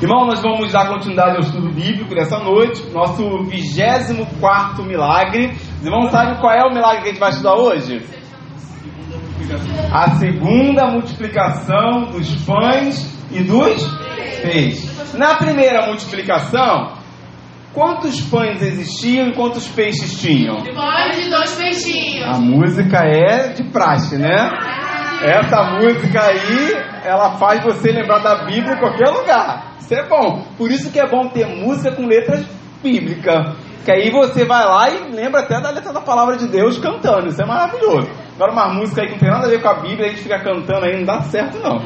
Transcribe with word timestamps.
Irmão, 0.00 0.26
nós 0.26 0.40
vamos 0.40 0.70
dar 0.70 0.88
continuidade 0.88 1.32
ao 1.32 1.40
estudo 1.40 1.70
bíblico 1.70 2.14
dessa 2.14 2.38
noite, 2.38 2.88
nosso 2.92 3.42
24 3.46 4.84
milagre. 4.84 5.50
Os 5.80 5.84
irmãos 5.84 6.12
sabem 6.12 6.36
qual 6.38 6.52
é 6.52 6.64
o 6.64 6.72
milagre 6.72 7.02
que 7.02 7.08
a 7.08 7.10
gente 7.10 7.18
vai 7.18 7.30
estudar 7.30 7.56
hoje? 7.56 8.00
A 9.92 10.12
segunda 10.12 10.86
multiplicação 10.86 12.12
dos 12.12 12.32
pães 12.44 13.12
e 13.32 13.42
dos 13.42 13.82
peixes. 14.40 15.14
Na 15.14 15.34
primeira 15.34 15.86
multiplicação, 15.86 16.92
quantos 17.74 18.20
pães 18.20 18.62
existiam 18.62 19.30
e 19.30 19.34
quantos 19.34 19.66
peixes 19.66 20.20
tinham? 20.20 20.58
Pães 20.58 21.26
e 21.26 21.28
dois 21.28 21.56
peixinhos. 21.56 22.36
A 22.36 22.40
música 22.40 22.98
é 22.98 23.48
de 23.48 23.64
praxe, 23.64 24.16
né? 24.16 24.48
Essa 25.22 25.72
música 25.72 26.24
aí, 26.24 26.72
ela 27.04 27.36
faz 27.36 27.64
você 27.64 27.90
lembrar 27.90 28.20
da 28.20 28.44
Bíblia 28.44 28.74
em 28.74 28.78
qualquer 28.78 29.10
lugar. 29.10 29.67
Isso 29.88 29.94
é 29.94 30.06
bom. 30.06 30.44
Por 30.58 30.70
isso 30.70 30.92
que 30.92 31.00
é 31.00 31.08
bom 31.08 31.28
ter 31.28 31.46
música 31.46 31.90
com 31.96 32.04
letras 32.04 32.44
bíblicas. 32.82 33.56
Que 33.86 33.90
aí 33.90 34.10
você 34.10 34.44
vai 34.44 34.62
lá 34.62 34.90
e 34.90 35.10
lembra 35.14 35.40
até 35.40 35.58
da 35.58 35.70
letra 35.70 35.94
da 35.94 36.02
palavra 36.02 36.36
de 36.36 36.46
Deus 36.46 36.76
cantando. 36.76 37.28
Isso 37.28 37.40
é 37.40 37.46
maravilhoso. 37.46 38.06
Agora 38.34 38.52
uma 38.52 38.68
música 38.74 39.00
aí 39.00 39.06
que 39.06 39.14
não 39.14 39.18
tem 39.18 39.30
nada 39.30 39.46
a 39.46 39.48
ver 39.48 39.62
com 39.62 39.68
a 39.68 39.80
Bíblia, 39.80 40.08
a 40.08 40.08
gente 40.10 40.22
fica 40.22 40.38
cantando 40.40 40.84
aí, 40.84 40.94
não 40.94 41.06
dá 41.06 41.22
certo 41.22 41.58
não. 41.58 41.78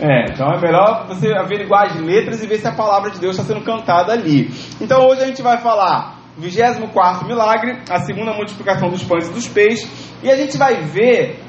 É, 0.00 0.26
então 0.30 0.52
é 0.52 0.60
melhor 0.60 1.08
você 1.08 1.34
averiguar 1.34 1.86
as 1.86 2.00
letras 2.00 2.44
e 2.44 2.46
ver 2.46 2.58
se 2.58 2.68
a 2.68 2.72
palavra 2.72 3.10
de 3.10 3.18
Deus 3.18 3.36
está 3.36 3.52
sendo 3.52 3.64
cantada 3.64 4.12
ali. 4.12 4.48
Então 4.80 5.04
hoje 5.08 5.22
a 5.22 5.26
gente 5.26 5.42
vai 5.42 5.58
falar 5.58 6.20
24 6.38 7.26
milagre, 7.26 7.80
a 7.90 7.98
segunda 7.98 8.32
multiplicação 8.34 8.88
dos 8.88 9.02
pães 9.02 9.28
e 9.28 9.32
dos 9.32 9.48
peixes, 9.48 9.90
e 10.22 10.30
a 10.30 10.36
gente 10.36 10.56
vai 10.56 10.80
ver 10.82 11.40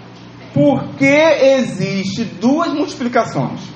por 0.56 0.96
que 0.96 1.06
existe 1.06 2.26
duas 2.26 2.74
multiplicações. 2.74 3.73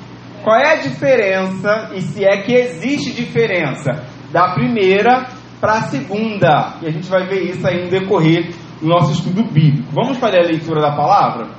Qual 0.48 0.58
é 0.58 0.76
a 0.76 0.76
diferença, 0.78 1.92
e 1.94 2.02
se 2.02 2.24
é 2.24 2.42
que 2.42 2.54
existe 2.54 3.12
diferença, 3.12 4.06
da 4.32 4.54
primeira 4.54 5.28
para 5.60 5.74
a 5.74 5.82
segunda? 5.82 6.78
E 6.82 6.88
a 6.88 6.90
gente 6.90 7.10
vai 7.10 7.28
ver 7.28 7.50
isso 7.50 7.68
aí 7.68 7.84
no 7.84 7.90
decorrer 7.90 8.56
do 8.80 8.88
nosso 8.88 9.12
estudo 9.12 9.44
bíblico. 9.44 9.90
Vamos 9.92 10.18
fazer 10.20 10.40
a 10.40 10.48
leitura 10.48 10.80
da 10.80 10.96
palavra? 10.96 11.50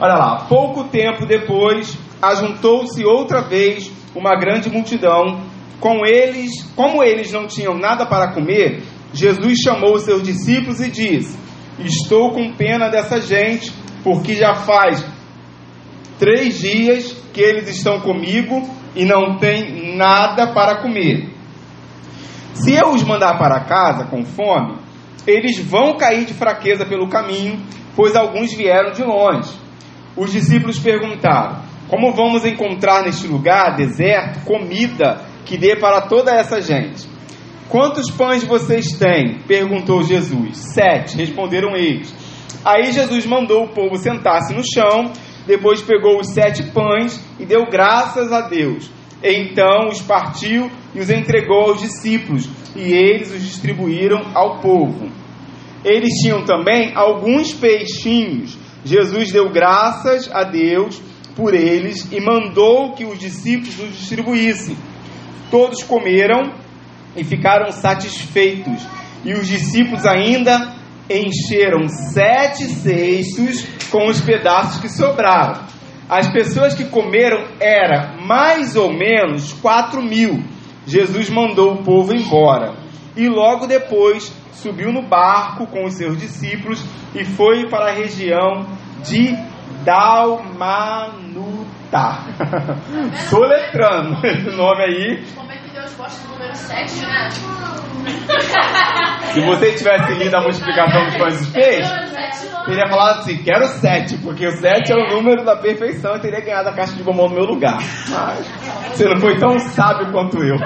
Olha 0.00 0.14
lá, 0.14 0.46
pouco 0.48 0.84
tempo 0.84 1.26
depois, 1.26 1.98
ajuntou-se 2.22 3.04
outra 3.04 3.42
vez 3.42 3.92
uma 4.16 4.34
grande 4.40 4.70
multidão. 4.70 5.42
Com 5.78 6.06
eles, 6.06 6.72
como 6.74 7.04
eles 7.04 7.30
não 7.30 7.46
tinham 7.46 7.74
nada 7.74 8.06
para 8.06 8.32
comer, 8.32 8.82
Jesus 9.12 9.58
chamou 9.58 9.96
os 9.96 10.04
seus 10.04 10.22
discípulos 10.22 10.80
e 10.80 10.90
disse: 10.90 11.38
Estou 11.78 12.32
com 12.32 12.50
pena 12.50 12.88
dessa 12.88 13.20
gente, 13.20 13.70
porque 14.02 14.34
já 14.36 14.54
faz 14.54 15.04
três 16.18 16.58
dias 16.58 17.12
que 17.32 17.40
eles 17.40 17.68
estão 17.68 18.00
comigo 18.00 18.68
e 18.94 19.04
não 19.04 19.38
têm 19.38 19.96
nada 19.96 20.52
para 20.52 20.82
comer. 20.82 21.28
Se 22.54 22.74
eu 22.74 22.90
os 22.90 23.04
mandar 23.04 23.38
para 23.38 23.60
casa 23.60 24.04
com 24.06 24.24
fome, 24.24 24.78
eles 25.26 25.58
vão 25.60 25.96
cair 25.96 26.24
de 26.24 26.34
fraqueza 26.34 26.84
pelo 26.84 27.08
caminho, 27.08 27.60
pois 27.94 28.16
alguns 28.16 28.52
vieram 28.52 28.92
de 28.92 29.02
longe. 29.02 29.52
Os 30.16 30.32
discípulos 30.32 30.78
perguntaram: 30.78 31.62
Como 31.88 32.12
vamos 32.12 32.44
encontrar 32.44 33.04
neste 33.04 33.28
lugar 33.28 33.76
deserto 33.76 34.44
comida 34.44 35.24
que 35.44 35.56
dê 35.56 35.76
para 35.76 36.02
toda 36.02 36.32
essa 36.32 36.60
gente? 36.60 37.06
Quantos 37.68 38.10
pães 38.10 38.42
vocês 38.42 38.98
têm? 38.98 39.40
perguntou 39.46 40.02
Jesus. 40.02 40.56
Sete, 40.56 41.16
responderam 41.16 41.76
eles. 41.76 42.12
Aí 42.64 42.90
Jesus 42.90 43.26
mandou 43.26 43.64
o 43.64 43.68
povo 43.68 43.96
sentar-se 43.96 44.54
no 44.54 44.62
chão, 44.64 45.12
depois 45.48 45.80
pegou 45.80 46.20
os 46.20 46.28
sete 46.28 46.62
pães 46.72 47.18
e 47.40 47.46
deu 47.46 47.64
graças 47.70 48.30
a 48.30 48.42
Deus. 48.42 48.90
Então 49.24 49.88
os 49.88 50.02
partiu 50.02 50.70
e 50.94 51.00
os 51.00 51.08
entregou 51.08 51.70
aos 51.70 51.80
discípulos, 51.80 52.48
e 52.76 52.92
eles 52.92 53.32
os 53.32 53.42
distribuíram 53.42 54.30
ao 54.34 54.60
povo. 54.60 55.10
Eles 55.82 56.12
tinham 56.20 56.44
também 56.44 56.92
alguns 56.94 57.54
peixinhos. 57.54 58.58
Jesus 58.84 59.32
deu 59.32 59.50
graças 59.50 60.30
a 60.32 60.44
Deus 60.44 61.00
por 61.34 61.54
eles 61.54 62.06
e 62.12 62.20
mandou 62.20 62.92
que 62.92 63.06
os 63.06 63.18
discípulos 63.18 63.78
os 63.80 63.98
distribuíssem. 63.98 64.76
Todos 65.50 65.82
comeram 65.82 66.52
e 67.16 67.24
ficaram 67.24 67.72
satisfeitos. 67.72 68.86
E 69.24 69.32
os 69.32 69.48
discípulos 69.48 70.04
ainda 70.04 70.77
encheram 71.10 71.88
sete 71.88 72.64
cestos 72.64 73.66
com 73.90 74.06
os 74.06 74.20
pedaços 74.20 74.80
que 74.80 74.88
sobraram. 74.88 75.62
As 76.08 76.28
pessoas 76.28 76.74
que 76.74 76.84
comeram 76.86 77.44
era 77.60 78.16
mais 78.22 78.76
ou 78.76 78.92
menos 78.92 79.52
quatro 79.54 80.02
mil. 80.02 80.42
Jesus 80.86 81.28
mandou 81.28 81.74
o 81.74 81.82
povo 81.82 82.14
embora. 82.14 82.74
E 83.14 83.28
logo 83.28 83.66
depois 83.66 84.32
subiu 84.52 84.92
no 84.92 85.02
barco 85.02 85.66
com 85.66 85.84
os 85.84 85.94
seus 85.94 86.18
discípulos 86.18 86.82
e 87.14 87.24
foi 87.24 87.68
para 87.68 87.90
a 87.90 87.94
região 87.94 88.66
de 89.04 89.36
Dalmanuta. 89.84 91.18
Soletrando 93.28 94.18
esse 94.26 94.50
nome 94.56 94.82
aí. 94.82 95.24
Como 95.34 95.52
é 95.52 95.58
que 95.58 95.70
Deus 95.70 95.94
gosta 95.94 96.26
do 96.26 96.32
número 96.34 96.54
7, 96.54 97.06
né? 97.06 97.28
Se 99.32 99.40
você 99.40 99.72
tivesse 99.72 100.14
lido 100.14 100.34
a 100.34 100.40
multiplicação 100.40 101.04
dos 101.04 101.16
pães 101.16 101.34
e 101.34 101.38
dos 101.38 101.52
peixes, 101.52 101.90
teria 102.66 102.88
falado 102.88 103.20
assim: 103.20 103.36
quero 103.42 103.66
sete, 103.66 104.16
porque 104.18 104.46
o 104.46 104.52
sete 104.52 104.92
é 104.92 104.96
o 104.96 105.08
número 105.08 105.44
da 105.44 105.56
perfeição 105.56 106.16
e 106.16 106.20
teria 106.20 106.40
ganhado 106.40 106.68
a 106.68 106.72
caixa 106.72 106.94
de 106.94 107.02
bombom 107.02 107.28
no 107.28 107.34
meu 107.34 107.44
lugar. 107.44 107.78
Mas 108.08 108.46
você 108.92 109.04
não 109.08 109.20
foi 109.20 109.36
tão 109.38 109.58
sábio 109.58 110.10
quanto 110.12 110.38
eu. 110.42 110.56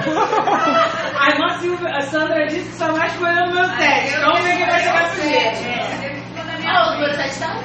A 1.93 2.01
Sandra 2.01 2.45
disse 2.47 2.69
que 2.69 2.75
só 2.75 2.91
vai 2.91 3.07
escolher 3.07 3.43
o 3.43 3.53
meu 3.53 3.69
teste. 3.77 4.19
Vamos 4.19 4.41
ver 4.41 4.57
quem 4.57 4.65
vai 4.65 4.79
chegar 4.79 5.11
primeiro. 5.11 6.23
O 6.63 6.93
número 6.95 7.13
7 7.13 7.39
tá 7.39 7.55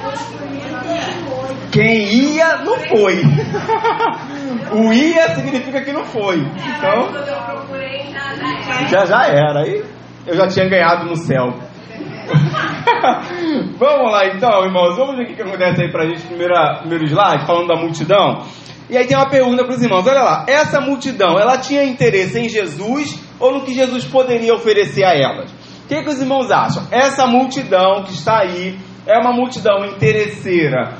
Quem 1.71 2.35
ia, 2.35 2.57
não 2.57 2.77
foi. 2.77 3.23
O 4.71 4.93
ia 4.93 5.29
significa 5.35 5.81
que 5.81 5.91
não 5.91 6.05
foi. 6.05 6.37
Então, 6.37 7.15
eu 7.15 7.41
procurei 7.43 8.11
nada. 8.11 8.87
já 8.87 9.05
já 9.05 9.25
era. 9.25 9.61
Aí 9.61 9.83
eu 10.29 10.35
já 10.35 10.47
tinha 10.47 10.69
ganhado 10.69 11.05
no 11.05 11.15
céu. 11.15 11.47
Vamos 13.79 14.11
lá 14.11 14.27
então, 14.27 14.63
irmãos. 14.63 14.95
Vamos 14.95 15.17
ver 15.17 15.23
o 15.23 15.35
que 15.35 15.41
acontece 15.41 15.81
aí 15.81 15.91
pra 15.91 16.05
gente. 16.05 16.21
Primeira, 16.21 16.77
primeiro 16.81 17.05
slide, 17.05 17.47
falando 17.47 17.67
da 17.67 17.75
multidão. 17.75 18.43
E 18.89 18.95
aí 18.95 19.07
tem 19.07 19.17
uma 19.17 19.29
pergunta 19.29 19.63
para 19.63 19.75
os 19.75 19.81
irmãos. 19.81 20.05
Olha 20.05 20.21
lá, 20.21 20.45
essa 20.47 20.79
multidão, 20.79 21.39
ela 21.39 21.57
tinha 21.57 21.83
interesse 21.83 22.39
em 22.39 22.47
Jesus 22.47 23.19
ou 23.39 23.53
no 23.53 23.61
que 23.61 23.73
Jesus 23.73 24.05
poderia 24.05 24.53
oferecer 24.53 25.03
a 25.03 25.15
elas? 25.15 25.51
O 25.51 25.87
que, 25.87 26.03
que 26.03 26.09
os 26.09 26.21
irmãos 26.21 26.51
acham? 26.51 26.83
Essa 26.91 27.25
multidão 27.25 28.03
que 28.03 28.13
está 28.13 28.41
aí 28.41 28.77
é 29.07 29.17
uma 29.17 29.33
multidão 29.33 29.85
interesseira 29.85 30.97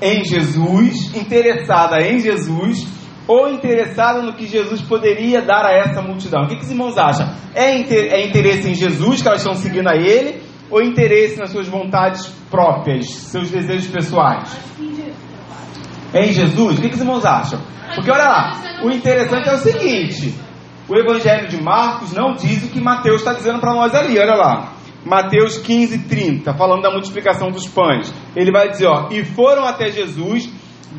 em 0.00 0.24
Jesus, 0.24 1.14
interessada 1.14 2.00
em 2.00 2.18
Jesus, 2.18 2.86
ou 3.30 3.48
interessada 3.48 4.22
no 4.22 4.32
que 4.32 4.44
Jesus 4.44 4.82
poderia 4.82 5.40
dar 5.40 5.64
a 5.64 5.72
essa 5.72 6.02
multidão? 6.02 6.42
O 6.42 6.48
que, 6.48 6.56
que 6.56 6.64
os 6.64 6.70
irmãos 6.70 6.98
acham? 6.98 7.32
É, 7.54 7.78
inter 7.78 8.12
é 8.12 8.26
interesse 8.26 8.68
em 8.68 8.74
Jesus 8.74 9.22
que 9.22 9.28
elas 9.28 9.40
estão 9.40 9.54
seguindo 9.54 9.88
a 9.88 9.94
Ele, 9.94 10.42
ou 10.68 10.82
interesse 10.82 11.38
nas 11.38 11.52
suas 11.52 11.68
vontades 11.68 12.26
próprias, 12.50 13.06
seus 13.08 13.48
desejos 13.48 13.86
pessoais? 13.86 14.58
É 16.12 16.26
em 16.26 16.32
Jesus? 16.32 16.76
O 16.76 16.82
que, 16.82 16.88
que 16.88 16.96
os 16.96 17.00
irmãos 17.00 17.24
acham? 17.24 17.60
Porque 17.94 18.10
olha 18.10 18.24
lá, 18.24 18.80
o 18.82 18.90
interessante 18.90 19.48
é 19.48 19.54
o 19.54 19.58
seguinte: 19.58 20.34
o 20.88 20.96
Evangelho 20.96 21.46
de 21.46 21.62
Marcos 21.62 22.12
não 22.12 22.32
diz 22.32 22.64
o 22.64 22.68
que 22.68 22.80
Mateus 22.80 23.20
está 23.20 23.32
dizendo 23.32 23.60
para 23.60 23.72
nós 23.72 23.94
ali, 23.94 24.18
olha 24.18 24.34
lá. 24.34 24.72
Mateus 25.06 25.56
15, 25.56 26.08
30, 26.08 26.52
falando 26.54 26.82
da 26.82 26.90
multiplicação 26.90 27.48
dos 27.48 27.68
pães. 27.68 28.12
Ele 28.34 28.50
vai 28.50 28.70
dizer, 28.70 28.86
ó, 28.88 29.08
e 29.12 29.24
foram 29.24 29.64
até 29.64 29.88
Jesus 29.88 30.50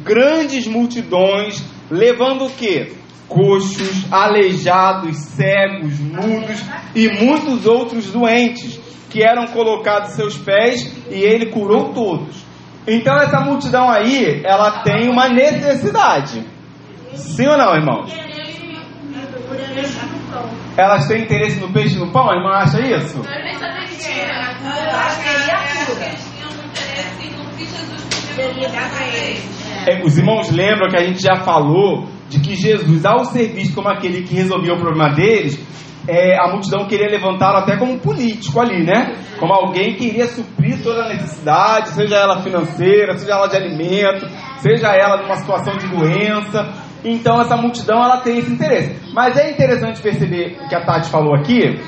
grandes 0.03 0.65
multidões, 0.65 1.61
levando 1.91 2.45
o 2.45 2.49
quê? 2.49 2.93
Coxos, 3.27 4.11
aleijados, 4.11 5.17
cegos, 5.17 5.99
mudos 5.99 6.63
e 6.95 7.07
muitos 7.23 7.65
outros 7.65 8.09
doentes, 8.09 8.79
que 9.09 9.21
eram 9.21 9.47
colocados 9.47 10.09
aos 10.09 10.15
seus 10.15 10.37
pés, 10.37 10.91
e 11.09 11.15
ele 11.15 11.47
curou 11.47 11.93
todos. 11.93 12.43
Então 12.87 13.15
essa 13.17 13.39
multidão 13.41 13.89
aí, 13.89 14.41
ela 14.43 14.81
tem 14.83 15.09
uma 15.09 15.29
necessidade. 15.29 16.43
Sim 17.13 17.47
ou 17.47 17.57
não, 17.57 17.75
irmãos? 17.75 18.11
Elas 20.77 21.07
têm 21.07 21.23
interesse 21.23 21.59
no 21.59 21.71
peixe 21.71 21.95
e 21.95 21.99
no 21.99 22.11
pão? 22.11 22.29
A 22.29 22.35
irmã 22.35 22.51
acha 22.55 22.79
isso? 22.79 23.17
Eu 23.17 23.43
nem 23.43 23.55
sabia 23.59 23.85
que 23.85 23.97
tinha. 23.97 24.25
Eu 24.25 24.97
acho 24.97 25.21
que 25.21 25.29
é 25.29 25.85
tudo. 25.85 26.31
É, 29.87 30.03
os 30.03 30.17
irmãos 30.17 30.51
lembram 30.51 30.89
que 30.89 30.97
a 30.97 31.03
gente 31.03 31.21
já 31.21 31.37
falou 31.37 32.05
de 32.29 32.39
que 32.39 32.55
Jesus, 32.55 33.03
ao 33.03 33.25
ser 33.25 33.47
visto 33.53 33.73
como 33.73 33.89
aquele 33.89 34.21
que 34.23 34.35
resolvia 34.35 34.73
o 34.73 34.79
problema 34.79 35.13
deles, 35.13 35.59
é, 36.07 36.37
a 36.39 36.51
multidão 36.51 36.87
queria 36.87 37.09
levantá-lo 37.09 37.57
até 37.57 37.77
como 37.77 37.99
político 37.99 38.59
ali, 38.59 38.83
né? 38.83 39.15
Como 39.39 39.53
alguém 39.53 39.95
que 39.95 40.05
iria 40.05 40.27
suprir 40.27 40.81
toda 40.81 41.03
a 41.03 41.09
necessidade, 41.09 41.89
seja 41.89 42.15
ela 42.15 42.41
financeira, 42.41 43.17
seja 43.17 43.33
ela 43.33 43.47
de 43.47 43.55
alimento, 43.55 44.27
seja 44.57 44.87
ela 44.95 45.21
numa 45.21 45.35
situação 45.35 45.77
de 45.77 45.87
doença. 45.87 46.69
Então 47.03 47.41
essa 47.41 47.55
multidão 47.55 48.03
ela 48.03 48.17
tem 48.17 48.37
esse 48.39 48.51
interesse. 48.51 48.95
Mas 49.13 49.37
é 49.37 49.51
interessante 49.51 50.01
perceber 50.01 50.57
o 50.63 50.69
que 50.69 50.75
a 50.75 50.85
Tati 50.85 51.09
falou 51.09 51.35
aqui 51.35 51.79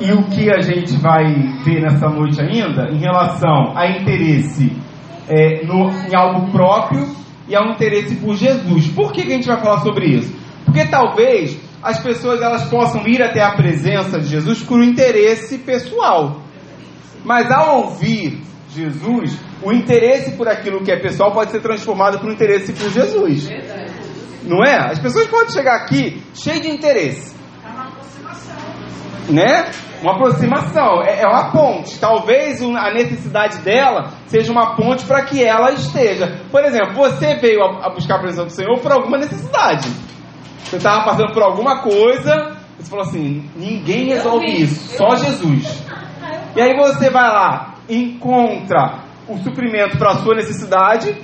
e 0.00 0.12
o 0.12 0.24
que 0.24 0.50
a 0.52 0.60
gente 0.60 0.96
vai 0.96 1.24
ver 1.64 1.82
nessa 1.82 2.08
noite 2.08 2.40
ainda 2.40 2.88
em 2.92 2.98
relação 2.98 3.76
a 3.76 3.88
interesse 3.88 4.72
é, 5.28 5.64
no, 5.64 5.90
em 6.08 6.14
algo 6.14 6.50
próprio 6.50 7.06
e 7.46 7.54
ao 7.54 7.70
interesse 7.70 8.16
por 8.16 8.36
Jesus. 8.36 8.88
Por 8.88 9.12
que, 9.12 9.22
que 9.22 9.32
a 9.32 9.36
gente 9.36 9.46
vai 9.46 9.60
falar 9.60 9.80
sobre 9.80 10.06
isso? 10.06 10.34
Porque 10.64 10.84
talvez 10.86 11.58
as 11.82 12.00
pessoas 12.00 12.40
elas 12.40 12.64
possam 12.64 13.06
ir 13.06 13.22
até 13.22 13.42
a 13.42 13.52
presença 13.52 14.18
de 14.18 14.26
Jesus 14.26 14.62
por 14.62 14.80
um 14.80 14.84
interesse 14.84 15.58
pessoal. 15.58 16.42
Mas 17.24 17.50
ao 17.50 17.84
ouvir 17.84 18.40
Jesus, 18.70 19.38
o 19.62 19.72
interesse 19.72 20.32
por 20.32 20.48
aquilo 20.48 20.82
que 20.82 20.90
é 20.92 20.98
pessoal 20.98 21.32
pode 21.32 21.50
ser 21.50 21.60
transformado 21.60 22.18
por 22.18 22.28
um 22.28 22.32
interesse 22.32 22.72
por 22.72 22.90
Jesus. 22.90 23.48
Não 24.44 24.64
é? 24.64 24.76
As 24.90 24.98
pessoas 24.98 25.26
podem 25.26 25.50
chegar 25.50 25.76
aqui 25.76 26.22
cheio 26.34 26.60
de 26.60 26.68
interesse. 26.68 27.37
Né? 29.28 29.70
Uma 30.00 30.12
aproximação, 30.12 31.02
é, 31.02 31.22
é 31.22 31.26
uma 31.26 31.50
ponte. 31.50 31.98
Talvez 31.98 32.62
a 32.62 32.92
necessidade 32.92 33.58
dela 33.58 34.12
seja 34.26 34.50
uma 34.50 34.74
ponte 34.76 35.04
para 35.04 35.24
que 35.24 35.44
ela 35.44 35.72
esteja. 35.72 36.40
Por 36.50 36.64
exemplo, 36.64 36.94
você 36.94 37.34
veio 37.36 37.62
a, 37.62 37.86
a 37.86 37.90
buscar 37.90 38.16
a 38.16 38.20
presença 38.20 38.44
do 38.44 38.52
Senhor 38.52 38.78
por 38.80 38.92
alguma 38.92 39.18
necessidade. 39.18 39.88
Você 40.64 40.76
estava 40.76 41.04
passando 41.04 41.32
por 41.32 41.42
alguma 41.42 41.82
coisa, 41.82 42.56
você 42.78 42.90
falou 42.90 43.04
assim: 43.04 43.48
ninguém 43.56 44.08
resolve 44.08 44.46
isso, 44.46 44.96
só 44.96 45.16
Jesus. 45.16 45.84
E 46.54 46.60
aí 46.60 46.76
você 46.76 47.10
vai 47.10 47.28
lá, 47.28 47.74
encontra 47.88 49.00
o 49.28 49.36
suprimento 49.38 49.98
para 49.98 50.10
a 50.10 50.14
sua 50.16 50.34
necessidade 50.34 51.16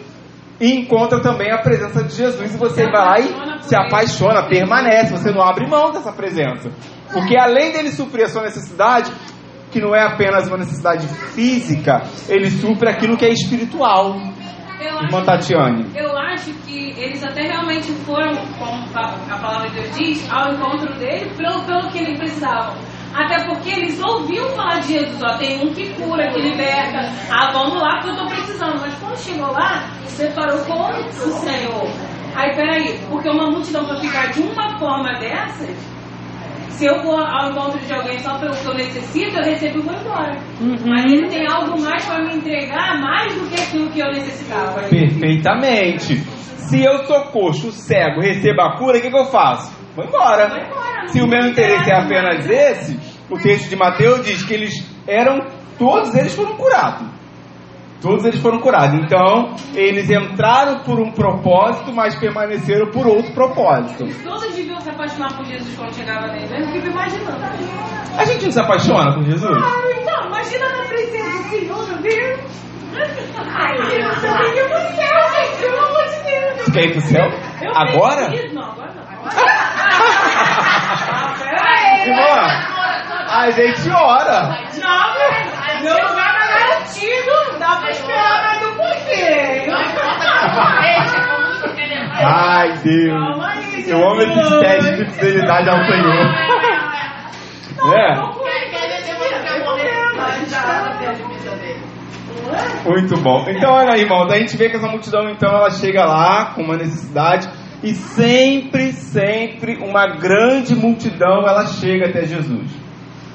e 0.60 0.72
encontra 0.72 1.20
também 1.20 1.50
a 1.50 1.58
presença 1.58 2.04
de 2.04 2.14
Jesus 2.14 2.54
e 2.54 2.58
você 2.58 2.84
vai 2.84 2.92
lá 2.92 3.20
e 3.20 3.62
se 3.62 3.76
apaixona, 3.76 4.48
permanece, 4.48 5.12
você 5.12 5.30
não 5.30 5.42
abre 5.42 5.66
mão 5.66 5.90
dessa 5.90 6.12
presença. 6.12 6.70
Porque 7.14 7.36
além 7.36 7.72
dele 7.72 7.90
suprir 7.90 8.24
a 8.24 8.28
sua 8.28 8.42
necessidade, 8.42 9.10
que 9.70 9.80
não 9.80 9.94
é 9.94 10.02
apenas 10.02 10.46
uma 10.48 10.58
necessidade 10.58 11.06
física, 11.34 12.02
ele 12.28 12.50
supre 12.50 12.90
aquilo 12.90 13.16
que 13.16 13.24
é 13.24 13.30
espiritual. 13.30 14.16
Eu 14.80 15.02
Irmã 15.02 15.18
acho, 15.18 15.26
Tatiane. 15.26 15.86
eu 15.94 16.18
acho 16.18 16.52
que 16.66 16.90
eles 17.00 17.22
até 17.24 17.42
realmente 17.42 17.90
foram, 18.04 18.34
como 18.58 18.84
a 18.94 19.38
palavra 19.38 19.70
de 19.70 19.80
Deus 19.80 19.96
diz, 19.96 20.30
ao 20.30 20.52
encontro 20.52 20.92
dele 20.98 21.30
pelo, 21.36 21.62
pelo 21.64 21.90
que 21.90 21.98
eles 21.98 22.18
precisavam. 22.18 22.74
Até 23.14 23.44
porque 23.44 23.70
eles 23.70 24.02
ouviam 24.02 24.48
falar 24.50 24.80
de 24.80 24.94
Jesus, 24.94 25.22
ó, 25.22 25.38
tem 25.38 25.64
um 25.64 25.72
que 25.72 25.94
cura, 25.94 26.32
que 26.32 26.40
liberta. 26.40 26.98
Ah, 27.30 27.52
vamos 27.52 27.80
lá 27.80 28.00
que 28.00 28.08
eu 28.08 28.12
estou 28.12 28.26
precisando. 28.28 28.80
Mas 28.80 28.94
quando 28.96 29.16
chegou 29.18 29.52
lá, 29.52 29.88
separou 30.08 30.58
com 30.64 30.74
o 30.74 31.32
Senhor. 31.38 31.88
Aí, 32.34 32.52
peraí, 32.56 32.98
porque 33.08 33.30
uma 33.30 33.48
multidão 33.48 33.84
para 33.84 34.00
ficar 34.00 34.32
de 34.32 34.40
uma 34.40 34.76
forma 34.80 35.12
dessas, 35.20 35.93
se 36.74 36.86
eu 36.86 37.00
for 37.02 37.20
ao 37.20 37.50
encontro 37.50 37.78
de 37.78 37.92
alguém 37.92 38.18
só 38.18 38.36
pelo 38.38 38.52
que 38.52 38.66
eu 38.66 38.74
necessito, 38.74 39.36
eu 39.36 39.44
recebo 39.44 39.78
e 39.78 39.82
vou 39.82 39.94
embora. 39.94 40.36
Mas 40.84 41.12
ele 41.12 41.28
tem 41.28 41.46
algo 41.46 41.80
mais 41.80 42.04
para 42.04 42.24
me 42.24 42.34
entregar, 42.34 43.00
mais 43.00 43.32
do 43.34 43.48
que 43.48 43.60
aquilo 43.60 43.90
que 43.90 44.00
eu 44.00 44.08
necessitava. 44.08 44.82
Perfeitamente. 44.88 46.16
Se 46.16 46.82
eu 46.82 47.04
sou 47.04 47.20
coxo, 47.26 47.70
cego, 47.70 48.20
recebo 48.20 48.60
a 48.62 48.76
cura, 48.76 48.98
o 48.98 49.00
que, 49.00 49.10
que 49.10 49.16
eu 49.16 49.26
faço? 49.26 49.72
Vou 49.94 50.04
embora. 50.04 50.48
Vai 50.48 50.66
embora. 50.66 51.08
Se 51.08 51.20
o 51.20 51.28
meu 51.28 51.46
interesse 51.46 51.90
é 51.90 51.96
apenas 51.96 52.48
esse, 52.50 52.98
o 53.30 53.38
texto 53.38 53.68
de 53.68 53.76
Mateus 53.76 54.24
diz 54.24 54.42
que 54.42 54.54
eles 54.54 54.74
eram, 55.06 55.46
todos 55.78 56.12
eles 56.14 56.34
foram 56.34 56.56
curados. 56.56 57.06
Todos 58.02 58.24
eles 58.26 58.40
foram 58.40 58.58
curados. 58.60 59.00
Então, 59.00 59.54
eles 59.74 60.10
entraram 60.10 60.80
por 60.80 61.00
um 61.00 61.10
propósito, 61.12 61.90
mas 61.92 62.14
permaneceram 62.16 62.90
por 62.90 63.06
outro 63.06 63.32
propósito. 63.32 64.06
Todos 64.22 64.54
deviam 64.54 64.78
se 64.80 64.90
apaixonar 64.90 65.32
por 65.36 65.44
Jesus 65.46 65.74
quando 65.76 65.94
chegava 65.94 66.26
nele. 66.26 66.54
Eu 66.62 66.66
fico 66.72 66.86
imaginando. 66.88 67.38
A 68.18 68.24
gente 68.26 68.44
não 68.44 68.52
se 68.52 68.60
apaixona 68.60 69.12
por 69.14 69.24
Jesus? 69.24 69.50
Ah, 69.56 69.90
então, 70.00 70.26
imagina 70.26 70.68
na 70.68 70.84
presença 70.84 71.38
do 71.42 71.48
Senhor, 71.48 71.86
meu 71.88 71.98
Deus. 72.02 72.40
Ai, 73.56 73.76
Deus, 73.76 74.22
eu 74.22 74.36
tenho 74.52 74.68
pro 74.68 74.78
céu, 74.94 75.30
gente, 75.34 75.56
pelo 75.60 75.78
amor 75.78 76.04
de 76.04 76.22
Deus. 76.22 76.64
Você 76.64 76.70
quer 76.72 76.84
ir 76.84 76.92
pro 76.92 77.00
céu? 77.00 77.24
Eu 77.62 77.72
Agora? 77.76 78.28
Não, 78.52 78.62
agora 78.70 78.92
não. 78.94 79.04
Peraí. 81.38 82.08
Irmã, 82.08 82.48
a 83.30 83.50
gente 83.50 83.90
ora. 83.90 84.58
Não, 84.78 85.14
meu- 85.14 85.82
meu 85.82 86.14
tá 86.84 86.90
garantido. 86.90 87.58
Dá 87.58 87.76
pra 87.76 87.90
esperar 87.90 88.42
mais 88.42 88.62
um 88.62 88.74
pouquinho. 88.76 89.74
Ai, 92.16 92.72
Deus. 92.82 93.44
Aí, 93.44 93.90
Eu 93.90 93.98
amo 93.98 94.20
esses 94.22 94.60
testes 94.60 94.98
de 94.98 95.04
fidelidade 95.12 95.68
ao 95.68 95.84
Senhor. 95.84 96.54
É, 97.86 98.34
muito 102.86 103.16
bom. 103.20 103.44
Então, 103.48 103.72
olha 103.72 103.94
aí, 103.94 104.02
irmãos, 104.02 104.30
a 104.30 104.38
gente 104.38 104.56
vê 104.56 104.70
que 104.70 104.76
essa 104.76 104.86
multidão, 104.88 105.28
então, 105.28 105.50
ela 105.50 105.70
chega 105.70 106.04
lá 106.04 106.52
com 106.54 106.62
uma 106.62 106.76
necessidade 106.76 107.48
e 107.82 107.94
sempre, 107.94 108.92
sempre 108.92 109.76
uma 109.76 110.06
grande 110.06 110.74
multidão 110.74 111.46
ela 111.46 111.66
chega 111.66 112.08
até 112.08 112.24
Jesus. 112.24 112.83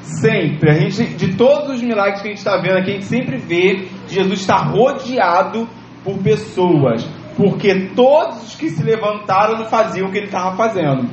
Sempre. 0.02 0.70
A 0.72 0.74
gente, 0.74 1.04
de 1.16 1.36
todos 1.36 1.76
os 1.76 1.82
milagres 1.82 2.22
que 2.22 2.28
a 2.28 2.32
gente 2.32 2.40
está 2.40 2.58
vendo 2.58 2.78
aqui, 2.78 2.90
a 2.92 2.94
gente 2.94 3.06
sempre 3.06 3.38
vê 3.38 3.88
Jesus 4.08 4.42
está 4.42 4.58
rodeado 4.58 5.68
por 6.04 6.18
pessoas. 6.20 7.04
Porque 7.38 7.90
todos 7.96 8.44
os 8.48 8.56
que 8.56 8.70
se 8.70 8.84
levantaram 8.84 9.58
não 9.58 9.66
faziam 9.66 10.08
o 10.08 10.12
que 10.12 10.18
ele 10.18 10.26
estava 10.26 10.56
fazendo. 10.58 11.08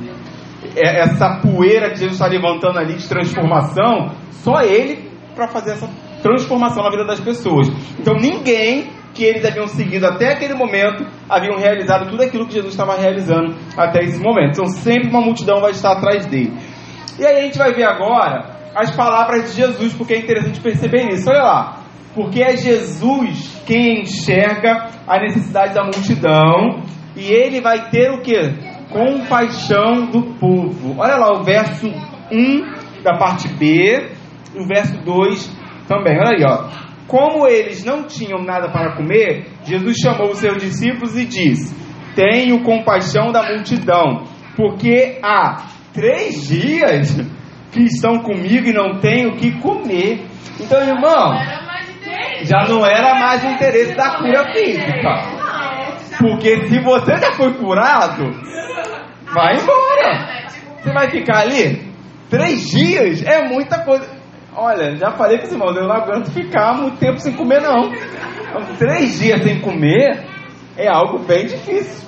É- 0.75 1.01
Essa 1.01 1.39
poeira 1.41 1.89
que 1.89 1.95
Jesus 1.97 2.13
está 2.13 2.27
levantando 2.27 2.77
ali 2.79 2.95
de 2.95 3.07
transformação, 3.07 4.11
só 4.31 4.61
ele 4.61 5.09
para 5.35 5.47
fazer 5.47 5.71
essa 5.71 5.89
transformação 6.21 6.83
na 6.83 6.89
vida 6.89 7.05
das 7.05 7.19
pessoas. 7.19 7.69
Então 7.99 8.15
ninguém 8.15 8.89
que 9.13 9.23
eles 9.23 9.45
haviam 9.45 9.67
seguido 9.67 10.05
até 10.05 10.33
aquele 10.33 10.53
momento 10.53 11.05
haviam 11.29 11.57
realizado 11.57 12.09
tudo 12.09 12.21
aquilo 12.23 12.45
que 12.45 12.53
Jesus 12.53 12.73
estava 12.73 12.95
realizando 12.95 13.55
até 13.77 14.03
esse 14.03 14.19
momento. 14.21 14.51
Então 14.51 14.65
sempre 14.67 15.09
uma 15.09 15.21
multidão 15.21 15.61
vai 15.61 15.71
estar 15.71 15.93
atrás 15.93 16.25
dele. 16.25 16.53
E 17.19 17.25
aí 17.25 17.37
a 17.37 17.41
gente 17.43 17.57
vai 17.57 17.73
ver 17.73 17.83
agora 17.85 18.56
as 18.77 18.95
palavras 18.95 19.49
de 19.49 19.61
Jesus, 19.61 19.93
porque 19.93 20.13
é 20.13 20.19
interessante 20.19 20.59
perceber 20.59 21.09
isso. 21.11 21.29
Olha 21.29 21.41
lá. 21.41 21.83
Porque 22.13 22.41
é 22.41 22.57
Jesus 22.57 23.61
quem 23.65 24.01
enxerga 24.01 24.89
a 25.07 25.19
necessidade 25.19 25.73
da 25.73 25.83
multidão 25.83 26.81
e 27.15 27.31
ele 27.31 27.61
vai 27.61 27.89
ter 27.89 28.11
o 28.11 28.21
que? 28.21 28.37
Compaixão 28.91 30.07
do 30.11 30.33
povo. 30.39 30.95
Olha 30.97 31.15
lá 31.15 31.39
o 31.39 31.43
verso 31.43 31.87
1 31.87 33.03
da 33.03 33.17
parte 33.17 33.47
B 33.49 34.17
o 34.55 34.67
verso 34.67 34.97
2 35.03 35.51
também. 35.87 36.17
Olha 36.17 36.35
aí, 36.35 36.43
ó. 36.43 36.87
Como 37.07 37.47
eles 37.47 37.85
não 37.85 38.03
tinham 38.03 38.43
nada 38.43 38.69
para 38.69 38.95
comer, 38.95 39.47
Jesus 39.63 39.97
chamou 39.97 40.31
os 40.31 40.39
seus 40.39 40.61
discípulos 40.61 41.15
e 41.17 41.25
disse: 41.25 41.75
Tenho 42.15 42.63
compaixão 42.63 43.31
da 43.31 43.53
multidão, 43.53 44.23
porque 44.55 45.19
há 45.23 45.67
três 45.93 46.47
dias 46.47 47.15
que 47.77 47.83
estão 47.83 48.19
comigo 48.19 48.67
e 48.67 48.73
não 48.73 48.99
tenho 48.99 49.29
o 49.29 49.37
que 49.37 49.51
comer. 49.59 50.25
Então, 50.59 50.81
irmão, 50.81 51.37
já 52.41 52.65
não 52.67 52.83
era 52.85 53.15
mais 53.19 53.43
o 53.43 53.47
interesse 53.47 53.95
da 53.95 54.17
cura 54.17 54.51
física. 54.51 55.37
Porque 56.19 56.67
se 56.67 56.79
você 56.79 57.17
já 57.17 57.33
foi 57.33 57.53
curado, 57.53 58.31
vai 59.31 59.57
embora. 59.57 60.47
Você 60.81 60.91
vai 60.91 61.09
ficar 61.11 61.41
ali 61.41 61.91
três 62.29 62.69
dias, 62.69 63.23
é 63.23 63.47
muita 63.47 63.83
coisa. 63.83 64.07
Olha, 64.55 64.95
já 64.95 65.11
falei 65.11 65.37
com 65.37 65.45
os 65.45 65.51
irmãos, 65.51 65.75
eu 65.75 65.87
não 65.87 65.95
aguento 65.95 66.31
ficar 66.31 66.73
muito 66.73 66.97
tempo 66.97 67.19
sem 67.19 67.33
comer, 67.33 67.61
não. 67.61 67.91
Então, 67.93 68.75
três 68.77 69.19
dias 69.19 69.43
sem 69.43 69.59
comer 69.59 70.25
é 70.75 70.87
algo 70.87 71.19
bem 71.19 71.45
difícil. 71.45 72.07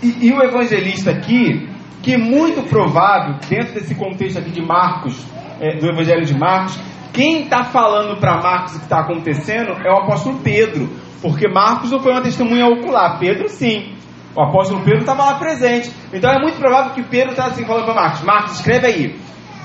E, 0.00 0.28
e 0.28 0.32
o 0.32 0.42
evangelista 0.42 1.10
aqui, 1.10 1.68
que 2.06 2.14
é 2.14 2.16
muito 2.16 2.62
provável, 2.68 3.34
dentro 3.48 3.74
desse 3.74 3.92
contexto 3.96 4.38
aqui 4.38 4.52
de 4.52 4.62
Marcos, 4.62 5.26
é, 5.60 5.76
do 5.76 5.88
evangelho 5.88 6.24
de 6.24 6.38
Marcos, 6.38 6.78
quem 7.12 7.42
está 7.42 7.64
falando 7.64 8.20
para 8.20 8.40
Marcos 8.40 8.76
o 8.76 8.78
que 8.78 8.84
está 8.84 9.00
acontecendo 9.00 9.72
é 9.84 9.90
o 9.90 10.04
apóstolo 10.04 10.38
Pedro, 10.38 10.88
porque 11.20 11.48
Marcos 11.48 11.90
não 11.90 11.98
foi 11.98 12.12
uma 12.12 12.22
testemunha 12.22 12.64
ocular, 12.64 13.18
Pedro 13.18 13.48
sim. 13.48 13.92
O 14.36 14.40
apóstolo 14.40 14.84
Pedro 14.84 15.00
estava 15.00 15.24
lá 15.24 15.34
presente. 15.34 15.90
Então 16.12 16.30
é 16.30 16.38
muito 16.38 16.58
provável 16.58 16.92
que 16.92 17.02
Pedro 17.02 17.30
está 17.30 17.46
assim 17.46 17.64
falando 17.64 17.86
para 17.86 17.94
Marcos: 17.94 18.22
Marcos, 18.22 18.52
escreve 18.52 18.86
aí. 18.86 19.16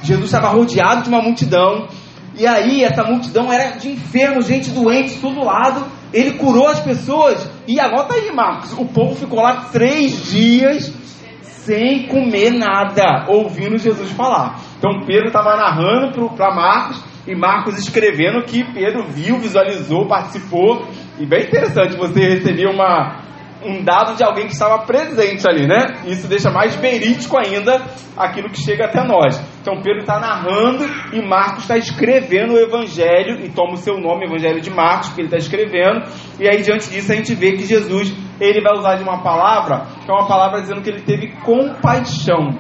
Jesus 0.01 0.25
estava 0.25 0.47
rodeado 0.47 1.03
de 1.03 1.09
uma 1.09 1.21
multidão. 1.21 1.89
E 2.35 2.47
aí, 2.47 2.83
essa 2.83 3.03
multidão 3.03 3.53
era 3.53 3.77
de 3.77 3.91
enfermos, 3.91 4.47
gente 4.47 4.71
doente, 4.71 5.19
todo 5.19 5.45
lado. 5.45 5.85
Ele 6.11 6.39
curou 6.39 6.67
as 6.69 6.79
pessoas. 6.79 7.47
E 7.67 7.79
anota 7.79 8.15
aí, 8.15 8.31
Marcos: 8.31 8.73
o 8.73 8.85
povo 8.85 9.13
ficou 9.15 9.41
lá 9.43 9.67
três 9.71 10.31
dias 10.31 11.01
sem 11.65 12.07
comer 12.07 12.51
nada, 12.51 13.25
ouvindo 13.27 13.77
Jesus 13.77 14.11
falar. 14.11 14.59
Então 14.77 15.05
Pedro 15.05 15.27
estava 15.27 15.55
narrando 15.55 16.29
para 16.35 16.53
Marcos 16.53 17.03
e 17.27 17.35
Marcos 17.35 17.77
escrevendo 17.77 18.43
que 18.43 18.63
Pedro 18.73 19.05
viu, 19.07 19.37
visualizou, 19.39 20.07
participou. 20.07 20.87
E 21.19 21.25
bem 21.25 21.43
interessante 21.43 21.95
você 21.95 22.19
receber 22.19 22.67
uma, 22.67 23.21
um 23.63 23.83
dado 23.83 24.15
de 24.15 24.23
alguém 24.23 24.47
que 24.47 24.53
estava 24.53 24.79
presente 24.85 25.47
ali, 25.47 25.67
né? 25.67 26.01
Isso 26.05 26.27
deixa 26.27 26.49
mais 26.49 26.75
verídico 26.75 27.37
ainda 27.37 27.81
aquilo 28.17 28.49
que 28.49 28.59
chega 28.59 28.85
até 28.85 29.03
nós. 29.03 29.39
Então 29.61 29.81
Pedro 29.81 29.99
está 29.99 30.19
narrando 30.19 30.83
e 31.13 31.21
Marcos 31.21 31.63
está 31.63 31.77
escrevendo 31.77 32.53
o 32.53 32.57
Evangelho 32.57 33.45
e 33.45 33.49
toma 33.49 33.73
o 33.73 33.77
seu 33.77 33.99
nome, 33.99 34.25
Evangelho 34.25 34.59
de 34.59 34.71
Marcos, 34.71 35.09
que 35.09 35.21
ele 35.21 35.27
está 35.27 35.37
escrevendo. 35.37 36.03
E 36.39 36.47
aí 36.47 36.61
diante 36.61 36.89
disso 36.89 37.11
a 37.11 37.15
gente 37.15 37.33
vê 37.35 37.53
que 37.53 37.63
Jesus 37.63 38.13
ele 38.39 38.61
vai 38.61 38.73
usar 38.73 38.95
de 38.95 39.03
uma 39.03 39.21
palavra 39.21 39.85
que 40.03 40.09
é 40.09 40.13
uma 40.13 40.27
palavra 40.27 40.61
dizendo 40.61 40.81
que 40.81 40.89
ele 40.89 41.01
teve 41.01 41.31
compaixão. 41.43 42.57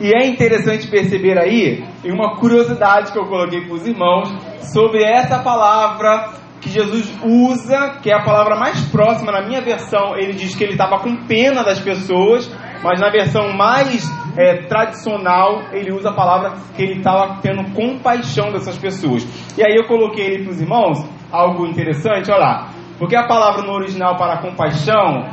E 0.00 0.10
é 0.12 0.26
interessante 0.26 0.88
perceber 0.88 1.38
aí, 1.38 1.84
e 2.02 2.10
uma 2.10 2.36
curiosidade 2.36 3.12
que 3.12 3.18
eu 3.18 3.26
coloquei 3.26 3.60
para 3.60 3.74
os 3.74 3.86
irmãos, 3.86 4.34
sobre 4.72 5.04
essa 5.04 5.38
palavra 5.38 6.32
que 6.60 6.70
Jesus 6.70 7.12
usa, 7.22 7.98
que 8.02 8.10
é 8.10 8.14
a 8.14 8.24
palavra 8.24 8.56
mais 8.56 8.80
próxima 8.88 9.30
na 9.30 9.46
minha 9.46 9.60
versão, 9.60 10.16
ele 10.16 10.32
diz 10.32 10.54
que 10.54 10.64
ele 10.64 10.72
estava 10.72 10.98
com 10.98 11.26
pena 11.26 11.62
das 11.62 11.78
pessoas, 11.78 12.50
mas 12.82 13.00
na 13.00 13.10
versão 13.10 13.52
mais 13.52 14.08
é, 14.36 14.66
tradicional, 14.66 15.62
ele 15.72 15.92
usa 15.92 16.10
a 16.10 16.14
palavra 16.14 16.54
que 16.74 16.82
ele 16.82 16.98
estava 16.98 17.40
tendo 17.40 17.72
compaixão 17.74 18.50
dessas 18.50 18.78
pessoas. 18.78 19.26
E 19.56 19.62
aí 19.62 19.74
eu 19.74 19.86
coloquei 19.86 20.24
ele 20.24 20.44
para 20.44 20.52
os 20.52 20.60
irmãos, 20.60 21.04
algo 21.30 21.66
interessante, 21.66 22.30
olha 22.30 22.40
lá, 22.40 22.70
porque 22.98 23.16
a 23.16 23.26
palavra 23.26 23.62
no 23.62 23.72
original 23.72 24.16
para 24.16 24.40
compaixão 24.40 25.24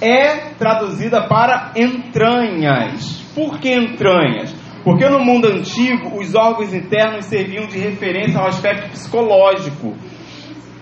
é 0.00 0.50
traduzida 0.58 1.26
para 1.26 1.72
entranhas. 1.76 3.20
Por 3.34 3.58
que 3.58 3.72
entranhas? 3.74 4.54
Porque 4.84 5.08
no 5.08 5.20
mundo 5.20 5.48
antigo, 5.48 6.18
os 6.18 6.34
órgãos 6.34 6.72
internos 6.72 7.26
serviam 7.26 7.66
de 7.66 7.78
referência 7.78 8.40
ao 8.40 8.46
aspecto 8.46 8.90
psicológico, 8.90 9.94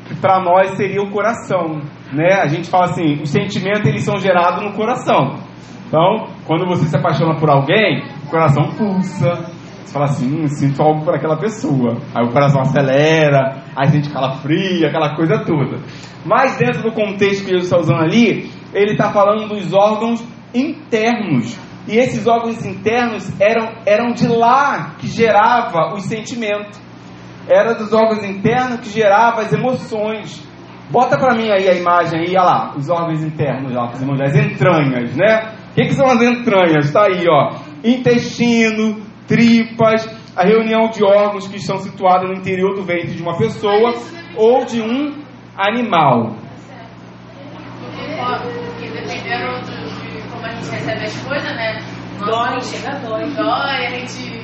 que 0.06 0.14
para 0.21 0.40
nós 0.40 0.76
seria 0.76 1.02
o 1.02 1.11
coração. 1.11 1.83
Né? 2.12 2.35
A 2.35 2.47
gente 2.47 2.68
fala 2.71 2.85
assim, 2.85 3.21
os 3.23 3.30
sentimentos 3.30 3.87
eles 3.87 4.04
são 4.04 4.18
gerados 4.18 4.62
no 4.62 4.73
coração. 4.75 5.45
Então, 5.86 6.28
quando 6.46 6.66
você 6.66 6.86
se 6.86 6.96
apaixona 6.96 7.38
por 7.38 7.48
alguém, 7.48 8.04
o 8.24 8.30
coração 8.30 8.64
pulsa. 8.70 9.54
Você 9.84 9.92
fala 9.92 10.06
assim, 10.06 10.42
hum, 10.42 10.48
sinto 10.48 10.82
algo 10.82 11.04
por 11.04 11.14
aquela 11.14 11.38
pessoa. 11.38 11.96
Aí 12.14 12.26
o 12.26 12.32
coração 12.32 12.60
acelera, 12.60 13.62
aí 13.76 13.86
a 13.88 13.90
gente 13.90 14.10
calafria, 14.10 14.88
aquela 14.88 15.14
coisa 15.14 15.44
toda. 15.44 15.78
Mas 16.24 16.56
dentro 16.58 16.82
do 16.82 16.92
contexto 16.92 17.44
que 17.44 17.50
Jesus 17.50 17.64
está 17.64 17.78
usando 17.78 18.00
ali, 18.00 18.50
ele 18.74 18.92
está 18.92 19.12
falando 19.12 19.48
dos 19.48 19.72
órgãos 19.72 20.26
internos. 20.52 21.56
E 21.86 21.96
esses 21.98 22.26
órgãos 22.26 22.64
internos 22.66 23.40
eram, 23.40 23.74
eram 23.86 24.12
de 24.12 24.26
lá 24.26 24.96
que 24.98 25.06
gerava 25.06 25.94
os 25.94 26.02
sentimentos. 26.02 26.80
Era 27.48 27.74
dos 27.74 27.92
órgãos 27.92 28.24
internos 28.24 28.80
que 28.80 28.88
gerava 28.88 29.42
as 29.42 29.52
emoções. 29.52 30.44
Bota 30.90 31.16
para 31.16 31.34
mim 31.34 31.48
aí 31.48 31.68
a 31.68 31.74
imagem 31.74 32.20
aí, 32.20 32.30
olha 32.30 32.42
lá, 32.42 32.74
os 32.76 32.88
órgãos 32.90 33.22
internos, 33.22 33.74
ó, 33.76 33.84
as 33.84 34.36
entranhas, 34.36 35.16
né? 35.16 35.55
O 35.76 35.78
que, 35.78 35.88
que 35.88 35.95
são 35.95 36.06
as 36.06 36.23
entranhas? 36.23 36.87
Está 36.87 37.02
aí, 37.06 37.26
ó. 37.28 37.54
Intestino, 37.85 39.02
tripas, 39.28 40.09
a 40.35 40.42
reunião 40.42 40.88
de 40.88 41.04
órgãos 41.04 41.47
que 41.49 41.59
estão 41.59 41.76
situados 41.78 42.30
no 42.30 42.35
interior 42.35 42.75
do 42.75 42.83
ventre 42.83 43.14
de 43.14 43.23
uma 43.23 43.37
pessoa 43.37 43.92
ou 44.37 44.64
de 44.64 44.80
um 44.80 45.23
animal. 45.54 46.35
Porque 48.38 48.88
dependendo 48.88 49.61
de 49.61 50.23
como 50.30 50.47
a 50.47 50.50
gente 50.50 50.71
recebe 50.71 51.04
as 51.04 51.16
coisas, 51.23 51.54
né? 51.56 51.78
Dói, 52.21 52.59
chega 52.62 52.99
dói. 53.00 53.26
Dói, 53.35 53.87
a 53.87 53.90
gente. 53.90 54.33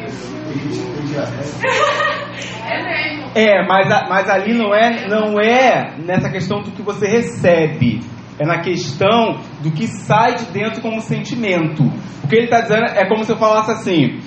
é 2.69 2.83
mesmo. 2.85 3.31
É, 3.35 3.67
mas, 3.67 3.91
a- 3.91 4.07
mas 4.09 4.29
ali 4.29 4.53
não 4.53 4.75
é, 4.75 5.09
não 5.09 5.41
é 5.41 5.95
nessa 5.99 6.29
questão 6.31 6.61
do 6.61 6.71
que 6.73 6.83
você 6.83 7.07
recebe. 7.09 8.01
É 8.43 8.47
na 8.47 8.59
questão 8.61 9.39
do 9.63 9.71
que 9.71 9.87
sai 9.87 10.35
de 10.35 10.47
dentro 10.47 10.83
como 10.83 11.01
sentimento. 11.01 11.85
O 12.25 12.29
que 12.29 12.35
ele 12.35 12.45
está 12.47 12.61
dizendo 12.63 12.87
é 12.87 13.07
como 13.09 13.23
se 13.25 13.31
eu 13.31 13.37
falasse 13.37 13.71
assim, 13.71 14.19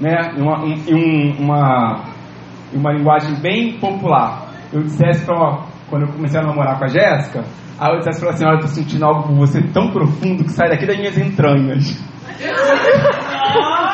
né, 0.00 0.32
em 0.36 0.42
uma, 0.42 0.58
um- 0.64 0.82
um- 0.90 1.36
uma, 1.38 2.04
uma 2.72 2.92
linguagem 2.92 3.34
bem 3.40 3.78
popular. 3.78 4.48
Eu 4.72 4.82
dissesse 4.82 5.24
pra, 5.24 5.66
quando 5.88 6.02
eu 6.06 6.12
comecei 6.12 6.40
a 6.40 6.42
namorar 6.42 6.78
com 6.78 6.84
a 6.84 6.88
Jéssica, 6.88 7.44
aí 7.78 7.92
eu 7.92 7.98
dissesse 7.98 8.18
pra 8.18 8.28
ela 8.30 8.34
assim, 8.36 8.44
olha, 8.44 8.56
eu 8.56 8.60
tô 8.60 8.66
sentindo 8.66 9.04
algo 9.04 9.22
por 9.28 9.36
você 9.36 9.62
tão 9.72 9.90
profundo 9.92 10.42
que 10.42 10.50
sai 10.50 10.68
daqui 10.68 10.84
das 10.86 10.96
minhas 10.96 11.16
entranhas. 11.16 12.02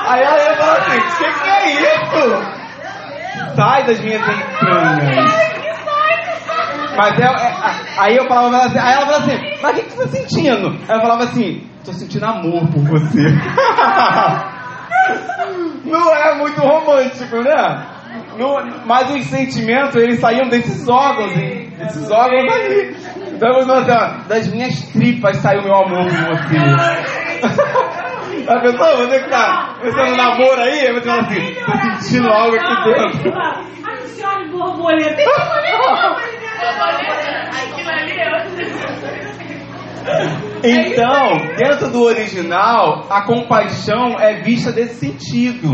Aí 0.09 0.23
ela 0.23 0.39
ia 0.43 0.57
falar 0.57 0.79
assim, 0.79 0.99
o 0.99 1.03
que, 1.03 1.41
que 1.43 1.49
é 1.51 1.73
isso? 1.73 3.55
Sai 3.57 3.85
das 3.87 4.01
minhas 4.01 4.23
entranhas. 4.23 5.60
Mas 6.97 7.19
é, 7.19 7.25
é- 7.25 7.55
aí 7.99 8.17
eu 8.17 8.27
falava 8.29 8.49
pra 8.51 8.59
ela 8.59 8.67
assim, 8.67 8.79
aí 8.79 8.93
ela 8.95 9.07
falava 9.07 9.25
assim, 9.25 9.39
mas 9.63 9.73
o 9.73 9.75
que, 9.75 9.83
que 9.83 9.93
você 9.93 10.03
tá 10.03 10.09
sentindo? 10.09 10.69
Aí 10.89 10.97
eu 10.97 11.01
falava 11.01 11.25
assim, 11.25 11.63
tô 11.85 11.93
sentindo 11.93 12.25
amor 12.27 12.67
por 12.69 12.83
você. 12.85 13.21
Não 15.85 16.15
é 16.15 16.35
muito 16.37 16.61
romântico, 16.61 17.37
né? 17.43 17.87
Não- 18.39 18.57
mas 18.87 19.11
os 19.11 19.25
sentimentos, 19.27 19.97
eles 19.97 20.21
saíam 20.21 20.49
desses 20.49 20.89
órgãos, 20.89 21.33
hein? 21.37 21.73
desses 21.79 22.11
órgãos 22.11 22.53
ali. 22.53 22.97
Então 23.33 23.49
ó, 23.51 24.29
das 24.29 24.49
minhas 24.49 24.83
tripas 24.93 25.37
saiu 25.39 25.63
meu 25.63 25.75
amor 25.75 26.05
por 26.05 26.37
você. 26.37 26.57
A 28.49 28.61
pessoa, 28.61 28.97
você 28.97 29.21
que 29.21 29.31
tá 29.31 29.75
começando 29.79 30.13
um 30.13 30.17
namoro 30.17 30.61
aí, 30.61 30.93
você 30.93 31.01
fala 31.09 31.21
assim, 31.23 31.55
tô 31.55 31.73
sentindo 32.01 32.29
algo 32.31 32.57
aqui 32.57 32.85
dentro. 32.85 33.33
Ai, 33.39 34.07
senhora 34.07 34.45
borboleta. 34.49 35.15
Ali 35.15 35.69
é 35.69 36.30
Então, 40.63 41.57
dentro 41.57 41.91
do 41.91 42.03
original, 42.03 43.07
a 43.09 43.23
compaixão 43.23 44.19
é 44.19 44.43
vista 44.43 44.73
desse 44.73 44.95
sentido. 44.97 45.73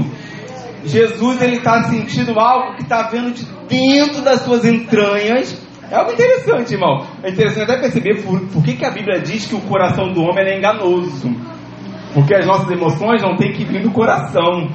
Jesus 0.84 1.42
ele 1.42 1.56
está 1.56 1.82
sentindo 1.84 2.38
algo 2.38 2.76
que 2.76 2.82
está 2.82 3.08
vendo 3.08 3.32
de 3.32 3.44
dentro 3.68 4.22
das 4.22 4.42
suas 4.42 4.64
entranhas. 4.64 5.60
É 5.90 5.96
algo 5.96 6.12
interessante, 6.12 6.74
irmão. 6.74 7.06
É 7.22 7.30
interessante 7.30 7.70
até 7.70 7.80
perceber 7.80 8.22
por, 8.22 8.40
por 8.48 8.62
que, 8.64 8.74
que 8.74 8.84
a 8.84 8.90
Bíblia 8.90 9.20
diz 9.20 9.46
que 9.46 9.54
o 9.54 9.60
coração 9.62 10.12
do 10.12 10.22
homem 10.22 10.44
é 10.44 10.58
enganoso. 10.58 11.28
Porque 12.14 12.34
as 12.34 12.46
nossas 12.46 12.70
emoções 12.70 13.22
não 13.22 13.36
têm 13.36 13.52
que 13.52 13.64
vir 13.64 13.82
do 13.82 13.90
coração. 13.90 14.68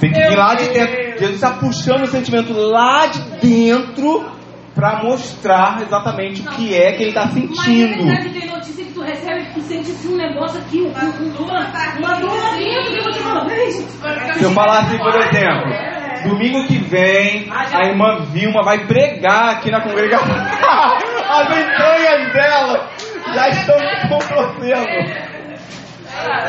Tem 0.00 0.12
que 0.12 0.20
vir 0.20 0.36
lá 0.36 0.54
de 0.54 0.68
dentro. 0.70 1.11
Jesus 1.22 1.36
está 1.36 1.52
puxando 1.52 2.02
o 2.02 2.06
sentimento 2.08 2.52
lá 2.52 3.06
de 3.06 3.20
dentro 3.40 4.28
para 4.74 5.04
mostrar 5.04 5.82
exatamente 5.82 6.40
o 6.40 6.50
que 6.50 6.74
é 6.74 6.92
que 6.92 7.02
ele 7.04 7.10
está 7.10 7.26
Mas 7.26 7.34
sentindo. 7.34 8.04
verdade 8.04 8.30
tem 8.30 8.50
notícia 8.50 8.84
que 8.84 8.92
tu 8.92 9.02
recebe 9.02 9.44
que 9.44 9.54
tu 9.54 9.60
sente 9.60 9.90
assim 9.92 10.14
um 10.14 10.16
negócio 10.16 10.58
aqui, 10.60 10.80
um, 10.80 10.88
um, 10.88 11.44
uma, 11.44 11.60
uma 11.98 12.14
dor 12.18 12.56
dentro 12.56 13.04
você 13.04 13.20
fala, 13.20 13.48
"Gente, 13.48 14.38
Se 14.38 14.42
eu 14.42 14.50
falar 14.50 14.80
assim, 14.80 14.98
por 14.98 15.14
exemplo, 15.14 16.28
domingo 16.28 16.66
que 16.66 16.78
vem, 16.78 17.48
a 17.52 17.86
irmã 17.86 18.24
Vilma 18.32 18.64
vai 18.64 18.84
pregar 18.86 19.50
aqui 19.50 19.70
na 19.70 19.80
congregação. 19.80 20.34
As 20.34 21.46
entranhas 21.50 22.32
dela 22.32 22.90
já 23.32 23.48
estão 23.48 23.76
contorcendo. 24.08 25.32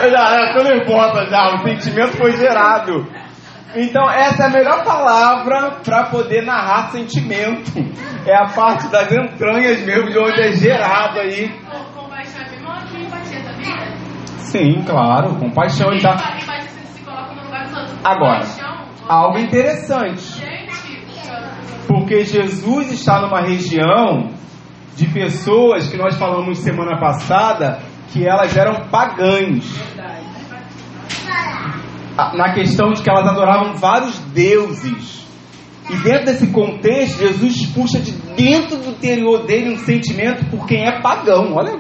Eu 0.02 0.12
já 0.12 0.46
estou 0.48 0.64
nervosa 0.64 1.26
já, 1.30 1.56
o 1.56 1.64
sentimento 1.64 2.18
foi 2.18 2.32
gerado. 2.34 3.08
Então, 3.76 4.10
essa 4.10 4.44
é 4.44 4.46
a 4.46 4.50
melhor 4.50 4.84
palavra 4.84 5.80
para 5.84 6.04
poder 6.06 6.44
narrar 6.44 6.92
sentimento. 6.92 7.72
É 8.26 8.36
a 8.36 8.46
parte 8.48 8.88
das 8.90 9.12
entranhas 9.12 9.82
mesmo, 9.82 10.10
de 10.10 10.20
onde 10.20 10.42
é 10.42 10.52
gerado 10.52 11.20
aí. 11.20 11.52
Sim, 14.38 14.84
claro, 14.86 15.36
compaixão. 15.36 15.90
Tá... 16.00 16.12
Outros. 16.12 16.54
Agora, 18.04 18.42
algo 19.10 19.40
interessante. 19.40 20.44
Porque 21.88 22.24
Jesus 22.24 22.92
está 22.92 23.22
numa 23.22 23.42
região 23.42 24.30
de 24.96 25.08
pessoas 25.08 25.88
que 25.90 25.98
nós 25.98 26.16
falamos 26.18 26.60
semana 26.60 27.00
passada 27.00 27.80
que 28.12 28.28
elas 28.28 28.56
eram 28.56 28.90
pagãs. 28.92 29.66
Na 32.16 32.54
questão 32.54 32.92
de 32.92 33.02
que 33.02 33.10
elas 33.10 33.28
adoravam 33.28 33.76
vários 33.76 34.18
deuses. 34.34 35.24
E 35.90 35.98
dentro 35.98 36.26
desse 36.26 36.48
contexto, 36.48 37.20
Jesus 37.20 37.66
puxa 37.68 38.00
de 38.00 38.12
dentro 38.36 38.78
do 38.78 38.92
interior 38.92 39.46
dele 39.46 39.74
um 39.74 39.78
sentimento 39.78 40.46
por 40.50 40.66
quem 40.66 40.86
é 40.86 41.02
pagão. 41.02 41.54
Olha, 41.54 41.78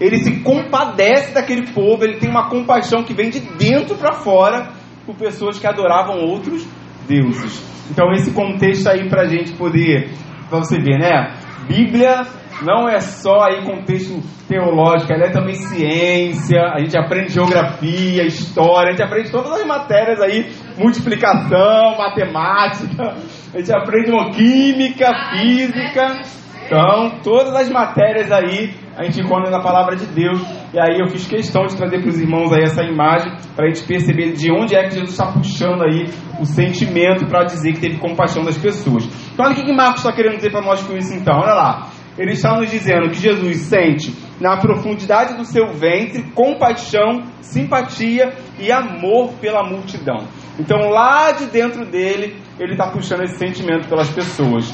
ele 0.00 0.18
se 0.18 0.40
compadece 0.40 1.32
daquele 1.32 1.72
povo, 1.72 2.04
ele 2.04 2.18
tem 2.18 2.28
uma 2.28 2.48
compaixão 2.48 3.02
que 3.02 3.14
vem 3.14 3.30
de 3.30 3.40
dentro 3.40 3.96
para 3.96 4.14
fora 4.14 4.70
por 5.06 5.14
pessoas 5.14 5.58
que 5.58 5.66
adoravam 5.66 6.18
outros 6.18 6.66
deuses. 7.08 7.62
Então 7.90 8.12
esse 8.12 8.30
contexto 8.32 8.88
aí 8.88 9.08
para 9.08 9.22
a 9.22 9.28
gente 9.28 9.52
poder, 9.52 10.10
para 10.48 10.58
você 10.58 10.76
ver, 10.78 10.98
né? 10.98 11.34
Bíblia 11.66 12.22
não 12.62 12.88
é 12.88 13.00
só 13.00 13.42
aí 13.42 13.64
contexto 13.64 14.20
teológico, 14.48 15.12
ela 15.12 15.26
é 15.26 15.30
também 15.30 15.54
ciência, 15.54 16.60
a 16.72 16.78
gente 16.80 16.96
aprende 16.96 17.32
geografia, 17.32 18.24
história, 18.24 18.88
a 18.88 18.90
gente 18.92 19.02
aprende 19.02 19.30
todas 19.30 19.52
as 19.52 19.66
matérias 19.66 20.20
aí, 20.20 20.50
multiplicação, 20.76 21.96
matemática, 21.96 23.14
a 23.54 23.58
gente 23.58 23.72
aprende 23.72 24.10
química, 24.36 25.12
física, 25.32 26.22
Então, 26.66 27.18
todas 27.22 27.54
as 27.54 27.68
matérias 27.68 28.30
aí 28.30 28.74
a 28.96 29.04
gente 29.04 29.20
encontra 29.22 29.50
na 29.50 29.60
palavra 29.60 29.96
de 29.96 30.06
Deus. 30.06 30.40
E 30.72 30.78
aí 30.78 31.00
eu 31.00 31.08
fiz 31.08 31.26
questão 31.26 31.64
de 31.66 31.74
trazer 31.74 32.00
para 32.00 32.08
os 32.08 32.20
irmãos 32.20 32.52
aí 32.52 32.62
essa 32.62 32.82
imagem 32.84 33.32
para 33.56 33.66
a 33.66 33.68
gente 33.68 33.86
perceber 33.86 34.32
de 34.32 34.52
onde 34.52 34.76
é 34.76 34.84
que 34.84 34.90
Jesus 34.90 35.10
está 35.10 35.32
puxando 35.32 35.82
aí 35.82 36.04
o 36.38 36.44
sentimento 36.44 37.26
para 37.26 37.44
dizer 37.44 37.72
que 37.72 37.80
teve 37.80 37.98
compaixão 37.98 38.44
das 38.44 38.58
pessoas. 38.58 39.04
Então, 39.32 39.46
olha 39.46 39.54
o 39.54 39.56
que 39.56 39.72
Marcos 39.72 40.04
está 40.04 40.12
querendo 40.12 40.36
dizer 40.36 40.50
para 40.52 40.60
nós 40.60 40.82
com 40.82 40.96
isso 40.96 41.14
então. 41.14 41.34
Olha 41.34 41.54
lá. 41.54 41.88
Ele 42.20 42.32
está 42.32 42.54
nos 42.54 42.70
dizendo 42.70 43.08
que 43.08 43.18
Jesus 43.18 43.60
sente 43.60 44.14
na 44.38 44.58
profundidade 44.58 45.38
do 45.38 45.44
seu 45.46 45.72
ventre 45.72 46.22
compaixão, 46.34 47.22
simpatia 47.40 48.34
e 48.58 48.70
amor 48.70 49.32
pela 49.40 49.66
multidão. 49.66 50.26
Então, 50.58 50.90
lá 50.90 51.32
de 51.32 51.46
dentro 51.46 51.86
dele, 51.86 52.36
ele 52.58 52.72
está 52.72 52.90
puxando 52.90 53.22
esse 53.22 53.38
sentimento 53.38 53.88
pelas 53.88 54.10
pessoas. 54.10 54.70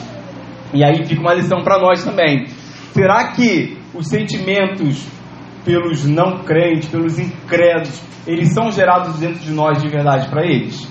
E 0.74 0.84
aí 0.84 1.04
fica 1.04 1.20
uma 1.20 1.34
lição 1.34 1.62
para 1.62 1.78
nós 1.78 2.04
também. 2.04 2.46
Será 2.90 3.28
que 3.28 3.78
os 3.94 4.08
sentimentos 4.08 5.06
pelos 5.64 6.04
não 6.04 6.42
crentes, 6.42 6.88
pelos 6.88 7.16
incrédulos, 7.16 8.02
eles 8.26 8.52
são 8.52 8.72
gerados 8.72 9.20
dentro 9.20 9.38
de 9.38 9.52
nós 9.52 9.80
de 9.80 9.88
verdade 9.88 10.28
para 10.28 10.44
eles? 10.44 10.84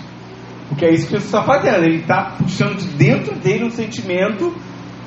Porque 0.70 0.86
é 0.86 0.94
isso 0.94 1.08
que 1.08 1.12
Jesus 1.12 1.26
está 1.26 1.44
fazendo. 1.44 1.84
Ele 1.84 1.98
está 1.98 2.38
puxando 2.38 2.78
de 2.78 2.88
dentro 2.96 3.36
dele 3.36 3.66
um 3.66 3.70
sentimento 3.70 4.56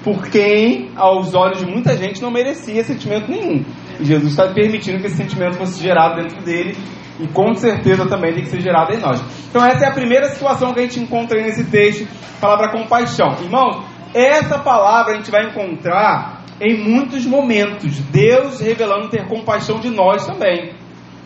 por 0.08 0.30
quem, 0.30 0.90
aos 0.96 1.34
olhos 1.34 1.58
de 1.58 1.66
muita 1.66 1.94
gente, 1.94 2.22
não 2.22 2.30
merecia 2.30 2.82
sentimento 2.82 3.30
nenhum. 3.30 3.62
E 4.00 4.04
Jesus 4.06 4.30
está 4.30 4.48
permitindo 4.48 5.00
que 5.00 5.06
esse 5.06 5.16
sentimento 5.16 5.58
fosse 5.58 5.82
gerado 5.82 6.22
dentro 6.22 6.42
dele 6.42 6.74
e 7.20 7.28
com 7.28 7.54
certeza 7.54 8.06
também 8.06 8.32
tem 8.32 8.44
que 8.44 8.48
ser 8.48 8.62
gerado 8.62 8.94
em 8.94 9.00
nós. 9.00 9.22
Então 9.50 9.62
essa 9.62 9.84
é 9.84 9.88
a 9.88 9.92
primeira 9.92 10.30
situação 10.30 10.72
que 10.72 10.80
a 10.80 10.82
gente 10.82 10.98
encontra 10.98 11.38
nesse 11.42 11.64
texto, 11.64 12.08
palavra 12.40 12.70
compaixão. 12.70 13.36
Irmãos, 13.42 13.84
essa 14.14 14.58
palavra 14.58 15.12
a 15.12 15.16
gente 15.16 15.30
vai 15.30 15.46
encontrar 15.46 16.42
em 16.58 16.82
muitos 16.82 17.26
momentos, 17.26 17.98
Deus 18.10 18.60
revelando 18.60 19.10
ter 19.10 19.28
compaixão 19.28 19.78
de 19.78 19.90
nós 19.90 20.26
também. 20.26 20.72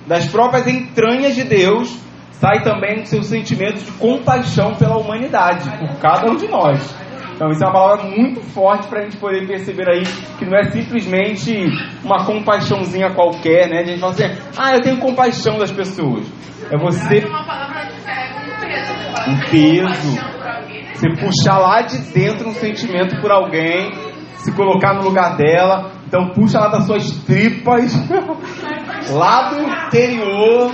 Das 0.08 0.26
próprias 0.26 0.66
entranhas 0.66 1.36
de 1.36 1.44
Deus 1.44 1.96
sai 2.32 2.64
também 2.64 3.02
o 3.02 3.06
seu 3.06 3.22
sentimento 3.22 3.84
de 3.84 3.92
compaixão 3.92 4.74
pela 4.74 4.96
humanidade, 4.96 5.70
por 5.78 6.00
cada 6.00 6.32
um 6.32 6.34
de 6.34 6.48
nós. 6.48 7.01
Então 7.34 7.50
isso 7.50 7.64
é 7.64 7.66
uma 7.66 7.72
palavra 7.72 8.04
muito 8.04 8.40
forte 8.40 8.86
para 8.88 9.00
a 9.00 9.02
gente 9.04 9.16
poder 9.16 9.46
perceber 9.46 9.88
aí 9.88 10.02
que 10.38 10.44
não 10.44 10.56
é 10.58 10.64
simplesmente 10.70 11.66
uma 12.04 12.24
compaixãozinha 12.24 13.14
qualquer, 13.14 13.68
né? 13.68 13.80
A 13.80 13.84
gente 13.84 14.00
fala 14.00 14.12
assim, 14.12 14.24
ah, 14.56 14.74
eu 14.74 14.80
tenho 14.80 14.98
compaixão 14.98 15.58
das 15.58 15.70
pessoas. 15.70 16.26
É 16.70 16.76
você 16.76 17.24
um 19.28 19.38
peso. 19.50 20.32
Você 20.94 21.08
puxar 21.20 21.58
lá 21.58 21.82
de 21.82 21.98
dentro 22.12 22.48
um 22.48 22.54
sentimento 22.54 23.20
por 23.20 23.30
alguém, 23.30 23.90
se 24.36 24.52
colocar 24.52 24.94
no 24.94 25.02
lugar 25.02 25.36
dela. 25.36 25.92
Então 26.06 26.28
puxa 26.28 26.58
lá 26.58 26.68
das 26.68 26.84
suas 26.86 27.10
tripas, 27.24 27.92
lá 29.10 29.50
do 29.50 29.62
interior, 29.62 30.70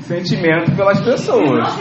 sentimento 0.00 0.74
pelas 0.76 1.00
pessoas. 1.00 1.78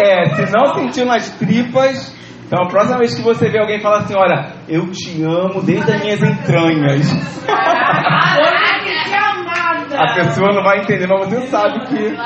É, 0.00 0.24
se 0.36 0.52
não 0.52 0.74
sentiu 0.74 1.06
nas 1.06 1.30
tripas, 1.30 2.15
então, 2.46 2.62
a 2.62 2.68
próxima 2.68 2.98
vez 2.98 3.12
que 3.12 3.22
você 3.22 3.48
vê 3.48 3.58
alguém 3.58 3.80
falar 3.80 4.02
assim, 4.02 4.14
olha, 4.14 4.52
eu 4.68 4.88
te 4.92 5.20
amo 5.24 5.60
desde 5.62 5.92
as 5.92 6.00
minhas 6.00 6.22
entranhas. 6.22 7.10
a 9.98 10.14
pessoa 10.14 10.52
não 10.52 10.62
vai 10.62 10.78
entender, 10.78 11.08
mas 11.08 11.28
você 11.28 11.40
sabe 11.48 11.84
que. 11.86 12.16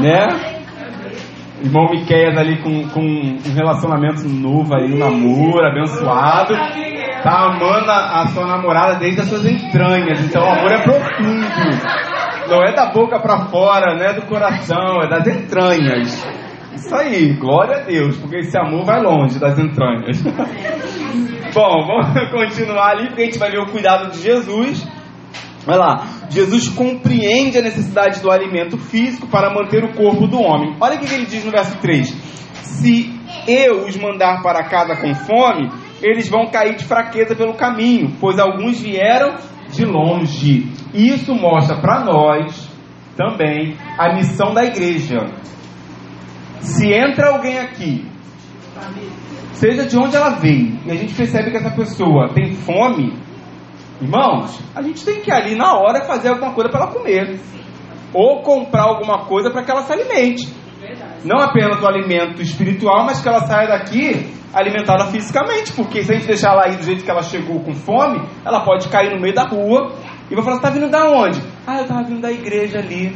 Né? 0.00 0.28
Irmão 1.62 1.90
Miqueias 1.90 2.38
ali 2.38 2.56
com, 2.62 2.88
com 2.88 3.02
um 3.02 3.36
relacionamento 3.54 4.26
novo 4.26 4.74
aí, 4.74 4.94
um 4.94 4.96
namoro 4.96 5.66
abençoado. 5.66 6.54
Tá 7.22 7.48
amando 7.48 7.90
a, 7.90 8.22
a 8.22 8.28
sua 8.28 8.46
namorada 8.46 8.94
desde 8.98 9.20
as 9.20 9.28
suas 9.28 9.44
entranhas. 9.44 10.20
Então 10.20 10.42
o 10.42 10.48
amor 10.48 10.72
é 10.72 10.82
profundo. 10.82 11.46
Não 12.48 12.62
é 12.62 12.72
da 12.74 12.86
boca 12.92 13.20
para 13.20 13.44
fora, 13.48 13.94
não 13.94 14.06
é 14.06 14.14
do 14.14 14.22
coração, 14.22 15.02
é 15.02 15.08
das 15.08 15.26
entranhas. 15.26 16.39
Isso 16.80 16.94
aí, 16.94 17.34
glória 17.34 17.76
a 17.76 17.80
Deus, 17.80 18.16
porque 18.16 18.38
esse 18.38 18.56
amor 18.56 18.86
vai 18.86 19.02
longe 19.02 19.38
das 19.38 19.58
entranhas. 19.58 20.20
Bom, 21.52 21.86
vamos 21.86 22.08
continuar 22.32 22.92
ali, 22.92 23.08
porque 23.08 23.22
a 23.22 23.24
gente 23.26 23.38
vai 23.38 23.50
ver 23.50 23.58
o 23.58 23.66
cuidado 23.66 24.10
de 24.10 24.22
Jesus. 24.22 24.88
Vai 25.66 25.76
lá, 25.76 26.06
Jesus 26.30 26.70
compreende 26.70 27.58
a 27.58 27.62
necessidade 27.62 28.22
do 28.22 28.30
alimento 28.30 28.78
físico 28.78 29.26
para 29.26 29.52
manter 29.52 29.84
o 29.84 29.92
corpo 29.92 30.26
do 30.26 30.40
homem. 30.40 30.74
Olha 30.80 30.96
o 30.96 30.98
que 30.98 31.14
ele 31.14 31.26
diz 31.26 31.44
no 31.44 31.50
verso 31.50 31.76
3: 31.80 32.08
Se 32.62 33.14
eu 33.46 33.84
os 33.84 33.94
mandar 33.98 34.42
para 34.42 34.64
casa 34.64 34.96
com 34.96 35.14
fome, 35.14 35.70
eles 36.00 36.30
vão 36.30 36.46
cair 36.46 36.76
de 36.76 36.84
fraqueza 36.84 37.36
pelo 37.36 37.52
caminho, 37.52 38.16
pois 38.18 38.38
alguns 38.38 38.80
vieram 38.80 39.34
de 39.68 39.84
longe. 39.84 40.66
Isso 40.94 41.34
mostra 41.34 41.78
para 41.78 42.04
nós 42.04 42.70
também 43.18 43.76
a 43.98 44.14
missão 44.14 44.54
da 44.54 44.64
igreja. 44.64 45.18
Se 46.60 46.92
entra 46.92 47.30
alguém 47.30 47.58
aqui, 47.58 48.06
seja 49.52 49.86
de 49.86 49.96
onde 49.96 50.16
ela 50.16 50.30
veio, 50.30 50.78
e 50.86 50.90
a 50.90 50.94
gente 50.94 51.14
percebe 51.14 51.50
que 51.50 51.56
essa 51.56 51.70
pessoa 51.70 52.32
tem 52.34 52.54
fome, 52.54 53.18
irmãos, 54.00 54.60
a 54.74 54.82
gente 54.82 55.04
tem 55.04 55.20
que 55.20 55.30
ir 55.30 55.34
ali 55.34 55.54
na 55.54 55.74
hora 55.74 56.04
fazer 56.04 56.28
alguma 56.28 56.52
coisa 56.52 56.70
para 56.70 56.84
ela 56.84 56.92
comer. 56.92 57.40
Ou 58.12 58.42
comprar 58.42 58.84
alguma 58.84 59.26
coisa 59.26 59.50
para 59.50 59.62
que 59.62 59.70
ela 59.70 59.82
se 59.82 59.92
alimente. 59.92 60.48
Não 61.24 61.38
apenas 61.38 61.80
o 61.80 61.86
alimento 61.86 62.40
espiritual, 62.42 63.04
mas 63.04 63.20
que 63.20 63.28
ela 63.28 63.46
saia 63.46 63.68
daqui 63.68 64.26
alimentada 64.52 65.06
fisicamente. 65.06 65.72
Porque 65.72 66.02
se 66.02 66.10
a 66.10 66.14
gente 66.16 66.26
deixar 66.26 66.52
ela 66.52 66.64
aí 66.66 66.76
do 66.76 66.82
jeito 66.82 67.04
que 67.04 67.10
ela 67.10 67.22
chegou 67.22 67.60
com 67.60 67.74
fome, 67.74 68.20
ela 68.44 68.64
pode 68.64 68.88
cair 68.88 69.14
no 69.14 69.20
meio 69.20 69.34
da 69.34 69.44
rua 69.44 69.92
e 70.30 70.34
vai 70.34 70.42
falar: 70.42 70.56
Você 70.56 70.66
está 70.66 70.70
vindo 70.70 70.90
da 70.90 71.08
onde? 71.10 71.40
Ah, 71.66 71.76
eu 71.76 71.82
estava 71.82 72.02
vindo 72.02 72.20
da 72.20 72.32
igreja 72.32 72.78
ali. 72.78 73.14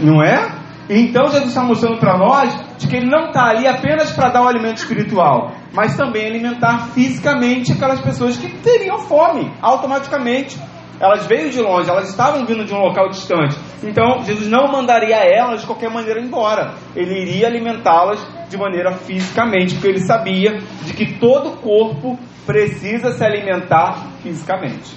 Não 0.00 0.22
é? 0.22 0.67
Então 0.88 1.28
Jesus 1.28 1.48
está 1.48 1.62
mostrando 1.62 1.98
para 1.98 2.16
nós 2.16 2.78
de 2.78 2.88
que 2.88 2.96
ele 2.96 3.10
não 3.10 3.26
está 3.26 3.50
ali 3.50 3.66
apenas 3.66 4.10
para 4.10 4.30
dar 4.30 4.42
o 4.42 4.48
alimento 4.48 4.78
espiritual, 4.78 5.52
mas 5.74 5.96
também 5.96 6.26
alimentar 6.26 6.88
fisicamente 6.94 7.72
aquelas 7.72 8.00
pessoas 8.00 8.38
que 8.38 8.48
teriam 8.58 8.98
fome 8.98 9.52
automaticamente. 9.60 10.58
Elas 11.00 11.26
veio 11.26 11.50
de 11.50 11.60
longe, 11.60 11.88
elas 11.88 12.08
estavam 12.08 12.44
vindo 12.44 12.64
de 12.64 12.74
um 12.74 12.78
local 12.78 13.10
distante. 13.10 13.54
Então 13.84 14.24
Jesus 14.24 14.48
não 14.48 14.72
mandaria 14.72 15.16
elas 15.16 15.60
de 15.60 15.66
qualquer 15.66 15.90
maneira 15.90 16.20
embora. 16.20 16.74
Ele 16.96 17.20
iria 17.20 17.46
alimentá-las 17.46 18.26
de 18.48 18.56
maneira 18.56 18.92
fisicamente, 18.92 19.74
porque 19.74 19.88
ele 19.88 20.00
sabia 20.00 20.58
de 20.84 20.94
que 20.94 21.18
todo 21.18 21.60
corpo 21.60 22.18
precisa 22.46 23.12
se 23.12 23.22
alimentar 23.22 24.06
fisicamente. 24.22 24.96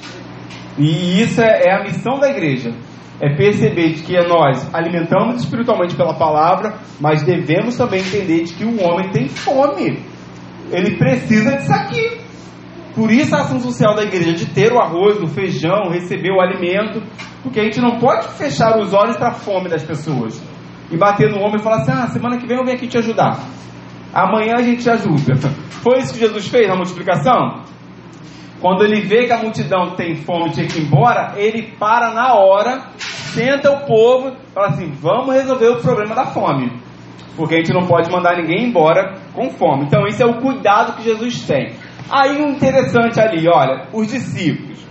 E 0.78 1.22
isso 1.22 1.42
é, 1.42 1.64
é 1.66 1.76
a 1.76 1.84
missão 1.84 2.18
da 2.18 2.30
igreja 2.30 2.74
é 3.22 3.36
perceber 3.36 3.94
de 3.94 4.02
que 4.02 4.18
nós 4.28 4.68
alimentamos 4.74 5.44
espiritualmente 5.44 5.96
pela 5.96 6.16
palavra, 6.16 6.74
mas 7.00 7.22
devemos 7.22 7.78
também 7.78 8.02
entender 8.02 8.46
de 8.46 8.54
que 8.54 8.66
o 8.66 8.82
homem 8.84 9.12
tem 9.12 9.30
fome. 9.30 10.04
Ele 10.72 10.98
precisa 10.98 11.56
disso 11.56 11.72
aqui. 11.72 12.20
Por 12.96 13.12
isso 13.12 13.36
a 13.36 13.42
ação 13.42 13.60
social 13.60 13.96
da 13.96 14.04
igreja 14.04 14.34
de 14.34 14.48
ter 14.48 14.74
o 14.74 14.80
arroz, 14.80 15.22
o 15.22 15.28
feijão, 15.28 15.90
receber 15.92 16.32
o 16.32 16.42
alimento, 16.42 17.02
porque 17.44 17.60
a 17.60 17.64
gente 17.64 17.80
não 17.80 18.00
pode 18.00 18.28
fechar 18.30 18.78
os 18.80 18.92
olhos 18.92 19.16
para 19.16 19.30
a 19.30 19.34
fome 19.34 19.70
das 19.70 19.84
pessoas 19.84 20.42
e 20.90 20.98
bater 20.98 21.30
no 21.30 21.40
homem 21.42 21.58
e 21.58 21.64
falar 21.64 21.82
assim: 21.84 21.92
ah, 21.92 22.08
semana 22.08 22.38
que 22.38 22.48
vem 22.48 22.58
eu 22.58 22.66
venho 22.66 22.76
aqui 22.76 22.88
te 22.88 22.98
ajudar. 22.98 23.40
Amanhã 24.12 24.56
a 24.58 24.62
gente 24.64 24.82
te 24.82 24.90
ajuda. 24.90 25.36
Foi 25.82 26.00
isso 26.00 26.14
que 26.14 26.20
Jesus 26.20 26.48
fez 26.48 26.68
na 26.68 26.76
multiplicação? 26.76 27.64
Quando 28.62 28.84
ele 28.84 29.02
vê 29.02 29.26
que 29.26 29.34
a 29.34 29.42
multidão 29.42 29.96
tem 29.96 30.16
fome 30.18 30.52
tinha 30.52 30.68
que 30.68 30.80
ir 30.80 30.84
embora, 30.84 31.34
ele 31.36 31.74
para 31.80 32.14
na 32.14 32.36
hora, 32.36 32.84
senta 32.98 33.72
o 33.72 33.86
povo 33.88 34.36
fala 34.54 34.68
assim: 34.68 34.92
vamos 34.92 35.34
resolver 35.34 35.70
o 35.70 35.82
problema 35.82 36.14
da 36.14 36.26
fome. 36.26 36.72
Porque 37.36 37.56
a 37.56 37.58
gente 37.58 37.74
não 37.74 37.88
pode 37.88 38.12
mandar 38.12 38.38
ninguém 38.38 38.68
embora 38.68 39.16
com 39.34 39.50
fome. 39.50 39.86
Então, 39.86 40.06
isso 40.06 40.22
é 40.22 40.26
o 40.26 40.40
cuidado 40.40 40.98
que 40.98 41.04
Jesus 41.04 41.42
tem. 41.46 41.74
Aí, 42.10 42.42
um 42.42 42.50
interessante 42.50 43.20
ali, 43.20 43.48
olha, 43.48 43.88
os 43.94 44.08
discípulos. 44.08 44.86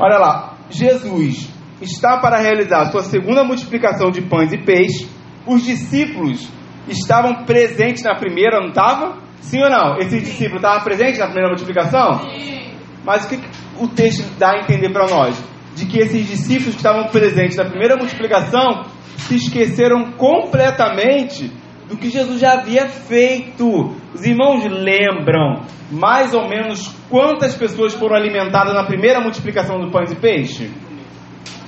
Olha 0.00 0.18
lá, 0.18 0.54
Jesus 0.68 1.48
está 1.80 2.18
para 2.18 2.38
realizar 2.38 2.82
a 2.82 2.90
sua 2.90 3.02
segunda 3.02 3.44
multiplicação 3.44 4.10
de 4.10 4.22
pães 4.22 4.52
e 4.52 4.58
peixes. 4.58 5.08
Os 5.46 5.64
discípulos 5.64 6.50
estavam 6.88 7.44
presentes 7.44 8.02
na 8.02 8.16
primeira, 8.16 8.60
não 8.60 8.68
estavam? 8.68 9.23
Sim 9.44 9.62
ou 9.62 9.70
não? 9.70 9.98
Esse 9.98 10.20
discípulo 10.20 10.56
estava 10.56 10.82
presente 10.82 11.18
na 11.18 11.26
primeira 11.26 11.48
multiplicação? 11.48 12.18
Sim. 12.20 12.72
Mas 13.04 13.24
o 13.24 13.28
que 13.28 13.40
o 13.78 13.88
texto 13.88 14.24
dá 14.38 14.52
a 14.52 14.58
entender 14.60 14.90
para 14.90 15.06
nós? 15.06 15.42
De 15.76 15.86
que 15.86 15.98
esses 15.98 16.26
discípulos 16.26 16.74
que 16.74 16.80
estavam 16.80 17.08
presentes 17.08 17.56
na 17.56 17.64
primeira 17.64 17.96
multiplicação 17.96 18.84
se 19.18 19.36
esqueceram 19.36 20.12
completamente 20.12 21.52
do 21.88 21.96
que 21.96 22.08
Jesus 22.08 22.40
já 22.40 22.54
havia 22.54 22.88
feito. 22.88 23.94
Os 24.14 24.24
irmãos 24.24 24.64
lembram 24.64 25.62
mais 25.90 26.32
ou 26.32 26.48
menos 26.48 26.88
quantas 27.10 27.54
pessoas 27.54 27.92
foram 27.94 28.16
alimentadas 28.16 28.72
na 28.72 28.84
primeira 28.84 29.20
multiplicação 29.20 29.78
do 29.78 29.90
pães 29.90 30.10
e 30.10 30.16
peixe? 30.16 30.70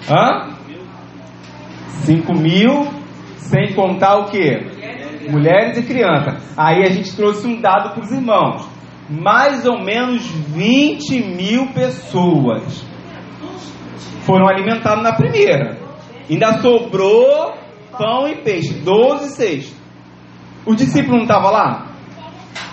Hã? 0.09 0.57
Cinco 2.05 2.35
mil, 2.35 2.89
sem 3.37 3.75
contar 3.75 4.17
o 4.19 4.25
que? 4.27 4.76
Mulheres 5.31 5.79
e 5.79 5.83
crianças. 5.83 6.55
Aí 6.57 6.83
a 6.83 6.91
gente 6.91 7.15
trouxe 7.15 7.47
um 7.47 7.61
dado 7.61 7.95
para 7.95 8.03
os 8.03 8.13
irmãos. 8.13 8.69
Mais 9.09 9.65
ou 9.65 9.85
menos 9.85 10.27
20 10.27 11.23
mil 11.23 11.69
pessoas 11.69 12.85
foram 14.23 14.49
alimentadas 14.49 15.03
na 15.03 15.13
primeira. 15.13 15.79
Ainda 16.29 16.59
sobrou 16.59 17.55
pão 17.97 18.27
e 18.27 18.37
peixe, 18.43 18.75
12 18.81 19.37
cestos. 19.37 19.77
O 20.65 20.75
discípulo 20.75 21.19
não 21.19 21.23
estava 21.23 21.51
lá? 21.51 21.87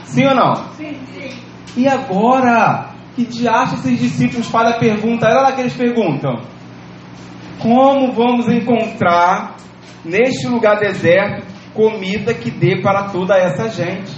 Sim 0.06 0.26
ou 0.26 0.36
não? 0.36 0.56
Sim, 0.74 0.98
sim. 1.14 1.30
E 1.78 1.88
agora? 1.88 2.90
Que 3.16 3.26
diacho 3.26 3.76
esses 3.76 4.00
discípulos 4.00 4.48
fazem 4.48 4.74
a 4.74 4.80
pergunta? 4.80 5.28
Olha 5.28 5.42
lá 5.42 5.52
que 5.52 5.62
eles 5.62 5.76
perguntam. 5.76 6.42
Como 7.60 8.12
vamos 8.12 8.48
encontrar 8.50 9.56
neste 10.04 10.48
lugar 10.48 10.80
deserto 10.80 11.53
comida 11.74 12.34
que 12.34 12.52
dê 12.52 12.82
para 12.82 13.10
toda 13.10 13.36
essa 13.36 13.70
gente? 13.70 14.12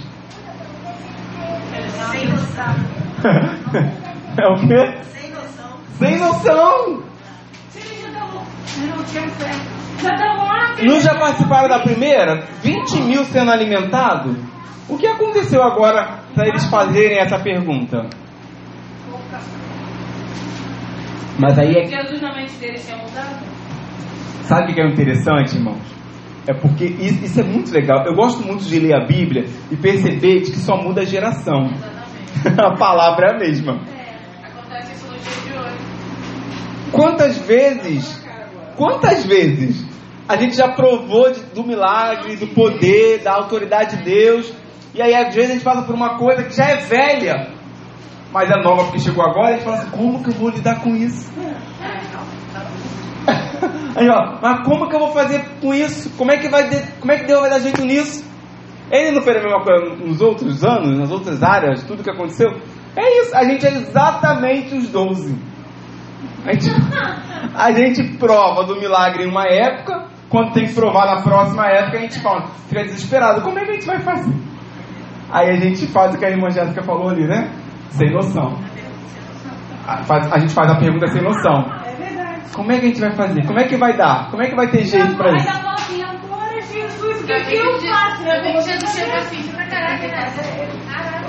Sem 2.10 2.28
noção. 2.28 2.74
é 4.38 4.46
o 4.48 4.54
quê? 4.66 4.98
Sem 5.04 5.30
noção. 5.30 5.78
Sem 5.98 6.18
noção! 6.18 7.06
Não. 10.84 11.00
Já 11.00 11.14
participaram 11.14 11.68
da 11.68 11.78
primeira? 11.80 12.46
20 12.62 13.00
mil 13.02 13.24
sendo 13.24 13.50
alimentados? 13.50 14.36
O 14.88 14.96
que 14.96 15.06
aconteceu 15.06 15.62
agora 15.62 16.20
para 16.34 16.48
eles 16.48 16.64
fazerem 16.66 17.18
essa 17.18 17.38
pergunta? 17.38 18.08
Mas 21.38 21.58
aí 21.58 21.76
é 21.76 21.82
que 21.82 21.90
Jesus 21.90 22.20
na 22.20 22.34
mente 22.34 22.52
deles 22.58 22.84
tinha 22.84 22.96
mudado? 22.98 23.44
Sabe 24.42 24.72
o 24.72 24.74
que 24.74 24.80
é 24.80 24.86
interessante, 24.86 25.56
irmãos? 25.56 25.95
É 26.48 26.54
porque 26.54 26.84
isso, 26.84 27.40
é 27.40 27.42
muito 27.42 27.72
legal. 27.72 28.04
Eu 28.06 28.14
gosto 28.14 28.40
muito 28.46 28.62
de 28.64 28.78
ler 28.78 28.94
a 28.94 29.04
Bíblia 29.04 29.46
e 29.70 29.76
perceber 29.76 30.42
de 30.42 30.52
que 30.52 30.58
só 30.58 30.76
muda 30.76 31.02
a 31.02 31.04
geração. 31.04 31.66
A 32.58 32.76
palavra 32.76 33.28
é 33.28 33.34
a 33.34 33.38
mesma. 33.38 33.80
É, 33.88 34.46
acontece 34.46 34.92
isso 34.92 35.06
no 35.06 35.18
dia 35.18 35.52
de 35.52 35.58
hoje. 35.58 35.78
Quantas 36.92 37.38
vezes, 37.38 38.22
quantas 38.76 39.24
vezes 39.24 39.84
a 40.28 40.36
gente 40.36 40.54
já 40.56 40.68
provou 40.68 41.32
de- 41.32 41.40
do 41.54 41.64
milagre, 41.64 42.36
do 42.36 42.46
poder, 42.48 43.22
da 43.22 43.32
autoridade 43.34 43.96
de 43.96 44.02
Deus, 44.04 44.52
e 44.94 45.00
aí 45.02 45.14
às 45.14 45.34
vezes 45.34 45.50
a 45.50 45.54
gente 45.54 45.64
passa 45.64 45.82
por 45.82 45.94
uma 45.94 46.18
coisa 46.18 46.44
que 46.44 46.54
já 46.54 46.66
é 46.66 46.76
velha, 46.76 47.48
mas 48.32 48.48
é 48.50 48.62
nova 48.62 48.84
porque 48.84 48.98
chegou 49.00 49.24
agora, 49.24 49.50
e 49.50 49.54
a 49.54 49.56
gente 49.56 49.64
fala 49.64 49.76
assim, 49.78 49.90
como 49.90 50.22
que 50.22 50.28
eu 50.30 50.34
vou 50.34 50.50
lidar 50.50 50.80
com 50.82 50.94
isso? 50.94 51.32
Aí, 53.96 54.08
ó, 54.10 54.38
mas 54.42 54.64
como 54.66 54.88
que 54.88 54.94
eu 54.94 55.00
vou 55.00 55.12
fazer 55.12 55.42
com 55.60 55.72
isso? 55.72 56.10
Como 56.18 56.30
é 56.30 56.36
que 56.36 56.48
vai 56.48 56.68
de- 56.68 56.82
como 57.00 57.10
é 57.12 57.16
que 57.18 57.24
Deus 57.26 57.40
vai 57.40 57.50
dar 57.50 57.58
jeito 57.60 57.82
nisso? 57.84 58.24
Ele 58.90 59.12
não 59.12 59.22
fez 59.22 59.36
a 59.38 59.40
mesma 59.42 59.62
coisa 59.64 59.96
nos 59.96 60.20
outros 60.20 60.62
anos, 60.64 60.98
nas 60.98 61.10
outras 61.10 61.42
áreas, 61.42 61.82
tudo 61.84 62.02
que 62.04 62.10
aconteceu? 62.10 62.50
É 62.94 63.22
isso, 63.22 63.34
a 63.36 63.42
gente 63.44 63.66
é 63.66 63.70
exatamente 63.70 64.74
os 64.76 64.88
12. 64.90 65.34
A 66.44 66.52
gente, 66.52 66.66
a 67.54 67.72
gente 67.72 68.16
prova 68.18 68.64
do 68.64 68.76
milagre 68.78 69.24
em 69.24 69.28
uma 69.30 69.44
época, 69.46 70.06
quando 70.28 70.52
tem 70.52 70.66
que 70.66 70.74
provar 70.74 71.06
na 71.06 71.22
próxima 71.22 71.66
época, 71.66 71.98
a 71.98 72.00
gente 72.00 72.20
fala, 72.20 72.46
fica 72.68 72.82
desesperado, 72.84 73.40
como 73.42 73.58
é 73.58 73.64
que 73.64 73.70
a 73.70 73.74
gente 73.74 73.86
vai 73.86 74.00
fazer? 74.00 74.34
Aí 75.30 75.50
a 75.50 75.56
gente 75.56 75.86
faz 75.88 76.14
o 76.14 76.18
que 76.18 76.24
a 76.24 76.30
irmã 76.30 76.50
Jéssica 76.50 76.82
falou 76.84 77.08
ali, 77.08 77.26
né? 77.26 77.50
Sem 77.90 78.12
noção. 78.12 78.56
A, 79.86 80.02
faz- 80.04 80.30
a 80.32 80.38
gente 80.38 80.52
faz 80.52 80.70
a 80.70 80.76
pergunta 80.76 81.06
sem 81.08 81.22
noção. 81.22 81.64
É. 82.50 82.54
Como 82.54 82.72
é 82.72 82.78
que 82.78 82.84
a 82.84 82.88
gente 82.88 83.00
vai 83.00 83.14
fazer? 83.14 83.46
Como 83.46 83.58
é 83.58 83.64
que 83.64 83.76
vai 83.76 83.96
dar? 83.96 84.30
Como 84.30 84.42
é 84.42 84.48
que 84.48 84.56
vai 84.56 84.68
ter 84.70 84.84
jeito 84.84 85.16
pra 85.16 85.30
Aí 85.30 85.36
isso? 85.36 85.48
ela 85.48 85.58
fala 85.60 85.74
assim, 85.74 86.02
agora 86.02 86.60
Jesus, 86.62 87.22
o 87.22 87.26
que, 87.26 87.40
que 87.44 87.56
eu 87.56 87.80
faço? 87.80 88.22
que 88.24 88.60
Jesus 88.60 88.94
chega 88.94 89.16
assim, 89.18 89.42
caraca, 89.52 90.06
né? 90.08 90.32
Caraca. 90.90 91.26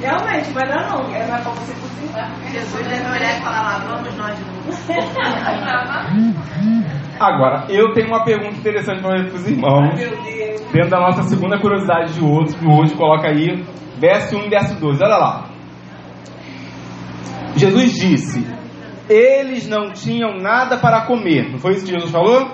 Realmente, 0.00 0.50
vai 0.52 0.68
dar 0.68 0.90
não. 0.90 1.14
É 1.14 1.26
mais 1.28 1.42
pra 1.44 1.52
você 1.52 1.72
cozinhar. 1.74 2.30
Jesus 2.50 2.86
deve 2.88 3.08
olhar 3.08 3.38
e 3.38 3.40
falar 3.40 3.62
lá, 3.62 3.78
vamos 3.86 4.16
nós 4.16 4.36
de 4.36 4.44
novo. 4.44 4.72
Agora, 7.20 7.66
eu 7.68 7.92
tenho 7.92 8.08
uma 8.08 8.24
pergunta 8.24 8.56
interessante 8.56 9.00
para 9.00 9.10
fazer 9.16 9.28
para 9.28 9.36
os 9.36 9.48
irmãos. 9.48 9.94
Meu 9.94 10.10
Deus. 10.22 10.60
Dentro 10.72 10.90
da 10.90 10.98
nossa 11.00 11.22
segunda 11.22 11.60
curiosidade 11.60 12.14
de 12.14 12.24
hoje, 12.24 12.56
de 12.58 12.66
hoje, 12.66 12.94
coloca 12.96 13.28
aí, 13.28 13.64
verso 14.00 14.36
1 14.36 14.46
e 14.46 14.48
verso 14.48 14.80
2. 14.80 15.00
Olha 15.02 15.16
lá. 15.16 15.44
Jesus 17.54 17.92
disse: 17.92 18.44
Eles 19.12 19.68
não 19.68 19.92
tinham 19.92 20.38
nada 20.38 20.78
para 20.78 21.02
comer. 21.02 21.50
Não 21.50 21.58
foi 21.58 21.72
isso 21.72 21.84
que 21.84 21.92
Jesus 21.92 22.10
falou? 22.10 22.50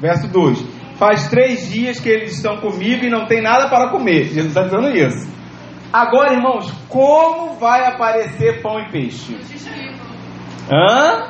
Verso 0.00 0.26
2. 0.26 0.60
Faz 0.96 1.28
três 1.28 1.70
dias 1.70 2.00
que 2.00 2.08
eles 2.08 2.32
estão 2.32 2.56
comigo 2.56 3.04
e 3.04 3.10
não 3.10 3.26
tem 3.26 3.40
nada 3.40 3.68
para 3.68 3.90
comer. 3.90 4.24
Jesus 4.24 4.48
está 4.48 4.64
dizendo 4.64 4.88
isso. 4.90 5.32
Agora, 5.92 6.32
irmãos, 6.32 6.68
como 6.88 7.54
vai 7.54 7.86
aparecer 7.86 8.60
pão 8.60 8.80
e 8.80 8.90
peixe? 8.90 9.36
Hã? 10.72 11.28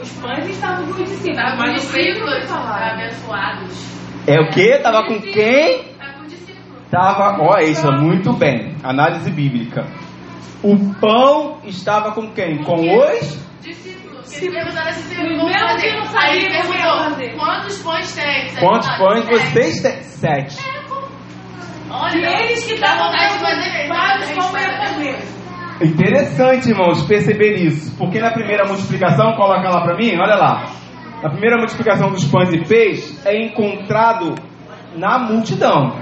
Os 0.00 0.12
pães 0.14 0.48
estavam 0.48 0.86
com 0.86 0.90
os 0.90 0.96
discípulos, 1.08 1.50
com 1.52 1.58
mas 1.58 1.74
os 1.76 1.92
discípulos 1.92 2.50
abençoados. 2.50 3.98
É 4.26 4.40
o 4.40 4.50
que? 4.50 4.78
Tava 4.78 5.06
com 5.06 5.20
quem? 5.20 5.84
Tá 5.96 6.12
com 6.18 6.26
discípulos. 6.26 6.90
Tava, 6.90 7.36
ó, 7.40 7.58
isso, 7.58 7.86
muito 7.92 8.32
bem. 8.32 8.74
Análise 8.82 9.30
bíblica. 9.30 9.86
O 10.62 10.76
pão 11.00 11.60
estava 11.64 12.12
com 12.12 12.30
quem? 12.32 12.62
Com 12.64 12.74
os? 12.80 13.38
Discípulos. 13.62 14.32
Eles 14.36 14.54
perguntaram 14.54 14.90
assim, 14.90 15.14
que 15.14 15.36
não 15.36 15.48
Aí 16.20 16.38
ele 16.38 16.50
perguntou, 16.50 17.38
quantos 17.38 17.82
pães 17.82 18.14
tem? 18.14 18.54
Quantos 18.58 18.88
falaram, 18.88 19.22
pães 19.22 19.28
vocês 19.52 19.82
têm? 19.82 20.02
Sete. 20.02 20.56
Olha, 21.90 22.16
E 22.16 22.42
eles 22.44 22.64
que 22.66 22.78
dá 22.78 22.88
estavam 22.88 23.10
vontade 23.10 23.32
de 23.34 23.40
fazer 23.40 23.88
vários 23.88 24.28
mesmo. 24.28 24.42
como 24.42 24.58
ia 24.58 24.86
fazer. 24.86 25.18
Interessante, 25.80 26.68
irmãos, 26.70 27.02
perceber 27.06 27.54
isso. 27.56 27.96
Porque 27.96 28.20
na 28.20 28.30
primeira 28.32 28.64
multiplicação, 28.66 29.32
coloca 29.36 29.68
lá 29.70 29.82
pra 29.82 29.96
mim, 29.96 30.12
olha 30.20 30.34
lá. 30.36 30.66
Na 31.22 31.30
primeira 31.30 31.56
multiplicação 31.56 32.10
dos 32.10 32.24
pães 32.24 32.52
e 32.52 32.64
peixes 32.64 33.24
é 33.24 33.40
encontrado 33.44 34.34
na 34.96 35.18
multidão. 35.18 35.96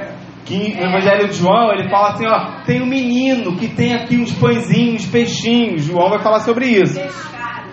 Que 0.46 0.76
no 0.76 0.86
Evangelho 0.86 1.28
de 1.28 1.34
João 1.34 1.72
ele 1.72 1.90
fala 1.90 2.10
assim: 2.10 2.24
ó, 2.26 2.64
tem 2.64 2.80
um 2.80 2.86
menino 2.86 3.56
que 3.56 3.68
tem 3.68 3.94
aqui 3.94 4.16
uns 4.16 4.32
pãezinhos, 4.32 5.04
peixinhos. 5.06 5.84
João 5.84 6.08
vai 6.08 6.20
falar 6.20 6.40
sobre 6.40 6.66
isso. 6.66 6.98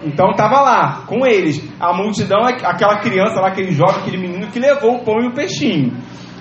Então 0.04 0.32
estava 0.32 0.60
lá, 0.60 1.04
com 1.08 1.26
eles. 1.26 1.64
A 1.80 1.94
multidão 1.94 2.48
é 2.48 2.54
aquela 2.66 3.00
criança 3.00 3.40
lá, 3.40 3.50
aquele 3.50 3.72
jovem, 3.72 4.02
aquele 4.02 4.18
menino 4.18 4.48
que 4.48 4.60
levou 4.60 4.96
o 4.96 5.04
pão 5.04 5.22
e 5.22 5.28
o 5.28 5.34
peixinho. 5.34 5.94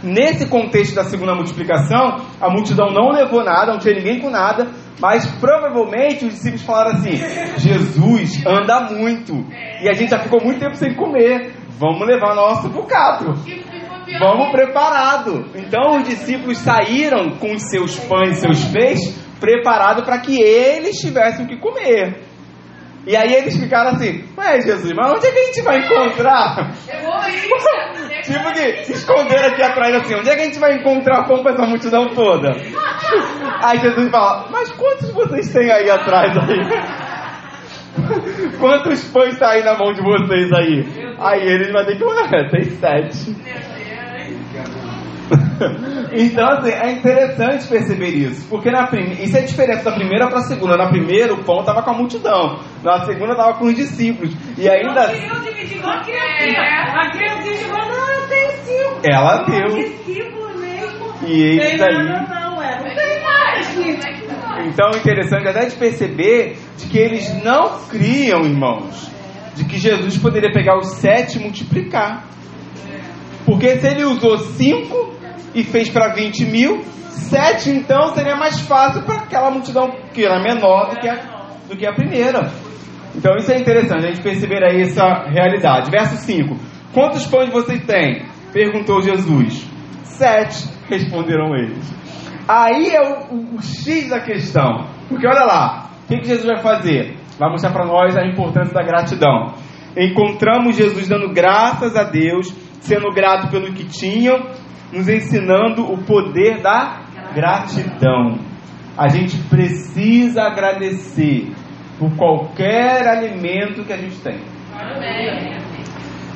Nesse 0.02 0.48
contexto 0.48 0.96
da 0.96 1.04
segunda 1.04 1.32
multiplicação, 1.34 2.16
a 2.40 2.50
multidão 2.50 2.88
não 2.88 3.10
levou 3.10 3.44
nada, 3.44 3.70
não 3.70 3.78
tinha 3.78 3.94
ninguém 3.94 4.18
com 4.20 4.30
nada, 4.30 4.68
mas 5.00 5.24
provavelmente 5.38 6.24
os 6.24 6.32
discípulos 6.32 6.62
falaram 6.62 6.92
assim: 6.92 7.14
Jesus 7.58 8.44
anda 8.44 8.88
muito 8.90 9.46
e 9.80 9.88
a 9.88 9.92
gente 9.92 10.10
já 10.10 10.18
ficou 10.18 10.42
muito 10.42 10.58
tempo 10.58 10.74
sem 10.74 10.94
comer, 10.94 11.54
vamos 11.78 12.06
levar 12.06 12.34
nosso 12.34 12.68
bocado. 12.68 13.34
Vamos 14.18 14.50
preparado. 14.50 15.46
Então 15.54 15.98
os 15.98 16.08
discípulos 16.08 16.58
saíram 16.58 17.30
com 17.38 17.52
os 17.52 17.62
seus 17.70 17.98
pães, 17.98 18.38
seus 18.38 18.64
peixes, 18.66 19.16
preparados 19.40 20.04
para 20.04 20.20
que 20.20 20.40
eles 20.40 20.96
tivessem 20.98 21.44
o 21.44 21.48
que 21.48 21.56
comer. 21.58 22.32
E 23.04 23.16
aí 23.16 23.34
eles 23.34 23.56
ficaram 23.56 23.90
assim, 23.90 24.24
ué 24.38 24.60
Jesus, 24.60 24.92
mas 24.94 25.10
onde 25.10 25.26
é 25.26 25.32
que 25.32 25.38
a 25.38 25.44
gente 25.46 25.62
vai 25.62 25.78
encontrar? 25.78 26.70
Tipo 28.22 28.52
que 28.52 28.92
esconderam 28.92 29.48
aqui 29.48 29.62
atrás 29.62 29.94
assim, 29.96 30.14
onde 30.14 30.30
é 30.30 30.36
que 30.36 30.42
a 30.42 30.44
gente 30.44 30.60
vai 30.60 30.76
encontrar 30.76 31.26
pão 31.26 31.42
para 31.42 31.52
essa 31.52 31.66
multidão 31.66 32.08
toda? 32.10 32.50
Aí 33.64 33.78
Jesus 33.80 34.08
fala, 34.08 34.46
mas 34.50 34.70
quantos 34.72 35.10
vocês 35.10 35.52
têm 35.52 35.70
aí 35.70 35.90
atrás 35.90 36.36
aí? 36.36 37.12
Quantos 38.58 39.04
pães 39.10 39.38
tá 39.38 39.50
aí 39.50 39.62
na 39.62 39.76
mão 39.76 39.92
de 39.92 40.02
vocês 40.02 40.50
aí? 40.52 41.14
Aí 41.18 41.42
eles 41.42 41.70
vão 41.70 41.84
ter 41.84 41.96
que, 41.96 42.04
ué, 42.04 42.48
tem 42.50 42.64
sete. 42.64 43.36
Então, 46.14 46.46
assim, 46.46 46.70
é 46.70 46.92
interessante 46.92 47.66
perceber 47.68 48.08
isso. 48.10 48.46
Porque 48.48 48.70
na 48.70 48.86
prim... 48.86 49.12
isso 49.12 49.34
é 49.36 49.40
a 49.40 49.44
diferença 49.44 49.84
da 49.84 49.92
primeira 49.96 50.28
para 50.28 50.38
a 50.40 50.42
segunda. 50.42 50.76
Na 50.76 50.88
primeira, 50.90 51.32
o 51.32 51.42
pão 51.42 51.60
estava 51.60 51.82
com 51.82 51.90
a 51.90 51.94
multidão. 51.94 52.60
Na 52.82 53.04
segunda, 53.06 53.32
estava 53.32 53.54
com 53.54 53.64
os 53.64 53.74
discípulos. 53.74 54.34
E 54.58 54.68
ainda. 54.68 55.06
Não 55.06 55.14
queriam 55.14 55.40
dividir 55.42 55.78
igual 55.78 55.94
a 55.94 56.00
criancinha. 56.02 56.60
A 56.60 57.10
criancinha 57.10 57.56
chegou, 57.56 57.78
não, 57.78 58.10
eu 58.10 58.28
tenho 58.28 58.50
cinco. 58.62 59.00
Ela 59.04 59.38
Não, 59.38 59.46
deu. 59.46 59.68
discípulo 59.76 60.58
mesmo. 60.58 61.14
E 61.26 61.42
eles 61.42 61.78
Tem 61.80 61.88
aí. 61.88 61.94
nada 62.04 62.40
não, 62.40 62.62
é. 62.62 62.76
Não 62.76 62.94
tem 62.94 63.22
mais. 63.22 63.76
Então, 64.66 64.90
é 64.94 64.98
interessante 64.98 65.48
até 65.48 65.64
de 65.66 65.76
perceber 65.76 66.58
de 66.76 66.86
que 66.88 66.98
eles 66.98 67.42
não 67.42 67.78
criam, 67.88 68.42
irmãos, 68.44 69.10
de 69.54 69.64
que 69.64 69.78
Jesus 69.78 70.18
poderia 70.18 70.52
pegar 70.52 70.76
os 70.76 70.88
sete 70.96 71.38
e 71.38 71.42
multiplicar. 71.42 72.24
Porque 73.46 73.76
se 73.76 73.86
ele 73.88 74.04
usou 74.04 74.38
cinco 74.38 75.14
e 75.54 75.62
fez 75.64 75.88
para 75.88 76.14
20 76.14 76.44
mil, 76.46 76.82
sete 77.10 77.70
então 77.70 78.14
seria 78.14 78.36
mais 78.36 78.60
fácil 78.60 79.02
para 79.02 79.16
aquela 79.16 79.50
multidão 79.50 79.90
que 80.12 80.24
era 80.24 80.42
menor 80.42 80.90
do 80.90 81.00
que, 81.00 81.08
a, 81.08 81.14
do 81.68 81.76
que 81.76 81.86
a 81.86 81.92
primeira. 81.92 82.50
Então 83.14 83.36
isso 83.36 83.52
é 83.52 83.58
interessante, 83.58 84.04
a 84.04 84.08
gente 84.08 84.22
perceber 84.22 84.64
aí 84.64 84.82
essa 84.82 85.24
realidade. 85.28 85.90
Verso 85.90 86.16
5: 86.16 86.56
Quantos 86.94 87.26
pães 87.26 87.50
vocês 87.50 87.84
têm? 87.84 88.24
Perguntou 88.52 89.02
Jesus. 89.02 89.66
Sete, 90.04 90.68
responderam 90.88 91.54
eles. 91.54 91.92
Aí 92.48 92.90
é 92.90 93.00
o, 93.00 93.34
o, 93.34 93.56
o 93.56 93.62
X 93.62 94.08
da 94.08 94.20
questão. 94.20 94.86
Porque 95.08 95.26
olha 95.26 95.44
lá, 95.44 95.90
o 96.04 96.08
que, 96.08 96.18
que 96.18 96.28
Jesus 96.28 96.46
vai 96.46 96.58
fazer? 96.58 97.16
Vai 97.38 97.50
mostrar 97.50 97.72
para 97.72 97.86
nós 97.86 98.16
a 98.16 98.26
importância 98.26 98.74
da 98.74 98.82
gratidão. 98.82 99.54
Encontramos 99.96 100.76
Jesus 100.76 101.08
dando 101.08 101.32
graças 101.32 101.96
a 101.96 102.04
Deus, 102.04 102.52
sendo 102.80 103.10
grato 103.10 103.50
pelo 103.50 103.72
que 103.72 103.84
tinham, 103.84 104.38
nos 104.92 105.08
ensinando 105.08 105.90
o 105.90 106.04
poder 106.04 106.60
da 106.60 107.02
gratidão. 107.34 108.38
A 108.96 109.08
gente 109.08 109.38
precisa 109.48 110.42
agradecer 110.42 111.50
por 111.98 112.14
qualquer 112.16 113.08
alimento 113.08 113.84
que 113.84 113.92
a 113.92 113.96
gente 113.96 114.16
tem. 114.16 114.38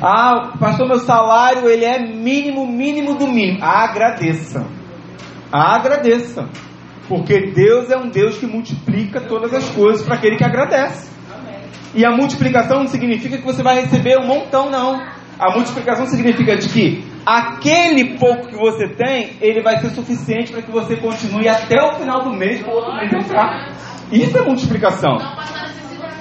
Ah, 0.01 0.53
pastor, 0.59 0.89
meu 0.89 0.99
salário 0.99 1.69
ele 1.69 1.85
é 1.85 1.99
mínimo, 1.99 2.67
mínimo 2.67 3.15
do 3.15 3.27
mínimo. 3.27 3.63
Agradeça. 3.63 4.67
Agradeça. 5.53 6.49
Porque 7.09 7.53
Deus 7.53 7.91
é 7.91 7.97
um 7.97 8.09
Deus 8.09 8.39
que 8.39 8.47
multiplica 8.47 9.21
todas 9.21 9.55
as 9.55 9.69
coisas 9.71 10.05
para 10.05 10.17
aquele 10.17 10.37
que 10.37 10.45
agradece. 10.45 11.15
E 11.95 12.05
a 12.05 12.11
multiplicação 12.11 12.81
não 12.81 12.89
significa 12.89 13.39
que 13.39 13.45
você 13.45 13.63
vai 13.63 13.81
receber 13.81 14.19
um 14.19 14.27
montão, 14.27 14.71
não. 14.71 15.01
A 15.39 15.55
multiplicação 15.55 16.07
significa 16.07 16.57
de 16.57 16.69
que 16.69 17.05
aquele 17.27 18.17
pouco 18.17 18.47
que 18.47 18.57
você 18.57 18.87
tem, 18.89 19.37
ele 19.41 19.61
vai 19.61 19.81
ser 19.81 19.91
suficiente 19.91 20.53
para 20.53 20.63
que 20.63 20.71
você 20.71 20.97
continue 20.97 21.49
até 21.49 21.83
o 21.83 21.95
final 21.95 22.23
do 22.23 22.33
mês 22.33 22.63
para 22.63 22.73
o 22.73 22.77
outro 22.77 22.95
mês 22.95 23.13
entrar. 23.13 23.73
Isso 24.13 24.39
é 24.39 24.43
multiplicação. 24.43 25.17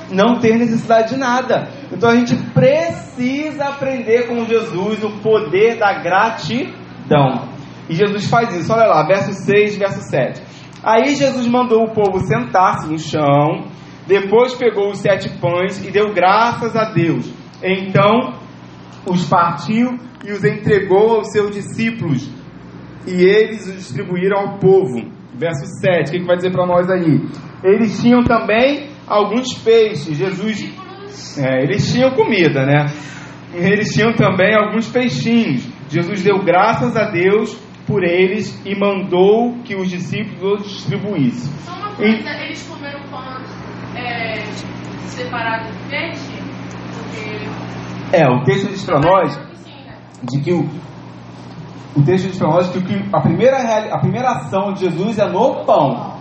Não 0.10 0.40
ter 0.40 0.58
necessidade 0.58 1.10
de 1.14 1.18
nada. 1.18 1.70
Então 1.92 2.10
a 2.10 2.16
gente 2.16 2.36
precisa 2.52 3.66
aprender 3.66 4.28
com 4.28 4.46
Jesus 4.46 5.04
o 5.04 5.12
poder 5.22 5.78
da 5.78 5.94
gratidão. 6.02 7.50
E 7.88 7.94
Jesus 7.94 8.28
faz 8.28 8.56
isso, 8.56 8.74
olha 8.74 8.88
lá, 8.88 9.06
verso 9.06 9.32
6, 9.32 9.78
verso 9.78 10.02
7. 10.10 10.42
Aí 10.84 11.16
Jesus 11.16 11.48
mandou 11.48 11.84
o 11.84 11.94
povo 11.94 12.20
sentar-se 12.20 12.88
no 12.88 12.98
chão, 12.98 13.68
depois 14.08 14.56
pegou 14.56 14.90
os 14.90 15.00
sete 15.00 15.30
pães 15.40 15.84
e 15.86 15.92
deu 15.92 16.14
graças 16.14 16.76
a 16.76 16.92
Deus. 16.92 17.32
Então 17.64 18.34
os 19.08 19.28
partiu 19.28 20.00
e 20.28 20.32
os 20.32 20.44
entregou 20.44 21.18
aos 21.18 21.32
seus 21.32 21.52
discípulos, 21.52 22.30
e 23.08 23.24
eles 23.24 23.68
os 23.68 23.76
distribuíram 23.76 24.40
ao 24.40 24.58
povo. 24.58 25.14
Verso 25.38 25.66
7, 25.82 26.10
o 26.10 26.12
que, 26.12 26.20
que 26.20 26.26
vai 26.26 26.38
dizer 26.38 26.52
para 26.52 26.66
nós 26.66 26.90
aí? 26.90 27.22
Eles 27.64 28.02
tinham 28.02 28.24
também 28.24 28.90
alguns 29.06 29.54
peixes. 29.54 30.18
Jesus. 30.18 31.38
É, 31.38 31.64
eles 31.64 31.92
tinham 31.92 32.12
comida, 32.12 32.66
né? 32.66 32.86
Eles 33.54 33.94
tinham 33.94 34.14
também 34.14 34.56
alguns 34.56 34.88
peixinhos. 34.90 35.68
Jesus 35.90 36.24
deu 36.24 36.40
graças 36.44 36.96
a 36.96 37.12
Deus 37.12 37.54
por 37.86 38.04
eles 38.04 38.60
e 38.66 38.76
mandou 38.78 39.62
que 39.64 39.76
os 39.76 39.90
discípulos 39.90 40.62
os 40.62 40.72
distribuíssem. 40.72 41.54
Só 41.60 41.74
uma 41.74 41.96
coisa, 41.96 42.30
eles 42.44 42.64
comeram 42.68 43.02
pão 43.10 43.22
é, 43.96 44.42
separado 45.06 45.70
do 45.70 45.90
peixe? 45.90 46.32
Porque. 46.94 48.18
É, 48.18 48.28
o 48.28 48.44
texto 48.44 48.70
diz 48.70 48.84
para 48.86 49.00
nós 49.00 49.55
de 50.24 50.42
que 50.42 50.54
o, 50.54 50.70
o 51.96 52.04
texto 52.04 52.28
diz 52.28 52.38
para 52.38 52.50
nós 52.50 52.70
que, 52.70 52.80
a, 53.12 53.22
primeira, 53.22 53.58
a 53.94 54.00
primeira 54.00 54.30
ação 54.32 54.74
de 54.74 54.82
Jesus 54.82 55.20
é 55.20 55.28
no 55.28 55.66
pão. 55.66 56.16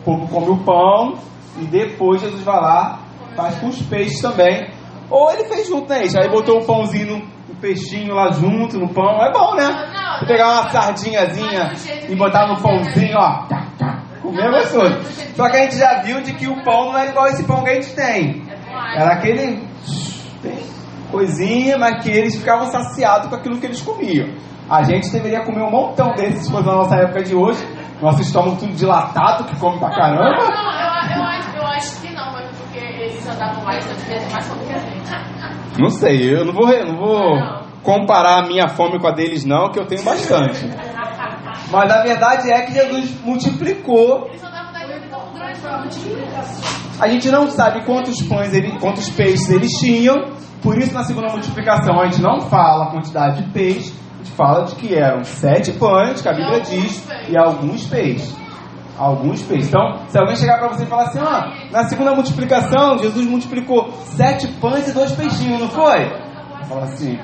O 0.00 0.04
povo 0.04 0.28
come 0.28 0.50
o 0.50 0.64
pão 0.64 1.14
e 1.60 1.64
depois 1.66 2.20
Jesus 2.20 2.42
vai 2.42 2.56
lá, 2.56 2.98
faz 3.36 3.56
com 3.56 3.68
os 3.68 3.80
peixes 3.82 4.20
também. 4.20 4.68
Ou 5.10 5.30
ele 5.30 5.44
fez 5.44 5.68
junto, 5.68 5.88
né? 5.88 6.02
Aí 6.16 6.28
botou 6.30 6.58
o 6.60 6.66
pãozinho, 6.66 7.22
o 7.48 7.54
peixinho 7.56 8.14
lá 8.14 8.30
junto 8.32 8.78
no 8.78 8.88
pão. 8.92 9.22
É 9.22 9.32
bom, 9.32 9.54
né? 9.54 9.66
Pegar 10.26 10.52
uma 10.52 10.70
sardinhazinha 10.70 11.72
e 12.08 12.14
botar 12.14 12.46
no 12.48 12.60
pãozinho, 12.60 13.16
ó. 13.16 13.46
Tá, 13.46 13.66
tá, 13.78 14.02
comer 14.22 14.50
gostoso. 14.50 14.98
Só 15.34 15.48
que 15.50 15.56
a 15.56 15.62
gente 15.62 15.76
já 15.76 16.00
viu 16.02 16.20
de 16.22 16.32
que 16.34 16.48
o 16.48 16.62
pão 16.64 16.92
não 16.92 16.98
é 16.98 17.08
igual 17.08 17.26
esse 17.26 17.44
pão 17.44 17.62
que 17.62 17.70
a 17.70 17.74
gente 17.74 17.94
tem. 17.94 18.42
Era 18.96 19.12
aquele 19.12 19.62
coisinha, 21.14 21.78
mas 21.78 22.02
que 22.02 22.10
eles 22.10 22.36
ficavam 22.36 22.66
saciados 22.66 23.28
com 23.28 23.36
aquilo 23.36 23.58
que 23.58 23.66
eles 23.66 23.80
comiam. 23.80 24.28
A 24.68 24.82
gente 24.82 25.10
deveria 25.10 25.44
comer 25.44 25.62
um 25.62 25.70
montão 25.70 26.12
desses 26.14 26.46
se 26.46 26.50
fosse 26.50 26.66
na 26.66 26.72
nossa 26.74 26.96
época 26.96 27.22
de 27.22 27.34
hoje. 27.34 27.64
Nosso 28.02 28.22
estômago 28.22 28.56
tudo 28.56 28.72
dilatado, 28.72 29.44
que 29.44 29.56
come 29.60 29.78
pra 29.78 29.90
caramba. 29.90 30.24
Não, 30.24 30.40
eu, 30.40 31.16
eu, 31.16 31.22
acho, 31.22 31.56
eu 31.56 31.66
acho 31.66 32.00
que 32.00 32.12
não, 32.12 32.32
mas 32.32 32.50
porque 32.58 32.78
eles 32.78 33.26
andavam 33.28 33.64
mais, 33.64 33.86
mais 34.32 34.46
fome 34.46 34.66
que 34.66 34.72
a 34.72 34.78
gente. 34.78 34.94
Não 35.78 35.90
sei, 35.90 36.34
eu 36.34 36.44
não 36.44 36.52
vou, 36.52 36.66
não 36.66 36.96
vou 36.96 37.64
comparar 37.82 38.44
a 38.44 38.46
minha 38.46 38.68
fome 38.68 38.98
com 38.98 39.06
a 39.06 39.12
deles, 39.12 39.44
não, 39.44 39.70
que 39.70 39.78
eu 39.78 39.86
tenho 39.86 40.02
bastante. 40.02 40.66
Mas 41.70 41.90
a 41.90 42.02
verdade 42.02 42.50
é 42.50 42.62
que 42.62 42.72
Jesus 42.72 43.20
multiplicou. 43.24 44.26
Eles 44.28 44.42
andavam 44.42 44.72
daí 44.72 45.00
tão 45.10 45.32
grande 45.34 45.60
pra 45.60 45.78
multiplicar. 45.78 46.44
A 47.00 47.08
gente 47.08 47.28
não 47.30 47.50
sabe 47.50 47.84
quantos 47.84 48.22
pães, 48.22 48.52
ele, 48.54 48.78
quantos 48.78 49.10
peixes 49.10 49.50
eles 49.50 49.70
tinham. 49.78 50.14
Por 50.64 50.78
isso, 50.78 50.94
na 50.94 51.04
segunda 51.04 51.28
multiplicação, 51.28 52.00
a 52.00 52.06
gente 52.06 52.22
não 52.22 52.40
fala 52.40 52.86
a 52.86 52.90
quantidade 52.90 53.42
de 53.42 53.50
peixe. 53.52 53.92
A 54.14 54.16
gente 54.24 54.30
fala 54.30 54.64
de 54.64 54.74
que 54.76 54.94
eram 54.94 55.22
sete 55.22 55.72
pães, 55.72 56.22
que 56.22 56.28
a 56.28 56.32
Bíblia 56.32 56.60
diz, 56.62 57.06
e 57.28 57.36
alguns 57.36 57.86
peixes. 57.86 58.34
Alguns 58.98 59.42
peixes. 59.42 59.68
Então, 59.68 60.06
se 60.08 60.18
alguém 60.18 60.34
chegar 60.36 60.58
para 60.58 60.68
você 60.68 60.84
e 60.84 60.86
falar 60.86 61.02
assim, 61.02 61.20
ó, 61.20 61.70
na 61.70 61.84
segunda 61.84 62.14
multiplicação, 62.14 62.96
Jesus 62.98 63.26
multiplicou 63.26 63.92
sete 64.04 64.48
pães 64.54 64.88
e 64.88 64.94
dois 64.94 65.12
peixinhos, 65.12 65.60
não 65.60 65.68
foi? 65.68 66.08
Fala 66.66 66.84
assim, 66.84 67.18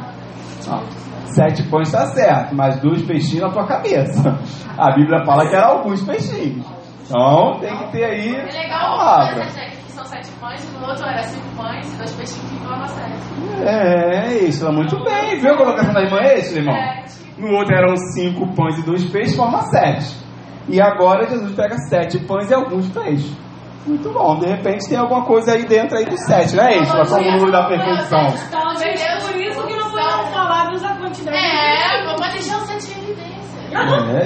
ó, 0.68 0.80
sete 1.24 1.62
pães 1.70 1.88
está 1.88 2.08
certo, 2.08 2.54
mas 2.54 2.78
dois 2.82 3.00
peixinhos 3.06 3.46
na 3.46 3.52
tua 3.54 3.66
cabeça. 3.66 4.38
A 4.76 4.94
Bíblia 4.94 5.24
fala 5.24 5.48
que 5.48 5.56
eram 5.56 5.78
alguns 5.78 6.02
peixinhos. 6.02 6.66
Então, 7.06 7.58
tem 7.58 7.74
que 7.78 7.92
ter 7.92 8.04
aí 8.04 8.36
É 8.36 8.66
a 8.66 8.78
palavra. 8.78 9.79
São 10.00 10.04
sete 10.06 10.30
pães, 10.40 10.64
e 10.64 10.78
no 10.78 10.86
outro 10.86 11.04
era 11.04 11.22
cinco 11.24 11.46
pães 11.56 11.92
e 11.92 11.96
dois 11.96 12.12
peixinhos 12.14 12.50
que 12.50 12.58
formam 12.58 12.86
sete. 12.86 13.66
É, 13.66 14.38
isso, 14.44 14.66
é 14.66 14.72
muito 14.72 14.96
bem. 15.04 15.38
Viu 15.40 15.52
a 15.52 15.56
colocação 15.56 15.92
da 15.92 16.00
irmã 16.02 16.18
esse, 16.22 16.58
irmão? 16.58 16.74
Sete. 16.74 17.20
No 17.38 17.56
outro 17.56 17.74
eram 17.74 17.94
cinco 18.14 18.54
pães 18.54 18.78
e 18.78 18.82
dois 18.82 19.04
peixes, 19.04 19.36
forma 19.36 19.60
sete. 19.62 20.16
E 20.68 20.80
agora 20.80 21.26
Jesus 21.28 21.52
pega 21.54 21.76
sete 21.88 22.18
pães 22.20 22.50
e 22.50 22.54
alguns 22.54 22.88
peixes. 22.90 23.36
Muito 23.86 24.10
bom, 24.12 24.38
de 24.38 24.46
repente 24.46 24.88
tem 24.88 24.98
alguma 24.98 25.24
coisa 25.24 25.52
aí 25.52 25.64
dentro 25.64 25.96
aí 25.96 26.04
dos 26.04 26.20
sete, 26.26 26.54
não 26.54 26.64
é 26.64 26.78
isso? 26.78 26.92
O 26.94 27.20
número 27.22 27.50
da 27.50 27.66
perfeição. 27.66 28.26
Talvez 28.50 29.02
por 29.22 29.36
isso 29.40 29.66
que 29.66 29.74
não 29.74 29.90
foram 29.90 30.26
falados 30.26 30.84
a 30.84 30.94
quantidade 30.96 31.36
É, 31.36 32.04
vamos 32.04 32.32
deixar 32.32 32.58
o 32.58 32.66
sete 32.66 32.92
em 32.98 33.02
evidência. 33.02 33.60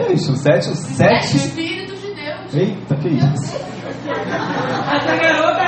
É 0.09 0.13
isso, 0.13 0.35
sete, 0.37 0.71
o 0.71 0.75
Sete 0.75 1.23
sete. 1.25 1.37
espíritos 1.37 2.01
de 2.01 2.15
Deus. 2.15 2.55
Eita, 2.55 2.97
que 2.97 3.09
isso? 3.09 3.75
Essa 4.07 5.17
garota, 5.17 5.64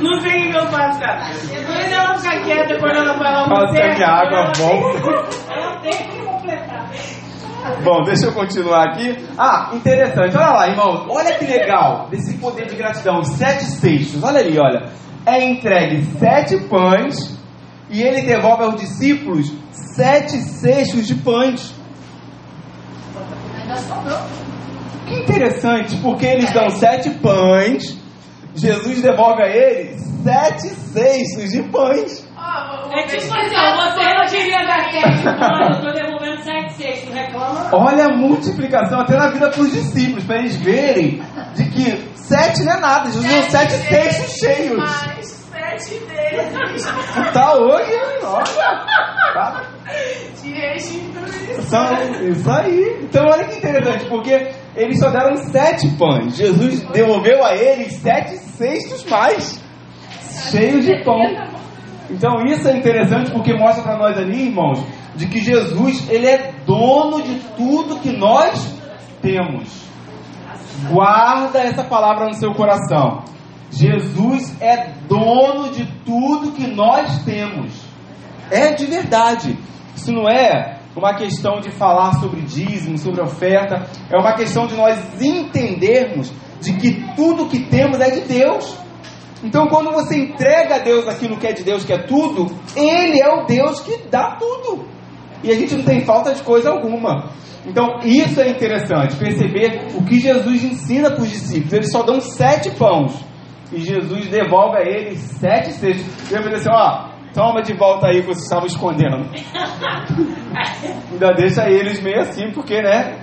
não. 0.00 0.20
Sei 0.20 0.48
o 0.48 0.50
que 0.50 0.56
eu 0.56 0.66
faço, 0.66 1.00
cara. 1.00 1.30
Ela 1.90 2.18
fica 2.18 2.40
quieta 2.42 2.78
quando 2.78 2.96
ela 2.96 3.18
vai 3.18 3.32
lá 3.32 3.48
Passa 3.48 3.94
que 3.96 4.02
a 4.02 4.10
água 4.10 4.52
volta. 4.56 4.98
Ela 5.52 5.80
tem 5.80 5.92
que 5.92 6.24
completar. 6.24 6.90
Bom, 7.84 8.02
deixa 8.02 8.26
eu 8.26 8.32
continuar 8.32 8.88
aqui. 8.88 9.16
Ah, 9.38 9.70
interessante. 9.72 10.36
Olha 10.36 10.50
lá, 10.50 10.68
irmão. 10.68 11.06
Olha 11.08 11.38
que 11.38 11.44
legal 11.44 12.08
desse 12.10 12.36
poder 12.38 12.66
de 12.66 12.74
gratidão. 12.74 13.22
Sete 13.22 13.64
cestos. 13.64 14.22
Olha 14.22 14.40
ali, 14.40 14.58
olha. 14.58 14.88
É 15.24 15.44
entregue 15.44 16.02
sete 16.18 16.58
pães 16.68 17.38
e 17.88 18.02
ele 18.02 18.22
devolve 18.22 18.64
aos 18.64 18.80
discípulos 18.80 19.52
sete 19.70 20.38
cestos 20.38 21.06
de 21.06 21.14
pães. 21.14 21.74
Que 25.06 25.20
interessante, 25.20 25.96
porque 25.98 26.26
eles 26.26 26.50
dão 26.52 26.70
sete 26.70 27.10
pães, 27.10 27.96
Jesus 28.54 29.02
devolve 29.02 29.42
a 29.42 29.48
eles 29.48 30.00
sete 30.22 30.68
cestos 30.68 31.50
de 31.50 31.62
pães. 31.64 32.26
Vou 32.82 32.92
É 32.98 33.06
tipo 33.06 33.34
assim, 33.34 33.50
você 33.50 34.14
não 34.14 34.26
queria 34.26 34.66
dar 34.66 34.90
sete 34.90 35.22
pães, 35.24 35.76
eu 35.76 35.80
tô 35.80 35.92
devolvendo 35.92 36.42
sete 36.42 36.72
sextos, 36.74 37.14
reclama. 37.14 37.70
Olha 37.72 38.06
a 38.06 38.16
multiplicação 38.16 39.00
até 39.00 39.16
na 39.16 39.30
vida 39.30 39.50
para 39.50 39.60
os 39.60 39.72
discípulos, 39.72 40.24
para 40.24 40.38
eles 40.38 40.56
verem 40.56 41.22
de 41.54 41.64
que 41.70 41.96
sete 42.14 42.62
não 42.64 42.72
é 42.72 42.80
nada, 42.80 43.10
Jesus 43.10 43.26
deu 43.26 43.42
sete 43.44 43.72
cestos 43.72 44.36
cheios. 44.36 44.78
Mais 44.78 45.26
sete 45.26 45.98
deles. 46.06 46.86
Tá 47.32 47.54
hoje, 47.54 47.92
olha. 48.24 48.44
Tá. 49.34 49.62
São, 51.62 51.94
isso 52.28 52.50
aí. 52.50 52.98
Então 53.02 53.24
olha 53.26 53.44
que 53.44 53.56
interessante, 53.56 54.04
porque 54.06 54.50
eles 54.74 54.98
só 54.98 55.10
deram 55.10 55.36
sete 55.36 55.88
pães. 55.96 56.36
Jesus 56.36 56.82
devolveu 56.92 57.44
a 57.44 57.54
eles 57.54 57.94
sete 57.94 58.36
cestos 58.38 59.04
mais, 59.04 59.62
cheios 60.50 60.84
de 60.84 61.04
pão. 61.04 61.22
Então 62.10 62.44
isso 62.46 62.68
é 62.68 62.76
interessante 62.76 63.30
porque 63.30 63.54
mostra 63.54 63.82
para 63.82 63.98
nós 63.98 64.16
ali, 64.18 64.46
irmãos, 64.46 64.82
de 65.14 65.26
que 65.28 65.40
Jesus 65.40 66.08
ele 66.08 66.26
é 66.26 66.52
dono 66.66 67.22
de 67.22 67.38
tudo 67.56 68.00
que 68.00 68.16
nós 68.16 68.78
temos. 69.20 69.82
Guarda 70.90 71.60
essa 71.60 71.84
palavra 71.84 72.26
no 72.26 72.34
seu 72.34 72.52
coração. 72.54 73.24
Jesus 73.70 74.60
é 74.60 74.92
dono 75.08 75.70
de 75.70 75.86
tudo 76.04 76.52
que 76.52 76.66
nós 76.66 77.24
temos. 77.24 77.72
É 78.50 78.72
de 78.72 78.86
verdade. 78.86 79.58
Isso 79.94 80.12
não 80.12 80.28
é 80.28 80.81
uma 80.96 81.14
questão 81.14 81.60
de 81.60 81.70
falar 81.70 82.14
sobre 82.20 82.40
dízimo, 82.42 82.98
sobre 82.98 83.22
oferta, 83.22 83.86
é 84.10 84.16
uma 84.18 84.34
questão 84.34 84.66
de 84.66 84.74
nós 84.74 84.98
entendermos 85.20 86.32
de 86.60 86.74
que 86.74 87.14
tudo 87.16 87.48
que 87.48 87.60
temos 87.66 87.98
é 88.00 88.10
de 88.10 88.20
Deus. 88.22 88.76
Então, 89.42 89.66
quando 89.66 89.90
você 89.90 90.16
entrega 90.16 90.76
a 90.76 90.78
Deus 90.78 91.08
aquilo 91.08 91.36
que 91.36 91.46
é 91.46 91.52
de 91.52 91.64
Deus, 91.64 91.84
que 91.84 91.92
é 91.92 91.98
tudo, 91.98 92.46
Ele 92.76 93.20
é 93.20 93.28
o 93.28 93.44
Deus 93.46 93.80
que 93.80 94.08
dá 94.08 94.36
tudo. 94.36 94.86
E 95.42 95.50
a 95.50 95.54
gente 95.56 95.74
não 95.74 95.84
tem 95.84 96.02
falta 96.02 96.32
de 96.32 96.42
coisa 96.42 96.70
alguma. 96.70 97.30
Então, 97.66 98.00
isso 98.04 98.40
é 98.40 98.48
interessante, 98.48 99.16
perceber 99.16 99.88
o 99.96 100.04
que 100.04 100.20
Jesus 100.20 100.62
ensina 100.62 101.10
para 101.10 101.22
os 101.22 101.30
discípulos. 101.30 101.72
Eles 101.72 101.90
só 101.90 102.02
dão 102.02 102.20
sete 102.20 102.70
pães. 102.70 103.12
E 103.72 103.80
Jesus 103.80 104.28
devolve 104.28 104.76
a 104.76 104.82
eles 104.82 105.18
sete 105.18 105.72
cestos. 105.72 106.30
Ele 106.30 106.42
vai 106.42 106.52
dizer 106.52 106.68
assim: 106.68 106.70
ó, 106.70 107.11
toma 107.34 107.62
de 107.62 107.72
volta 107.74 108.08
aí 108.08 108.20
que 108.20 108.26
vocês 108.26 108.44
estavam 108.44 108.66
escondendo. 108.66 109.16
Ainda 111.12 111.32
deixa 111.34 111.68
eles 111.68 112.02
meio 112.02 112.20
assim, 112.20 112.50
porque, 112.52 112.80
né? 112.80 113.18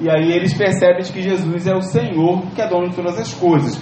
E 0.00 0.08
aí 0.08 0.30
eles 0.32 0.54
percebem 0.54 1.02
que 1.02 1.22
Jesus 1.22 1.66
é 1.66 1.74
o 1.74 1.82
Senhor 1.82 2.42
que 2.54 2.62
é 2.62 2.68
dono 2.68 2.88
de 2.88 2.96
todas 2.96 3.18
as 3.18 3.34
coisas. 3.34 3.80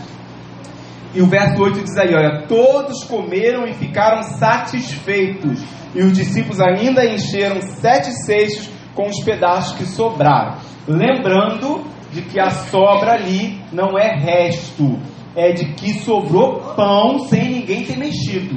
E 1.15 1.21
o 1.21 1.27
verso 1.27 1.63
8 1.63 1.83
diz 1.83 1.97
aí: 1.97 2.15
olha, 2.15 2.47
todos 2.47 3.05
comeram 3.05 3.67
e 3.67 3.75
ficaram 3.75 4.23
satisfeitos. 4.23 5.63
E 5.95 6.03
os 6.03 6.13
discípulos 6.13 6.61
ainda 6.61 7.07
encheram 7.07 7.61
sete 7.63 8.11
cestos 8.25 8.71
com 8.95 9.09
os 9.09 9.23
pedaços 9.25 9.77
que 9.79 9.87
sobraram. 9.87 10.59
Lembrando 10.87 11.85
de 12.13 12.23
que 12.23 12.39
a 12.39 12.51
sobra 12.51 13.13
ali 13.13 13.61
não 13.73 13.99
é 13.99 14.15
resto, 14.15 14.99
é 15.35 15.53
de 15.53 15.73
que 15.75 15.95
sobrou 16.01 16.75
pão 16.75 17.19
sem 17.21 17.51
ninguém 17.51 17.85
ter 17.85 17.97
mexido. 17.97 18.57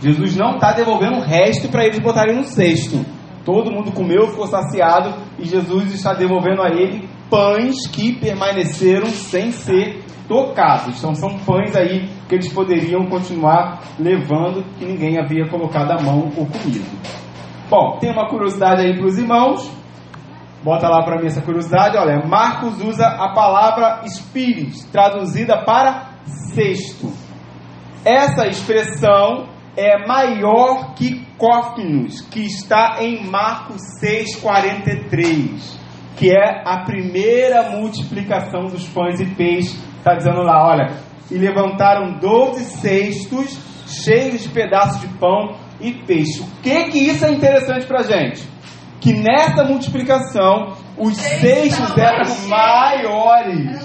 Jesus 0.00 0.36
não 0.36 0.54
está 0.54 0.72
devolvendo 0.72 1.18
o 1.18 1.22
resto 1.22 1.68
para 1.68 1.84
eles 1.84 1.98
botarem 1.98 2.36
no 2.36 2.44
cesto. 2.44 3.04
Todo 3.44 3.70
mundo 3.70 3.92
comeu, 3.92 4.28
ficou 4.28 4.46
saciado 4.46 5.14
e 5.38 5.44
Jesus 5.44 5.92
está 5.92 6.14
devolvendo 6.14 6.62
a 6.62 6.68
ele 6.68 7.08
pães 7.30 7.86
que 7.86 8.18
permaneceram 8.18 9.06
sem 9.06 9.52
ser 9.52 10.02
tocados. 10.28 10.98
Então 10.98 11.14
são 11.14 11.38
pães 11.40 11.74
aí 11.76 12.08
que 12.28 12.34
eles 12.34 12.52
poderiam 12.52 13.06
continuar 13.06 13.80
levando 13.98 14.64
que 14.78 14.84
ninguém 14.84 15.18
havia 15.18 15.48
colocado 15.48 15.90
a 15.90 16.02
mão 16.02 16.30
ou 16.36 16.46
comido. 16.46 16.86
Bom, 17.68 17.98
tem 18.00 18.10
uma 18.10 18.28
curiosidade 18.28 18.82
aí 18.82 18.96
para 18.96 19.06
os 19.06 19.18
irmãos. 19.18 19.70
Bota 20.62 20.88
lá 20.88 21.02
para 21.02 21.18
mim 21.18 21.26
essa 21.26 21.40
curiosidade. 21.40 21.96
Olha, 21.96 22.24
Marcos 22.26 22.80
usa 22.82 23.06
a 23.06 23.32
palavra 23.32 24.02
espírito, 24.04 24.86
traduzida 24.92 25.64
para 25.64 26.10
cesto. 26.24 27.10
Essa 28.04 28.46
expressão 28.46 29.48
é 29.80 30.06
maior 30.06 30.94
que 30.94 31.24
cófinos, 31.38 32.20
que 32.20 32.40
está 32.40 32.98
em 33.00 33.24
Marcos 33.26 33.80
6,43, 34.04 35.78
que 36.16 36.30
é 36.30 36.62
a 36.66 36.84
primeira 36.84 37.70
multiplicação 37.70 38.66
dos 38.66 38.86
pães 38.88 39.18
e 39.20 39.26
peixes. 39.34 39.82
Está 39.96 40.16
dizendo 40.16 40.42
lá, 40.42 40.68
olha, 40.68 40.92
e 41.30 41.38
levantaram 41.38 42.18
12 42.18 42.62
cestos 42.64 43.58
cheios 44.04 44.42
de 44.42 44.50
pedaços 44.50 45.00
de 45.00 45.08
pão 45.16 45.56
e 45.80 45.94
peixe. 46.04 46.42
O 46.42 46.62
que 46.62 46.90
que 46.90 46.98
isso 46.98 47.24
é 47.24 47.32
interessante 47.32 47.86
para 47.86 48.02
gente? 48.02 48.46
Que 49.00 49.14
nessa 49.14 49.64
multiplicação 49.64 50.74
os 50.98 51.16
cestos 51.16 51.96
eram 51.96 52.48
maiores. 52.48 53.80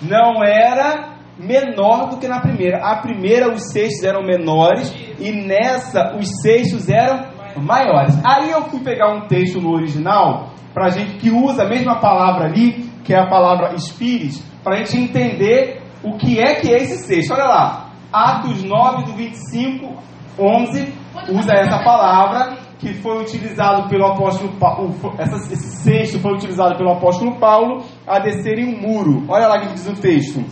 Não 0.00 0.44
era 0.44 1.11
menor 1.38 2.08
do 2.08 2.18
que 2.18 2.28
na 2.28 2.40
primeira. 2.40 2.78
A 2.78 2.96
primeira 2.96 3.52
os 3.52 3.72
cestos 3.72 4.04
eram 4.04 4.22
menores 4.22 4.94
e 5.18 5.32
nessa 5.32 6.16
os 6.16 6.28
cestos 6.42 6.88
eram 6.88 7.30
maiores. 7.56 8.18
Aí 8.24 8.50
eu 8.50 8.62
fui 8.64 8.80
pegar 8.80 9.14
um 9.14 9.26
texto 9.26 9.60
no 9.60 9.72
original 9.72 10.50
para 10.72 10.90
gente 10.90 11.18
que 11.18 11.30
usa 11.30 11.64
a 11.64 11.68
mesma 11.68 12.00
palavra 12.00 12.46
ali, 12.46 12.90
que 13.04 13.12
é 13.12 13.18
a 13.18 13.28
palavra 13.28 13.74
espírito, 13.74 14.42
para 14.62 14.76
a 14.76 14.78
gente 14.78 14.96
entender 14.96 15.82
o 16.02 16.16
que 16.16 16.40
é 16.40 16.54
que 16.54 16.72
é 16.72 16.76
esse 16.78 17.06
cesto. 17.06 17.34
Olha 17.34 17.44
lá, 17.44 17.90
Atos 18.12 18.62
9 18.62 19.04
do 19.04 19.12
25 19.12 20.12
11 20.38 20.92
usa 21.28 21.52
essa 21.52 21.82
palavra 21.84 22.56
que 22.82 22.94
foi 22.94 23.22
utilizado 23.22 23.88
pelo 23.88 24.04
apóstolo 24.06 24.52
Paulo, 24.58 24.92
esse 25.20 25.56
cesto 25.56 26.18
foi 26.18 26.34
utilizado 26.34 26.76
pelo 26.76 26.90
apóstolo 26.90 27.38
Paulo 27.38 27.84
a 28.04 28.18
descer 28.18 28.58
em 28.58 28.74
um 28.74 28.80
muro. 28.80 29.24
Olha 29.28 29.46
lá 29.46 29.56
o 29.56 29.60
que 29.60 29.74
diz 29.74 29.86
o 29.86 29.94
texto. 29.94 30.44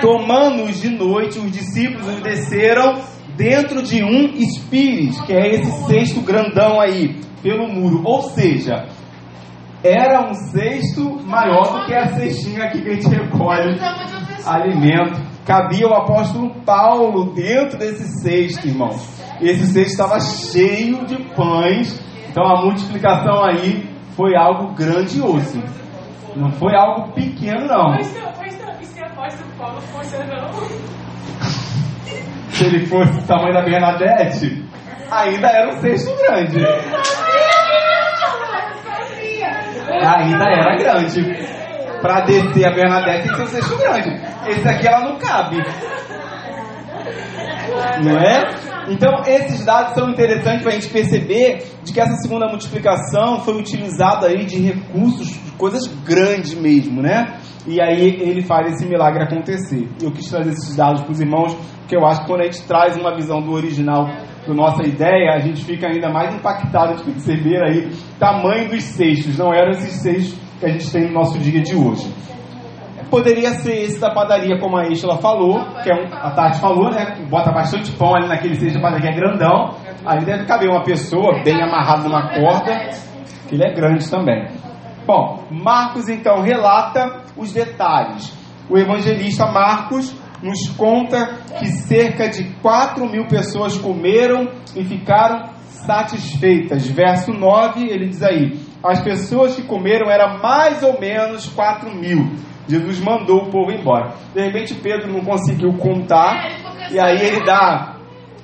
Tomando-os 0.00 0.82
de 0.82 0.90
noite, 0.90 1.38
os 1.38 1.52
discípulos 1.52 2.08
os 2.08 2.20
desceram 2.20 3.00
dentro 3.36 3.80
de 3.80 4.02
um 4.02 4.26
espírito, 4.34 5.24
que 5.24 5.32
é 5.32 5.54
esse 5.54 5.70
cesto 5.86 6.20
grandão 6.20 6.80
aí, 6.80 7.20
pelo 7.40 7.68
muro. 7.68 8.02
Ou 8.04 8.22
seja, 8.22 8.86
era 9.84 10.28
um 10.28 10.34
cesto 10.34 11.20
maior 11.24 11.78
do 11.78 11.86
que 11.86 11.94
a 11.94 12.08
cestinha 12.08 12.64
aqui 12.64 12.82
que 12.82 12.88
a 12.88 12.94
gente 12.94 13.08
recolhe 13.08 13.78
alimento. 14.44 15.22
Cabia 15.46 15.86
o 15.86 15.94
apóstolo 15.94 16.54
Paulo 16.64 17.34
dentro 17.34 17.78
desse 17.78 18.20
cesto, 18.20 18.66
irmãos. 18.66 19.13
Esse 19.40 19.66
cesto 19.66 19.90
estava 19.90 20.20
cheio 20.20 21.04
de 21.06 21.16
pães. 21.34 22.00
Então 22.30 22.44
a 22.44 22.62
multiplicação 22.62 23.44
aí 23.44 23.88
foi 24.16 24.36
algo 24.36 24.74
grandioso. 24.74 25.62
Não 26.36 26.50
foi 26.52 26.74
algo 26.74 27.12
pequeno, 27.12 27.66
não. 27.66 27.90
Mas 27.90 28.06
se, 28.06 28.20
mas 28.20 28.54
se, 28.54 28.86
se 28.86 29.02
apóstolo 29.02 29.50
Paulo 29.58 29.80
fosse 29.80 30.16
não. 30.18 30.50
Se 32.54 32.66
ele 32.66 32.86
fosse 32.86 33.10
do 33.10 33.26
tamanho 33.26 33.52
da 33.52 33.62
Bernadette, 33.62 34.64
ainda 35.10 35.48
era 35.48 35.68
um 35.70 35.80
cesto 35.80 36.16
grande. 36.22 36.64
Ainda 39.90 40.44
era 40.44 40.76
grande. 40.76 41.54
Para 42.00 42.20
descer 42.20 42.66
a 42.66 42.74
Bernadette 42.74 43.22
tem 43.22 43.30
que 43.30 43.36
ser 43.36 43.42
um 43.42 43.46
cesto 43.46 43.76
grande. 43.76 44.10
Esse 44.46 44.68
aqui 44.68 44.86
ela 44.86 45.00
não 45.00 45.18
cabe. 45.18 45.56
Não 48.04 48.18
é? 48.18 48.73
Então, 48.88 49.22
esses 49.26 49.64
dados 49.64 49.94
são 49.94 50.10
interessantes 50.10 50.62
para 50.62 50.72
a 50.72 50.74
gente 50.74 50.88
perceber 50.88 51.64
de 51.82 51.92
que 51.92 52.00
essa 52.00 52.14
segunda 52.22 52.46
multiplicação 52.48 53.40
foi 53.40 53.58
utilizada 53.58 54.26
aí 54.26 54.44
de 54.44 54.60
recursos, 54.60 55.28
de 55.28 55.50
coisas 55.52 55.86
grandes 56.04 56.54
mesmo, 56.54 57.00
né? 57.00 57.38
E 57.66 57.80
aí 57.80 58.20
ele 58.20 58.42
faz 58.42 58.74
esse 58.74 58.86
milagre 58.86 59.22
acontecer. 59.22 59.88
Eu 60.02 60.10
quis 60.12 60.28
trazer 60.28 60.50
esses 60.50 60.76
dados 60.76 61.02
para 61.02 61.12
os 61.12 61.20
irmãos, 61.20 61.54
porque 61.80 61.96
eu 61.96 62.04
acho 62.06 62.20
que 62.22 62.26
quando 62.26 62.42
a 62.42 62.44
gente 62.44 62.62
traz 62.66 62.96
uma 62.96 63.14
visão 63.14 63.40
do 63.40 63.52
original 63.52 64.06
da 64.46 64.54
nossa 64.54 64.86
ideia, 64.86 65.34
a 65.34 65.38
gente 65.40 65.64
fica 65.64 65.86
ainda 65.86 66.10
mais 66.10 66.34
impactado 66.34 66.96
de 66.96 67.04
perceber 67.04 67.62
aí 67.64 67.90
tamanho 68.18 68.68
dos 68.68 68.82
cestos. 68.82 69.38
Não 69.38 69.52
eram 69.52 69.70
esses 69.70 70.02
cestos 70.02 70.38
que 70.60 70.66
a 70.66 70.68
gente 70.68 70.90
tem 70.90 71.06
no 71.06 71.14
nosso 71.14 71.38
dia 71.38 71.62
de 71.62 71.74
hoje. 71.74 72.12
Poderia 73.14 73.52
ser 73.60 73.84
esse 73.84 74.00
da 74.00 74.12
padaria, 74.12 74.58
como 74.58 74.76
a 74.76 74.88
Estela 74.88 75.18
falou, 75.18 75.64
que 75.84 75.88
é 75.88 75.94
um, 75.94 76.12
a 76.12 76.32
Tati 76.32 76.58
falou, 76.58 76.90
né? 76.90 77.24
Bota 77.30 77.52
bastante 77.52 77.92
pão 77.92 78.12
ali 78.12 78.26
naquele 78.26 78.56
de 78.56 78.80
padaria 78.80 79.02
que 79.02 79.06
é 79.06 79.20
grandão. 79.20 79.76
Ali 80.04 80.24
deve 80.24 80.46
caber 80.46 80.68
uma 80.68 80.82
pessoa 80.82 81.40
bem 81.44 81.62
amarrada 81.62 82.08
numa 82.08 82.34
corda, 82.34 82.90
que 83.46 83.54
ele 83.54 83.62
é 83.62 83.72
grande 83.72 84.10
também. 84.10 84.48
Bom, 85.06 85.44
Marcos 85.48 86.08
então 86.08 86.40
relata 86.42 87.22
os 87.36 87.52
detalhes. 87.52 88.36
O 88.68 88.76
evangelista 88.76 89.46
Marcos 89.46 90.12
nos 90.42 90.68
conta 90.70 91.38
que 91.60 91.68
cerca 91.68 92.28
de 92.28 92.52
4 92.60 93.08
mil 93.08 93.28
pessoas 93.28 93.78
comeram 93.78 94.48
e 94.74 94.82
ficaram 94.82 95.50
satisfeitas. 95.68 96.84
Verso 96.88 97.32
9, 97.32 97.80
ele 97.80 98.08
diz 98.08 98.24
aí: 98.24 98.58
as 98.82 99.00
pessoas 99.00 99.54
que 99.54 99.62
comeram 99.62 100.10
eram 100.10 100.42
mais 100.42 100.82
ou 100.82 100.98
menos 100.98 101.46
4 101.46 101.94
mil. 101.94 102.53
Jesus 102.68 103.00
mandou 103.00 103.44
o 103.44 103.50
povo 103.50 103.70
embora. 103.70 104.14
De 104.34 104.40
repente 104.40 104.74
Pedro 104.74 105.12
não 105.12 105.20
conseguiu 105.20 105.72
contar, 105.74 106.50
e 106.90 106.98
aí 106.98 107.20
ele 107.20 107.44
dá. 107.44 107.96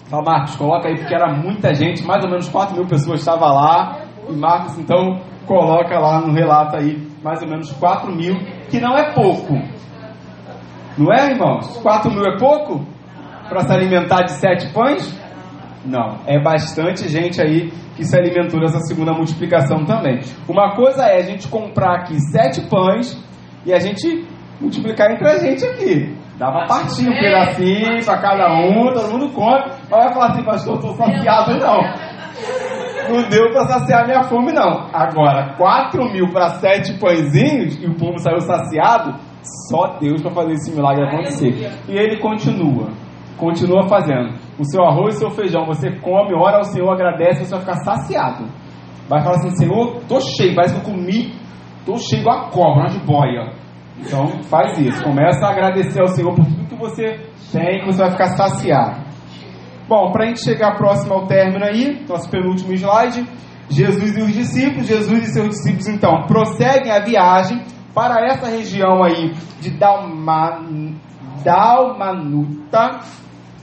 Fala, 0.08 0.22
Marcos, 0.24 0.56
coloca 0.56 0.88
aí, 0.88 0.96
porque 0.96 1.14
era 1.14 1.32
muita 1.32 1.72
gente, 1.72 2.04
mais 2.04 2.24
ou 2.24 2.30
menos 2.30 2.48
4 2.48 2.74
mil 2.74 2.86
pessoas 2.86 3.20
estavam 3.20 3.48
lá, 3.48 4.00
e 4.28 4.32
Marcos 4.32 4.78
então 4.78 5.20
coloca 5.46 5.98
lá 5.98 6.20
no 6.20 6.32
relato 6.32 6.76
aí, 6.76 7.00
mais 7.22 7.40
ou 7.42 7.48
menos 7.48 7.70
4 7.72 8.14
mil, 8.14 8.34
que 8.68 8.80
não 8.80 8.96
é 8.96 9.12
pouco. 9.12 9.54
Não 10.98 11.12
é, 11.12 11.30
irmãos? 11.30 11.76
4 11.78 12.10
mil 12.10 12.24
é 12.24 12.36
pouco? 12.38 12.84
Para 13.48 13.60
se 13.60 13.72
alimentar 13.72 14.22
de 14.22 14.32
sete 14.32 14.72
pães? 14.72 15.18
Não, 15.84 16.18
é 16.26 16.38
bastante 16.38 17.08
gente 17.08 17.40
aí 17.40 17.72
que 17.96 18.04
se 18.04 18.16
alimentou 18.16 18.60
dessa 18.60 18.80
segunda 18.80 19.12
multiplicação 19.12 19.84
também. 19.84 20.20
Uma 20.48 20.74
coisa 20.76 21.04
é 21.04 21.18
a 21.18 21.22
gente 21.22 21.48
comprar 21.48 22.00
aqui 22.00 22.18
sete 22.30 22.60
pães 22.68 23.18
e 23.64 23.72
a 23.72 23.78
gente 23.78 24.26
multiplicar 24.60 25.10
entre 25.10 25.28
a 25.28 25.38
gente 25.38 25.64
aqui. 25.64 26.16
Dá 26.38 26.50
pra 26.50 26.66
partir 26.66 27.08
um 27.08 27.12
pedacinho 27.12 28.04
para 28.04 28.18
cada 28.18 28.54
um, 28.54 28.92
todo 28.92 29.12
mundo 29.12 29.32
come. 29.34 29.62
Mas 29.90 30.04
vai 30.04 30.12
falar 30.14 30.26
assim, 30.28 30.42
pastor, 30.42 30.76
eu 30.76 30.80
tô 30.80 30.92
saciado 30.94 31.58
não. 31.58 31.80
Não 33.10 33.28
deu 33.28 33.50
para 33.50 33.66
saciar 33.66 34.06
minha 34.06 34.22
fome, 34.24 34.52
não. 34.52 34.88
Agora, 34.92 35.54
4 35.56 36.12
mil 36.12 36.30
para 36.32 36.48
sete 36.60 36.98
pãezinhos 36.98 37.82
e 37.82 37.86
o 37.86 37.94
povo 37.94 38.18
saiu 38.18 38.40
saciado, 38.40 39.18
só 39.68 39.98
Deus 39.98 40.22
para 40.22 40.30
fazer 40.30 40.52
esse 40.52 40.70
milagre 40.70 41.04
acontecer. 41.04 41.72
E 41.88 41.92
ele 41.92 42.18
continua, 42.20 42.88
continua 43.36 43.88
fazendo. 43.88 44.38
O 44.58 44.64
seu 44.64 44.84
arroz 44.84 45.14
e 45.14 45.16
o 45.16 45.20
seu 45.20 45.30
feijão, 45.30 45.66
você 45.66 45.90
come, 45.98 46.34
ora 46.34 46.58
ao 46.58 46.64
Senhor, 46.64 46.90
agradece, 46.90 47.44
você 47.44 47.50
vai 47.50 47.60
ficar 47.60 47.76
saciado. 47.84 48.44
Vai 49.08 49.22
falar 49.22 49.36
assim, 49.36 49.50
Senhor, 49.56 50.00
tô 50.08 50.20
cheio, 50.20 50.54
parece 50.54 50.74
que 50.74 50.80
eu 50.80 50.92
comi, 50.94 51.34
cheio 51.98 52.22
igual 52.22 52.46
a 52.46 52.50
cobra, 52.50 52.82
uma 52.82 52.88
jiboia. 52.88 53.52
Então 53.98 54.42
faz 54.44 54.78
isso, 54.78 55.02
começa 55.02 55.46
a 55.46 55.50
agradecer 55.50 56.00
ao 56.00 56.08
Senhor 56.08 56.34
por 56.34 56.44
tudo 56.44 56.66
que 56.66 56.76
você 56.76 57.20
tem, 57.52 57.80
que 57.80 57.86
você 57.86 57.98
vai 57.98 58.10
ficar 58.12 58.28
saciado. 58.28 59.00
Bom, 59.88 60.12
para 60.12 60.24
a 60.24 60.26
gente 60.28 60.44
chegar 60.44 60.76
próximo 60.76 61.14
ao 61.14 61.26
término 61.26 61.64
aí, 61.64 62.04
nosso 62.08 62.30
penúltimo 62.30 62.72
slide, 62.72 63.26
Jesus 63.68 64.16
e 64.16 64.20
os 64.20 64.32
discípulos, 64.32 64.86
Jesus 64.86 65.28
e 65.28 65.32
seus 65.32 65.48
discípulos 65.48 65.88
então 65.88 66.26
prosseguem 66.26 66.92
a 66.92 67.00
viagem 67.00 67.62
para 67.94 68.24
essa 68.24 68.46
região 68.48 69.02
aí 69.02 69.32
de 69.60 69.70
Dalman, 69.70 70.94
Dalmanuta. 71.44 73.00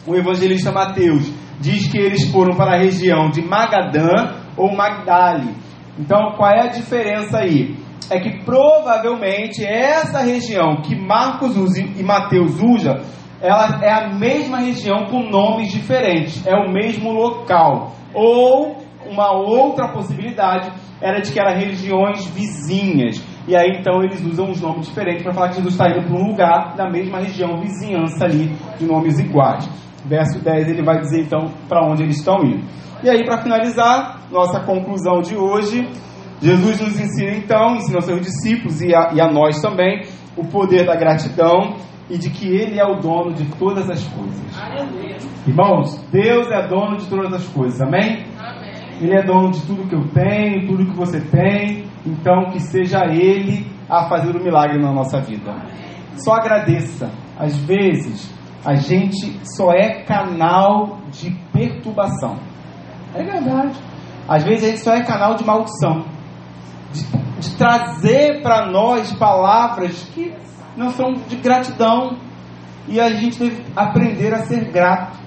O 0.06 0.16
evangelista 0.16 0.72
Mateus 0.72 1.32
diz 1.60 1.92
que 1.92 1.98
eles 1.98 2.30
foram 2.32 2.56
para 2.56 2.76
a 2.76 2.80
região 2.80 3.30
de 3.30 3.42
Magadã 3.42 4.36
ou 4.56 4.76
Magdali. 4.76 5.54
Então, 6.00 6.34
qual 6.38 6.52
é 6.52 6.62
a 6.62 6.68
diferença 6.68 7.40
aí? 7.40 7.76
É 8.10 8.20
que 8.20 8.44
provavelmente 8.44 9.66
essa 9.66 10.20
região 10.20 10.82
que 10.82 10.96
Marcos 10.96 11.58
usa 11.58 11.82
e 11.82 12.04
Mateus 12.04 12.62
usa, 12.62 13.02
ela 13.42 13.80
é 13.84 13.92
a 13.92 14.10
mesma 14.10 14.60
região 14.60 15.06
com 15.06 15.30
nomes 15.30 15.72
diferentes, 15.72 16.46
é 16.46 16.56
o 16.56 16.72
mesmo 16.72 17.12
local. 17.12 17.92
Ou 18.14 18.78
uma 19.06 19.32
outra 19.32 19.90
possibilidade 19.90 20.72
era 21.02 21.20
de 21.20 21.32
que 21.32 21.40
eram 21.40 21.58
regiões 21.58 22.26
vizinhas. 22.28 23.24
E 23.48 23.56
aí 23.56 23.78
então 23.80 24.04
eles 24.04 24.22
usam 24.26 24.50
uns 24.50 24.62
nomes 24.62 24.88
diferentes 24.88 25.24
para 25.24 25.34
falar 25.34 25.50
que 25.50 25.56
Jesus 25.56 25.74
está 25.74 25.88
indo 25.90 26.08
para 26.08 26.16
um 26.16 26.28
lugar 26.28 26.76
na 26.76 26.90
mesma 26.90 27.20
região, 27.20 27.60
vizinhança 27.60 28.26
ali, 28.26 28.56
de 28.80 28.86
nomes 28.86 29.20
iguais. 29.20 29.70
Verso 30.06 30.40
10 30.40 30.70
ele 30.70 30.84
vai 30.84 31.00
dizer 31.00 31.22
então 31.22 31.52
para 31.68 31.86
onde 31.86 32.04
eles 32.04 32.18
estão 32.18 32.38
indo. 32.44 32.66
E 33.04 33.10
aí, 33.10 33.24
para 33.24 33.44
finalizar, 33.44 34.22
nossa 34.32 34.60
conclusão 34.62 35.22
de 35.22 35.36
hoje, 35.36 35.88
Jesus 36.42 36.80
nos 36.80 37.00
ensina 37.00 37.32
então, 37.32 37.76
ensina 37.76 37.98
aos 37.98 38.06
seus 38.06 38.22
discípulos 38.22 38.82
e 38.82 38.94
a, 38.94 39.12
e 39.14 39.22
a 39.22 39.32
nós 39.32 39.60
também, 39.60 40.04
o 40.36 40.46
poder 40.46 40.86
da 40.86 40.96
gratidão 40.96 41.76
e 42.10 42.18
de 42.18 42.30
que 42.30 42.48
Ele 42.48 42.80
é 42.80 42.86
o 42.86 43.00
dono 43.00 43.34
de 43.34 43.46
todas 43.58 43.90
as 43.90 44.04
coisas. 44.08 44.60
Aleluia. 44.60 45.18
Irmãos, 45.48 45.98
Deus 46.12 46.48
é 46.52 46.68
dono 46.68 46.98
de 46.98 47.08
todas 47.08 47.34
as 47.34 47.48
coisas, 47.48 47.82
amém? 47.82 48.26
Amém. 48.38 48.74
Ele 49.02 49.16
é 49.16 49.24
dono 49.24 49.52
de 49.52 49.62
tudo 49.66 49.88
que 49.88 49.96
eu 49.96 50.08
tenho, 50.10 50.68
tudo 50.68 50.86
que 50.86 50.96
você 50.96 51.20
tem, 51.22 51.86
então 52.06 52.52
que 52.52 52.60
seja 52.60 53.06
Ele 53.06 53.66
a 53.90 54.08
fazer 54.08 54.36
o 54.36 54.44
milagre 54.44 54.82
na 54.82 54.92
nossa 54.92 55.20
vida. 55.22 55.54
Só 56.18 56.34
agradeça. 56.34 57.12
Às 57.38 57.58
vezes, 57.58 58.34
a 58.66 58.76
gente 58.76 59.40
só 59.56 59.72
é 59.72 60.04
canal 60.04 61.00
de 61.12 61.32
perturbação. 61.54 62.38
É 63.14 63.24
verdade. 63.24 63.80
Às 64.28 64.44
vezes 64.44 64.64
a 64.64 64.68
gente 64.68 64.80
só 64.80 64.94
é 64.94 65.04
canal 65.04 65.36
de 65.36 65.46
maldição. 65.46 66.17
De, 66.92 67.04
de 67.40 67.56
trazer 67.58 68.42
para 68.42 68.72
nós 68.72 69.14
palavras 69.14 70.04
que 70.14 70.34
não 70.76 70.90
são 70.92 71.14
de 71.14 71.36
gratidão. 71.36 72.18
E 72.88 73.00
a 73.00 73.10
gente 73.10 73.38
deve 73.38 73.64
aprender 73.76 74.34
a 74.34 74.46
ser 74.46 74.72
grato. 74.72 75.18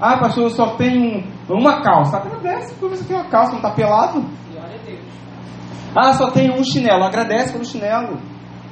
Ah, 0.00 0.18
pastor, 0.18 0.44
eu 0.44 0.50
só 0.50 0.76
tenho 0.76 1.24
uma 1.48 1.82
calça. 1.82 2.16
Agradece 2.16 2.74
porque 2.74 2.96
você 2.96 3.04
tem 3.04 3.16
uma 3.16 3.28
calça, 3.28 3.50
não 3.50 3.58
está 3.58 3.70
pelado. 3.70 4.24
Ah, 5.94 6.12
só 6.12 6.30
tenho 6.30 6.54
um 6.54 6.64
chinelo. 6.64 7.04
Agradece 7.04 7.52
pelo 7.52 7.64
chinelo. 7.64 8.18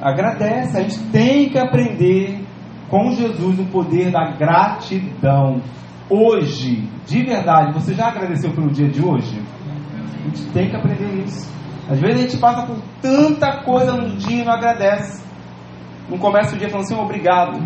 Agradece. 0.01 0.79
A 0.79 0.83
gente 0.83 0.99
tem 1.11 1.51
que 1.51 1.59
aprender 1.59 2.47
com 2.89 3.11
Jesus 3.11 3.59
o 3.59 3.67
poder 3.67 4.11
da 4.11 4.31
gratidão. 4.37 5.61
Hoje, 6.09 6.89
de 7.07 7.23
verdade, 7.23 7.75
você 7.75 7.93
já 7.93 8.09
agradeceu 8.09 8.53
pelo 8.53 8.71
dia 8.71 8.89
de 8.89 9.05
hoje? 9.05 9.43
A 10.15 10.23
gente 10.23 10.51
tem 10.53 10.71
que 10.71 10.77
aprender 10.77 11.25
isso. 11.25 11.58
Às 11.89 11.99
vezes 12.01 12.17
a 12.17 12.23
gente 12.23 12.37
passa 12.39 12.67
por 12.67 12.77
tanta 13.01 13.63
coisa 13.63 13.93
no 13.93 14.17
dia 14.17 14.43
e 14.43 14.45
não 14.45 14.53
agradece. 14.53 15.27
Não 16.09 16.19
começa 16.19 16.55
o 16.55 16.59
dia 16.59 16.69
falando 16.69 16.85
assim, 16.85 17.01
obrigado. 17.01 17.59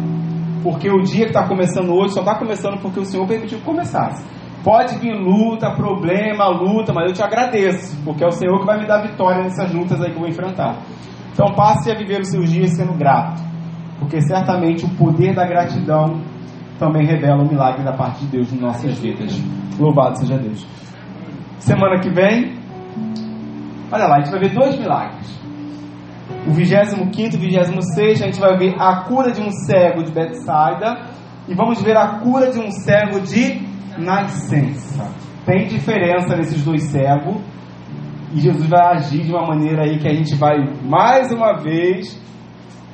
Porque 0.63 0.89
o 0.89 1.03
dia 1.03 1.25
que 1.25 1.31
está 1.31 1.47
começando 1.47 1.93
hoje 1.93 2.15
só 2.15 2.21
está 2.21 2.37
começando 2.37 2.81
porque 2.81 3.01
o 3.01 3.05
Senhor 3.05 3.27
permitiu 3.27 3.59
que 3.59 3.65
começasse. 3.65 4.25
Pode 4.63 4.97
vir 4.99 5.13
luta, 5.13 5.75
problema, 5.75 6.47
luta, 6.47 6.93
mas 6.93 7.09
eu 7.09 7.13
te 7.15 7.23
agradeço, 7.23 8.01
porque 8.05 8.23
é 8.23 8.29
o 8.29 8.31
Senhor 8.31 8.61
que 8.61 8.67
vai 8.67 8.79
me 8.79 8.87
dar 8.87 9.03
vitória 9.03 9.43
nessas 9.43 9.73
lutas 9.75 10.01
aí 10.01 10.11
que 10.11 10.15
eu 10.15 10.21
vou 10.21 10.29
enfrentar. 10.29 10.79
Então 11.33 11.53
passe 11.57 11.91
a 11.91 11.97
viver 11.97 12.21
os 12.21 12.29
seus 12.31 12.49
dias 12.49 12.77
sendo 12.77 12.93
grato, 12.97 13.43
porque 13.99 14.21
certamente 14.21 14.85
o 14.85 14.91
poder 14.91 15.35
da 15.35 15.45
gratidão 15.45 16.21
também 16.79 17.05
revela 17.05 17.43
o 17.43 17.49
milagre 17.49 17.83
da 17.83 17.93
parte 17.93 18.21
de 18.21 18.27
Deus 18.27 18.53
em 18.53 18.61
nossas 18.61 18.97
vidas. 19.01 19.37
Louvado 19.81 20.19
seja 20.19 20.39
Deus. 20.39 20.65
Semana 21.59 21.99
que 22.01 22.11
vem, 22.11 22.62
olha 23.93 24.07
lá, 24.07 24.17
a 24.17 24.21
gente 24.21 24.31
vai 24.31 24.41
ver 24.41 24.55
dois 24.55 24.79
milagres. 24.79 25.43
O 26.47 26.53
25 26.53 27.11
e 27.15 27.37
26 27.37 28.23
a 28.23 28.27
gente 28.27 28.41
vai 28.41 28.57
ver 28.57 28.75
a 28.79 29.05
cura 29.05 29.31
de 29.31 29.41
um 29.41 29.51
cego 29.51 30.03
de 30.03 30.11
Betsaida 30.11 31.07
e 31.47 31.55
vamos 31.55 31.81
ver 31.83 31.97
a 31.97 32.19
cura 32.21 32.51
de 32.51 32.59
um 32.59 32.71
cego 32.71 33.21
de 33.21 33.61
nascença. 33.99 35.09
Tem 35.45 35.67
diferença 35.69 36.35
nesses 36.37 36.65
dois 36.65 36.83
cegos 36.85 37.37
e 38.35 38.41
Jesus 38.41 38.67
vai 38.69 38.97
agir 38.97 39.25
de 39.25 39.31
uma 39.31 39.47
maneira 39.47 39.83
aí 39.85 39.99
que 39.99 40.09
a 40.09 40.15
gente 40.15 40.35
vai 40.37 40.57
mais 40.83 41.31
uma 41.31 41.59
vez 41.59 42.21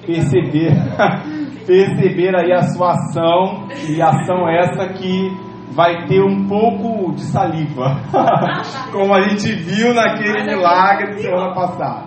perceber 0.05 0.73
perceber 1.67 2.35
aí 2.35 2.53
a 2.53 2.63
sua 2.63 2.93
ação 2.93 3.69
e 3.89 4.01
ação 4.01 4.49
essa 4.49 4.89
que 4.95 5.29
vai 5.73 6.07
ter 6.07 6.23
um 6.23 6.47
pouco 6.47 7.13
de 7.15 7.23
saliva, 7.23 8.01
como 8.93 9.15
a 9.15 9.29
gente 9.29 9.53
viu 9.53 9.95
naquele 9.95 10.45
milagre 10.45 11.15
de 11.15 11.23
semana 11.23 11.55
passada. 11.55 12.07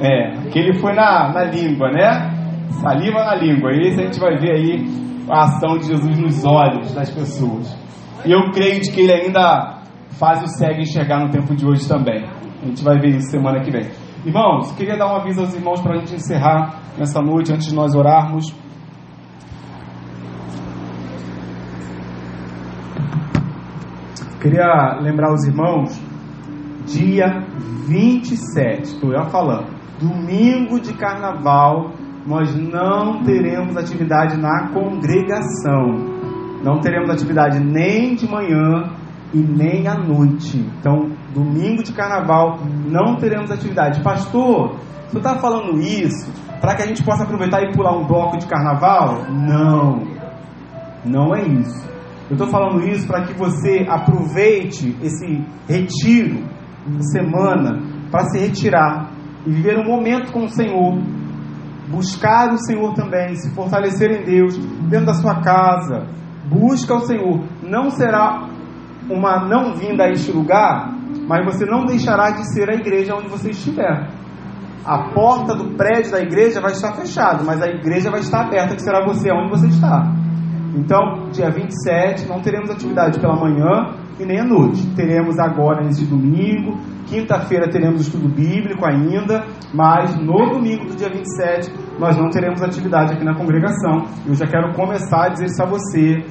É, 0.00 0.38
aquele 0.48 0.78
foi 0.78 0.94
na, 0.94 1.32
na 1.32 1.44
língua, 1.44 1.90
né? 1.90 2.30
Saliva 2.80 3.24
na 3.24 3.34
língua. 3.34 3.70
Esse 3.72 4.00
a 4.00 4.04
gente 4.04 4.18
vai 4.18 4.36
ver 4.38 4.52
aí 4.52 4.86
a 5.30 5.44
ação 5.44 5.78
de 5.78 5.86
Jesus 5.86 6.18
nos 6.18 6.44
olhos 6.44 6.94
das 6.94 7.10
pessoas. 7.10 7.76
E 8.24 8.32
eu 8.32 8.50
creio 8.52 8.80
de 8.80 8.90
que 8.90 9.00
ele 9.00 9.12
ainda 9.12 9.82
faz 10.18 10.42
o 10.42 10.46
cego 10.46 10.80
enxergar 10.80 11.20
no 11.20 11.30
tempo 11.30 11.54
de 11.54 11.66
hoje 11.66 11.86
também. 11.88 12.24
A 12.62 12.66
gente 12.66 12.82
vai 12.82 12.98
ver 12.98 13.16
isso 13.16 13.30
semana 13.30 13.60
que 13.60 13.70
vem. 13.70 13.90
Irmãos, 14.24 14.70
queria 14.72 14.96
dar 14.96 15.12
um 15.12 15.16
aviso 15.16 15.40
aos 15.40 15.54
irmãos 15.54 15.80
para 15.80 15.94
a 15.94 15.98
gente 15.98 16.14
encerrar 16.14 16.80
nessa 16.96 17.20
noite, 17.20 17.52
antes 17.52 17.66
de 17.66 17.74
nós 17.74 17.94
orarmos. 17.94 18.54
Queria 24.42 24.98
lembrar 25.00 25.32
os 25.32 25.44
irmãos, 25.44 26.02
dia 26.84 27.46
27, 27.86 28.82
estou 28.82 29.12
eu 29.12 29.24
falando, 29.26 29.68
domingo 30.00 30.80
de 30.80 30.92
carnaval, 30.94 31.92
nós 32.26 32.52
não 32.52 33.22
teremos 33.22 33.76
atividade 33.76 34.36
na 34.36 34.66
congregação. 34.72 36.10
Não 36.60 36.80
teremos 36.80 37.08
atividade 37.10 37.60
nem 37.60 38.16
de 38.16 38.28
manhã 38.28 38.90
e 39.32 39.38
nem 39.38 39.86
à 39.86 39.94
noite. 39.94 40.58
Então, 40.76 41.12
domingo 41.32 41.84
de 41.84 41.92
carnaval, 41.92 42.58
não 42.90 43.14
teremos 43.20 43.48
atividade. 43.48 44.02
Pastor, 44.02 44.74
você 45.06 45.18
está 45.18 45.36
falando 45.36 45.78
isso 45.78 46.32
para 46.60 46.74
que 46.74 46.82
a 46.82 46.86
gente 46.86 47.04
possa 47.04 47.22
aproveitar 47.22 47.62
e 47.62 47.72
pular 47.72 47.96
um 47.96 48.08
bloco 48.08 48.36
de 48.38 48.46
carnaval? 48.48 49.24
Não, 49.30 50.02
não 51.04 51.32
é 51.32 51.44
isso. 51.44 51.91
Eu 52.32 52.36
estou 52.36 52.48
falando 52.48 52.82
isso 52.88 53.06
para 53.06 53.24
que 53.26 53.34
você 53.34 53.84
aproveite 53.86 54.96
esse 55.02 55.44
retiro 55.68 56.42
semana 57.12 57.78
para 58.10 58.24
se 58.30 58.38
retirar 58.38 59.12
e 59.44 59.50
viver 59.50 59.78
um 59.78 59.84
momento 59.84 60.32
com 60.32 60.44
o 60.44 60.48
Senhor, 60.48 60.98
buscar 61.90 62.50
o 62.54 62.56
Senhor 62.56 62.94
também, 62.94 63.34
se 63.34 63.54
fortalecer 63.54 64.10
em 64.10 64.24
Deus 64.24 64.56
dentro 64.88 65.04
da 65.04 65.14
sua 65.14 65.42
casa. 65.42 66.06
Busca 66.48 66.94
o 66.94 67.00
Senhor. 67.00 67.44
Não 67.62 67.90
será 67.90 68.48
uma 69.10 69.46
não 69.46 69.74
vinda 69.74 70.04
a 70.04 70.10
este 70.10 70.32
lugar, 70.32 70.90
mas 71.28 71.44
você 71.44 71.66
não 71.66 71.84
deixará 71.84 72.30
de 72.30 72.50
ser 72.54 72.70
a 72.70 72.74
igreja 72.74 73.14
onde 73.14 73.28
você 73.28 73.50
estiver. 73.50 74.08
A 74.86 75.10
porta 75.12 75.54
do 75.54 75.76
prédio 75.76 76.12
da 76.12 76.20
igreja 76.22 76.62
vai 76.62 76.72
estar 76.72 76.94
fechada, 76.94 77.44
mas 77.44 77.60
a 77.60 77.66
igreja 77.66 78.10
vai 78.10 78.20
estar 78.20 78.46
aberta, 78.46 78.74
que 78.74 78.82
será 78.82 79.04
você 79.04 79.30
onde 79.30 79.50
você 79.50 79.66
está. 79.66 80.21
Então, 80.74 81.28
dia 81.30 81.50
27, 81.50 82.26
não 82.26 82.40
teremos 82.40 82.70
atividade 82.70 83.20
pela 83.20 83.36
manhã 83.36 83.94
e 84.18 84.24
nem 84.24 84.40
à 84.40 84.44
noite. 84.44 84.86
Teremos 84.94 85.38
agora 85.38 85.84
nesse 85.84 86.06
domingo, 86.06 86.78
quinta-feira 87.06 87.68
teremos 87.68 88.00
estudo 88.00 88.28
bíblico 88.28 88.84
ainda, 88.86 89.44
mas 89.74 90.16
no 90.16 90.50
domingo 90.50 90.86
do 90.86 90.96
dia 90.96 91.10
27 91.10 91.72
nós 91.98 92.16
não 92.16 92.30
teremos 92.30 92.62
atividade 92.62 93.12
aqui 93.12 93.24
na 93.24 93.34
congregação. 93.34 94.06
Eu 94.26 94.34
já 94.34 94.46
quero 94.46 94.72
começar 94.74 95.26
a 95.26 95.28
dizer 95.28 95.46
isso 95.46 95.62
a 95.62 95.66
você. 95.66 96.24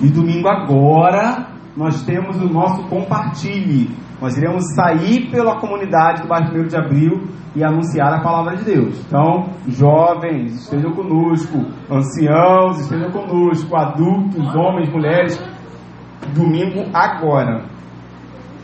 E 0.00 0.08
domingo 0.08 0.48
agora 0.48 1.48
nós 1.76 2.02
temos 2.02 2.36
o 2.36 2.48
nosso 2.48 2.82
compartilhe. 2.88 3.90
Nós 4.20 4.36
iremos 4.36 4.64
sair 4.74 5.30
pela 5.30 5.60
comunidade 5.60 6.22
do 6.22 6.28
bairro 6.28 6.52
1 6.52 6.66
de 6.66 6.76
abril 6.76 7.28
e 7.54 7.62
anunciar 7.64 8.12
a 8.12 8.20
palavra 8.20 8.56
de 8.56 8.64
Deus. 8.64 9.04
Então, 9.06 9.46
jovens, 9.68 10.64
estejam 10.64 10.92
conosco, 10.92 11.58
anciãos, 11.90 12.80
estejam 12.80 13.10
conosco, 13.10 13.76
adultos, 13.76 14.54
homens, 14.56 14.90
mulheres, 14.92 15.38
domingo 16.34 16.90
agora. 16.92 17.64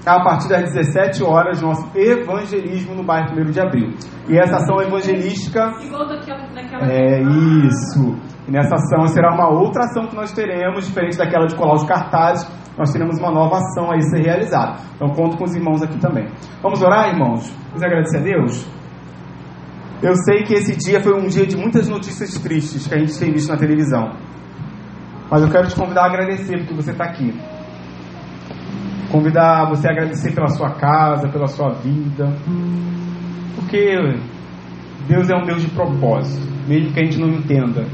a 0.07 0.22
partir 0.22 0.50
das 0.50 0.74
17 0.74 1.24
horas, 1.24 1.62
nosso 1.62 1.88
evangelismo 1.96 2.94
no 2.94 3.02
bairro 3.02 3.40
1 3.40 3.50
de 3.50 3.61
Abril. 3.61 3.94
E 4.28 4.36
essa 4.36 4.57
ação 4.57 4.82
evangelística. 4.82 5.61
É 6.82 7.22
isso. 7.22 8.14
E 8.46 8.50
nessa 8.50 8.74
ação 8.74 9.07
será 9.07 9.32
uma 9.32 9.48
outra 9.48 9.84
ação 9.84 10.07
que 10.07 10.14
nós 10.14 10.30
teremos, 10.32 10.86
diferente 10.86 11.16
daquela 11.16 11.46
de 11.46 11.55
colar 11.57 11.74
os 11.74 11.84
cartazes, 11.84 12.46
nós 12.76 12.92
teremos 12.92 13.18
uma 13.18 13.30
nova 13.30 13.56
ação 13.56 13.90
aí 13.90 14.02
ser 14.02 14.22
realizada. 14.22 14.78
Então 14.96 15.08
conto 15.10 15.36
com 15.36 15.44
os 15.44 15.54
irmãos 15.54 15.82
aqui 15.82 15.98
também. 15.98 16.28
Vamos 16.62 16.82
orar, 16.82 17.08
irmãos? 17.08 17.50
Vamos 17.68 17.82
agradecer 17.82 18.18
a 18.18 18.22
Deus? 18.22 18.66
Eu 20.02 20.14
sei 20.16 20.42
que 20.42 20.54
esse 20.54 20.76
dia 20.76 21.00
foi 21.00 21.14
um 21.14 21.26
dia 21.26 21.46
de 21.46 21.56
muitas 21.56 21.88
notícias 21.88 22.34
tristes 22.38 22.86
que 22.86 22.94
a 22.94 22.98
gente 22.98 23.18
tem 23.18 23.32
visto 23.32 23.48
na 23.48 23.56
televisão. 23.56 24.12
Mas 25.30 25.42
eu 25.42 25.50
quero 25.50 25.68
te 25.68 25.74
convidar 25.74 26.02
a 26.02 26.06
agradecer 26.06 26.58
porque 26.58 26.74
você 26.74 26.90
está 26.90 27.04
aqui. 27.04 27.32
Convidar 29.10 29.68
você 29.70 29.88
a 29.88 29.92
agradecer 29.92 30.34
pela 30.34 30.48
sua 30.48 30.74
casa, 30.74 31.28
pela 31.28 31.46
sua 31.46 31.70
vida. 31.70 32.36
Porque 33.54 33.96
Deus 35.08 35.30
é 35.30 35.36
um 35.36 35.46
Deus 35.46 35.62
de 35.62 35.70
propósito, 35.70 36.46
mesmo 36.66 36.92
que 36.92 37.00
a 37.00 37.04
gente 37.04 37.18
não 37.18 37.28
entenda. 37.28 37.86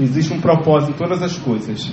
Existe 0.00 0.32
um 0.32 0.40
propósito 0.40 0.92
em 0.92 0.96
todas 0.96 1.22
as 1.22 1.36
coisas. 1.38 1.92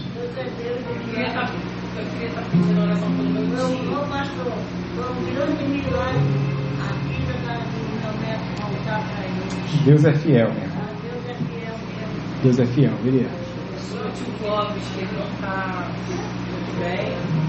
Deus 9.86 10.04
é 10.04 10.14
fiel? 10.14 10.50
Ah, 10.50 10.90
Deus 11.04 11.30
é 11.30 11.36
fiel. 11.36 11.76
Deus 12.44 12.60
é 12.60 12.66
fiel, 12.66 12.94
ele 13.06 13.20
é. 13.22 13.30
Meu 13.94 14.12
tio 14.12 14.26
Clóvis, 14.40 14.88
que 14.90 15.02
ele 15.02 15.12
não 15.14 15.28
está 15.28 15.88
muito 16.50 16.80
bem. 16.80 17.40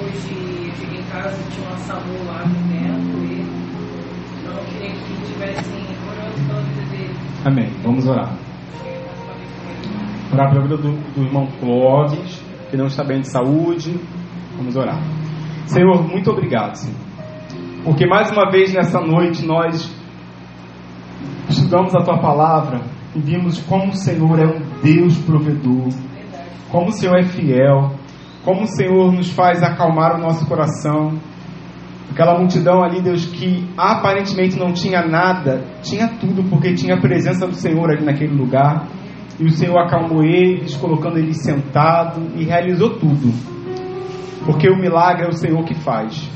Hoje 0.00 0.68
eu 0.68 0.74
cheguei 0.74 1.00
em 1.00 1.04
casa 1.04 1.40
e 1.40 1.52
tinha 1.52 1.66
uma 1.68 1.76
SAMU 1.78 2.24
lá 2.26 2.44
no 2.44 2.60
neto 2.66 3.18
e 3.24 3.46
eu 4.46 4.64
queria 4.64 4.92
que 4.92 5.32
tivessem 5.32 5.84
orando 6.06 6.46
pela 6.46 6.60
vida 6.60 6.82
dele. 6.90 7.14
Amém. 7.44 7.70
Vamos 7.82 8.06
orar. 8.06 8.36
Orar 10.32 10.50
pela 10.50 10.62
vida 10.62 10.76
do, 10.76 10.90
do 11.14 11.22
irmão 11.22 11.46
Clóvis, 11.60 12.42
que 12.70 12.76
não 12.76 12.86
está 12.86 13.04
bem 13.04 13.20
de 13.20 13.30
saúde. 13.30 13.98
Vamos 14.56 14.76
orar. 14.76 15.00
Senhor, 15.66 16.02
muito 16.02 16.30
obrigado, 16.30 16.74
Senhor. 16.74 16.98
Porque 17.84 18.06
mais 18.06 18.30
uma 18.32 18.50
vez 18.50 18.74
nessa 18.74 19.00
noite 19.00 19.46
nós 19.46 19.97
estudamos 21.68 21.94
a 21.94 22.02
tua 22.02 22.18
palavra 22.18 22.80
e 23.14 23.20
vimos 23.20 23.60
como 23.60 23.88
o 23.88 23.94
Senhor 23.94 24.38
é 24.38 24.46
um 24.46 24.62
Deus 24.82 25.18
provedor, 25.18 25.88
como 26.70 26.88
o 26.88 26.92
Senhor 26.92 27.18
é 27.18 27.24
fiel, 27.24 27.92
como 28.42 28.62
o 28.62 28.66
Senhor 28.66 29.12
nos 29.12 29.30
faz 29.30 29.62
acalmar 29.62 30.16
o 30.16 30.18
nosso 30.18 30.46
coração. 30.46 31.12
Aquela 32.10 32.38
multidão 32.38 32.82
ali, 32.82 33.02
Deus, 33.02 33.26
que 33.26 33.68
aparentemente 33.76 34.58
não 34.58 34.72
tinha 34.72 35.06
nada, 35.06 35.62
tinha 35.82 36.08
tudo, 36.08 36.42
porque 36.44 36.72
tinha 36.72 36.94
a 36.94 37.00
presença 37.00 37.46
do 37.46 37.54
Senhor 37.54 37.90
ali 37.90 38.02
naquele 38.02 38.34
lugar. 38.34 38.86
E 39.38 39.44
o 39.44 39.50
Senhor 39.50 39.78
acalmou 39.78 40.24
eles, 40.24 40.74
colocando 40.74 41.18
eles 41.18 41.42
sentados 41.42 42.22
e 42.34 42.44
realizou 42.44 42.98
tudo. 42.98 43.30
Porque 44.46 44.70
o 44.70 44.78
milagre 44.78 45.26
é 45.26 45.28
o 45.28 45.34
Senhor 45.34 45.62
que 45.64 45.74
faz. 45.74 46.30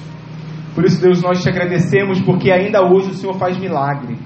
Por 0.74 0.85
isso, 0.85 1.01
Deus, 1.01 1.22
nós 1.22 1.43
te 1.43 1.49
agradecemos, 1.49 2.20
porque 2.20 2.51
ainda 2.51 2.83
hoje 2.83 3.12
o 3.12 3.14
Senhor 3.14 3.35
faz 3.39 3.57
milagre. 3.57 4.18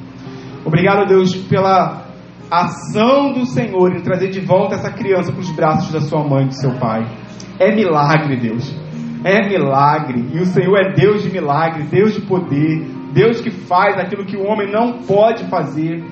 Obrigado, 0.67 1.07
Deus, 1.07 1.33
pela 1.33 2.07
ação 2.51 3.33
do 3.33 3.47
Senhor 3.47 3.95
em 3.95 4.03
trazer 4.03 4.31
de 4.31 4.41
volta 4.41 4.75
essa 4.75 4.91
criança 4.91 5.31
para 5.31 5.41
os 5.41 5.51
braços 5.53 5.93
da 5.93 6.01
sua 6.01 6.27
mãe 6.27 6.47
e 6.47 6.49
do 6.49 6.55
seu 6.55 6.73
pai. 6.73 7.07
É 7.61 7.73
milagre, 7.73 8.37
Deus. 8.37 8.75
É 9.25 9.49
milagre. 9.49 10.29
E 10.35 10.41
o 10.41 10.45
Senhor 10.45 10.77
é 10.77 10.93
Deus 10.93 11.23
de 11.23 11.31
milagre, 11.31 11.85
Deus 11.85 12.14
de 12.14 12.21
poder, 12.23 12.85
Deus 13.12 13.41
que 13.41 13.51
faz 13.51 13.97
aquilo 13.97 14.27
que 14.27 14.37
o 14.37 14.45
homem 14.45 14.69
não 14.69 15.05
pode 15.05 15.45
fazer. 15.49 16.05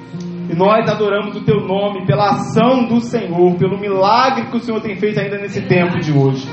E 0.48 0.54
nós 0.54 0.88
adoramos 0.88 1.34
o 1.34 1.44
teu 1.44 1.60
nome 1.60 2.06
pela 2.06 2.30
ação 2.30 2.86
do 2.86 3.00
Senhor, 3.00 3.56
pelo 3.56 3.76
milagre 3.76 4.46
que 4.52 4.56
o 4.56 4.60
Senhor 4.60 4.80
tem 4.80 4.94
feito 4.94 5.18
ainda 5.18 5.36
nesse 5.36 5.62
tempo 5.62 5.98
de 5.98 6.12
hoje. 6.12 6.46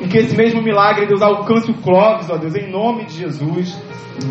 E 0.00 0.08
que 0.08 0.18
esse 0.18 0.36
mesmo 0.36 0.62
milagre, 0.62 1.06
Deus, 1.06 1.22
alcance 1.22 1.70
o 1.70 1.74
Clóvis, 1.74 2.28
ó 2.30 2.36
Deus, 2.36 2.54
em 2.54 2.70
nome 2.70 3.04
de 3.04 3.14
Jesus. 3.14 3.80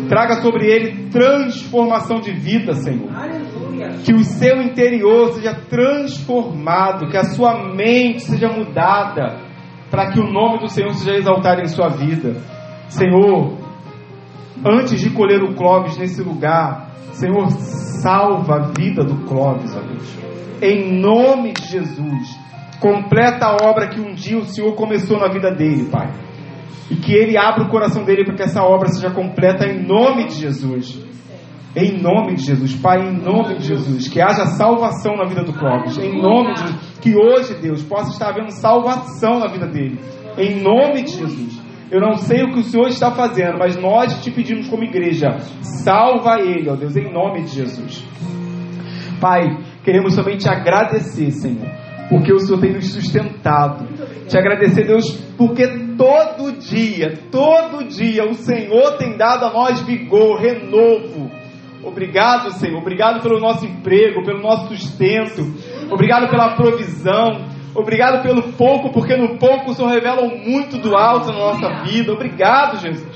Traga 0.08 0.40
sobre 0.40 0.66
ele 0.66 1.10
transformação 1.10 2.20
de 2.20 2.32
vida, 2.32 2.72
Senhor. 2.74 3.10
Aleluia. 3.14 3.88
Que 4.04 4.14
o 4.14 4.24
seu 4.24 4.62
interior 4.62 5.32
seja 5.32 5.54
transformado, 5.54 7.08
que 7.10 7.16
a 7.16 7.24
sua 7.24 7.74
mente 7.74 8.22
seja 8.22 8.48
mudada, 8.48 9.40
para 9.90 10.10
que 10.10 10.20
o 10.20 10.30
nome 10.30 10.60
do 10.60 10.68
Senhor 10.68 10.92
seja 10.94 11.16
exaltado 11.18 11.60
em 11.60 11.66
sua 11.66 11.88
vida. 11.88 12.34
Senhor, 12.88 13.58
antes 14.64 15.00
de 15.00 15.10
colher 15.10 15.42
o 15.42 15.54
Clóvis 15.54 15.98
nesse 15.98 16.22
lugar, 16.22 16.90
Senhor, 17.12 17.50
salva 17.50 18.56
a 18.56 18.72
vida 18.78 19.04
do 19.04 19.24
Clóvis, 19.26 19.76
ó 19.76 19.80
Deus. 19.80 20.18
Em 20.62 20.98
nome 20.98 21.52
de 21.52 21.66
Jesus. 21.66 22.43
Completa 22.84 23.46
a 23.46 23.56
obra 23.66 23.88
que 23.88 23.98
um 23.98 24.12
dia 24.12 24.36
o 24.36 24.44
Senhor 24.44 24.74
começou 24.74 25.18
na 25.18 25.32
vida 25.32 25.50
dele, 25.50 25.88
Pai. 25.90 26.12
E 26.90 26.96
que 26.96 27.14
ele 27.14 27.34
abra 27.34 27.64
o 27.64 27.70
coração 27.70 28.04
dele 28.04 28.26
para 28.26 28.34
que 28.34 28.42
essa 28.42 28.62
obra 28.62 28.90
seja 28.90 29.08
completa 29.10 29.66
em 29.66 29.86
nome 29.86 30.26
de 30.26 30.34
Jesus. 30.34 31.02
Em 31.74 31.98
nome 31.98 32.34
de 32.34 32.42
Jesus, 32.42 32.76
Pai, 32.76 33.00
em 33.08 33.16
nome 33.16 33.56
de 33.56 33.68
Jesus, 33.68 34.06
que 34.06 34.20
haja 34.20 34.44
salvação 34.44 35.16
na 35.16 35.24
vida 35.24 35.42
do 35.42 35.54
Clóvis. 35.54 35.96
Em 35.96 36.20
nome 36.20 36.52
de 36.52 36.60
Jesus, 36.60 36.98
que 37.00 37.16
hoje, 37.16 37.54
Deus, 37.54 37.82
possa 37.82 38.10
estar 38.10 38.28
havendo 38.28 38.50
salvação 38.50 39.38
na 39.38 39.50
vida 39.50 39.66
dele. 39.66 39.98
Em 40.36 40.62
nome 40.62 41.04
de 41.04 41.12
Jesus. 41.12 41.58
Eu 41.90 42.02
não 42.02 42.16
sei 42.16 42.42
o 42.42 42.52
que 42.52 42.58
o 42.58 42.64
Senhor 42.64 42.88
está 42.88 43.12
fazendo, 43.12 43.58
mas 43.58 43.76
nós 43.76 44.22
te 44.22 44.30
pedimos 44.30 44.68
como 44.68 44.84
igreja, 44.84 45.38
salva 45.62 46.38
ele, 46.38 46.68
ó 46.68 46.76
Deus, 46.76 46.94
em 46.96 47.10
nome 47.10 47.44
de 47.44 47.48
Jesus. 47.48 48.06
Pai, 49.18 49.42
queremos 49.82 50.14
também 50.14 50.36
te 50.36 50.50
agradecer, 50.50 51.30
Senhor, 51.30 51.83
porque 52.08 52.32
o 52.32 52.38
Senhor 52.38 52.60
tem 52.60 52.72
nos 52.72 52.92
sustentado. 52.92 53.86
Te 54.26 54.38
agradecer, 54.38 54.86
Deus, 54.86 55.10
porque 55.36 55.66
todo 55.96 56.52
dia, 56.52 57.18
todo 57.30 57.84
dia 57.84 58.24
o 58.24 58.34
Senhor 58.34 58.96
tem 58.96 59.16
dado 59.16 59.46
a 59.46 59.52
nós 59.52 59.80
vigor, 59.82 60.40
renovo. 60.40 61.30
Obrigado, 61.82 62.50
Senhor. 62.52 62.78
Obrigado 62.78 63.22
pelo 63.22 63.38
nosso 63.38 63.66
emprego, 63.66 64.24
pelo 64.24 64.40
nosso 64.40 64.68
sustento. 64.68 65.42
Obrigado 65.90 66.30
pela 66.30 66.56
provisão. 66.56 67.46
Obrigado 67.74 68.22
pelo 68.22 68.52
pouco, 68.52 68.92
porque 68.92 69.16
no 69.16 69.36
pouco 69.36 69.70
o 69.70 69.74
Senhor 69.74 69.90
revela 69.90 70.22
muito 70.22 70.78
do 70.78 70.96
alto 70.96 71.32
na 71.32 71.38
nossa 71.38 71.82
vida. 71.84 72.12
Obrigado, 72.12 72.80
Jesus. 72.80 73.13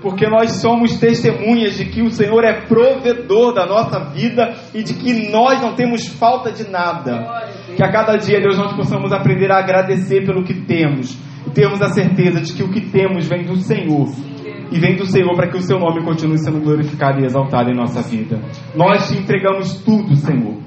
Porque 0.00 0.28
nós 0.28 0.52
somos 0.52 0.98
testemunhas 0.98 1.76
de 1.76 1.86
que 1.86 2.02
o 2.02 2.10
Senhor 2.10 2.44
é 2.44 2.60
provedor 2.66 3.52
da 3.52 3.66
nossa 3.66 3.98
vida 4.10 4.54
e 4.72 4.82
de 4.82 4.94
que 4.94 5.30
nós 5.30 5.60
não 5.60 5.74
temos 5.74 6.06
falta 6.06 6.52
de 6.52 6.68
nada. 6.70 7.44
Que 7.76 7.82
a 7.82 7.90
cada 7.90 8.16
dia, 8.16 8.40
Deus, 8.40 8.56
nós 8.56 8.74
possamos 8.74 9.12
aprender 9.12 9.50
a 9.50 9.58
agradecer 9.58 10.24
pelo 10.24 10.44
que 10.44 10.54
temos 10.54 11.16
e 11.46 11.50
termos 11.50 11.82
a 11.82 11.88
certeza 11.88 12.40
de 12.40 12.52
que 12.52 12.62
o 12.62 12.70
que 12.70 12.80
temos 12.90 13.26
vem 13.26 13.44
do 13.44 13.56
Senhor 13.56 14.08
e 14.70 14.78
vem 14.78 14.96
do 14.96 15.06
Senhor 15.06 15.34
para 15.34 15.48
que 15.48 15.56
o 15.56 15.62
seu 15.62 15.78
nome 15.78 16.04
continue 16.04 16.38
sendo 16.38 16.60
glorificado 16.60 17.20
e 17.20 17.24
exaltado 17.24 17.70
em 17.70 17.74
nossa 17.74 18.02
vida. 18.02 18.40
Nós 18.74 19.08
te 19.08 19.18
entregamos 19.18 19.82
tudo, 19.82 20.14
Senhor. 20.14 20.58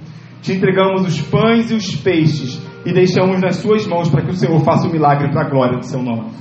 Te 0.41 0.53
entregamos 0.53 1.03
os 1.03 1.21
pães 1.21 1.69
e 1.71 1.75
os 1.75 1.95
peixes 1.95 2.59
e 2.85 2.91
deixamos 2.91 3.39
nas 3.39 3.57
suas 3.57 3.85
mãos 3.85 4.09
para 4.09 4.23
que 4.23 4.31
o 4.31 4.35
Senhor 4.35 4.59
faça 4.61 4.87
o 4.87 4.91
milagre 4.91 5.29
para 5.29 5.45
a 5.45 5.49
glória 5.49 5.77
do 5.77 5.85
seu 5.85 6.01
nome. 6.01 6.31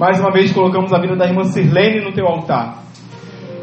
Mais 0.00 0.18
uma 0.18 0.32
vez 0.32 0.50
colocamos 0.50 0.94
a 0.94 0.98
vida 0.98 1.14
da 1.14 1.26
irmã 1.26 1.44
Sirlene 1.44 2.02
no 2.02 2.14
teu 2.14 2.26
altar. 2.26 2.84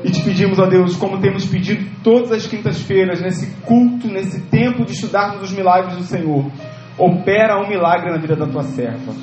E 0.03 0.11
te 0.11 0.21
pedimos, 0.23 0.59
ó 0.59 0.67
Deus, 0.67 0.95
como 0.95 1.19
temos 1.19 1.47
pedido 1.47 1.83
todas 2.03 2.31
as 2.31 2.45
quintas-feiras, 2.45 3.19
nesse 3.19 3.59
culto, 3.61 4.07
nesse 4.07 4.41
tempo 4.41 4.85
de 4.85 4.91
estudarmos 4.91 5.41
os 5.41 5.51
milagres 5.51 5.97
do 5.97 6.03
Senhor, 6.03 6.45
opera 6.95 7.59
um 7.59 7.67
milagre 7.67 8.11
na 8.11 8.19
vida 8.19 8.35
da 8.35 8.45
tua 8.45 8.61
serva. 8.61 9.13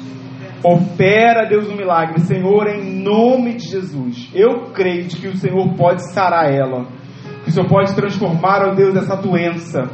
Opera, 0.65 1.49
Deus, 1.49 1.69
um 1.69 1.77
milagre. 1.77 2.19
Senhor, 2.19 2.67
em 2.67 3.01
nome 3.01 3.55
de 3.59 3.69
Jesus. 3.69 4.29
Eu 4.35 4.73
creio 4.73 5.05
de 5.05 5.17
que 5.17 5.29
o 5.29 5.37
Senhor 5.37 5.73
pode 5.77 6.13
sarar 6.13 6.53
ela. 6.53 6.89
Que 7.45 7.51
o 7.51 7.53
Senhor 7.53 7.69
pode 7.69 7.95
transformar, 7.95 8.67
ó 8.67 8.75
Deus, 8.75 8.97
essa 8.97 9.15
doença 9.15 9.89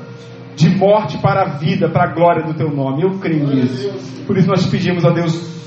de 0.56 0.74
morte 0.74 1.18
para 1.18 1.42
a 1.42 1.58
vida, 1.58 1.90
para 1.90 2.10
a 2.10 2.14
glória 2.14 2.46
do 2.46 2.54
teu 2.54 2.70
nome. 2.70 3.02
Eu 3.02 3.18
creio 3.18 3.46
nisso. 3.46 4.24
Por 4.26 4.38
isso 4.38 4.48
nós 4.48 4.64
pedimos, 4.64 5.04
ó 5.04 5.10
Deus, 5.10 5.59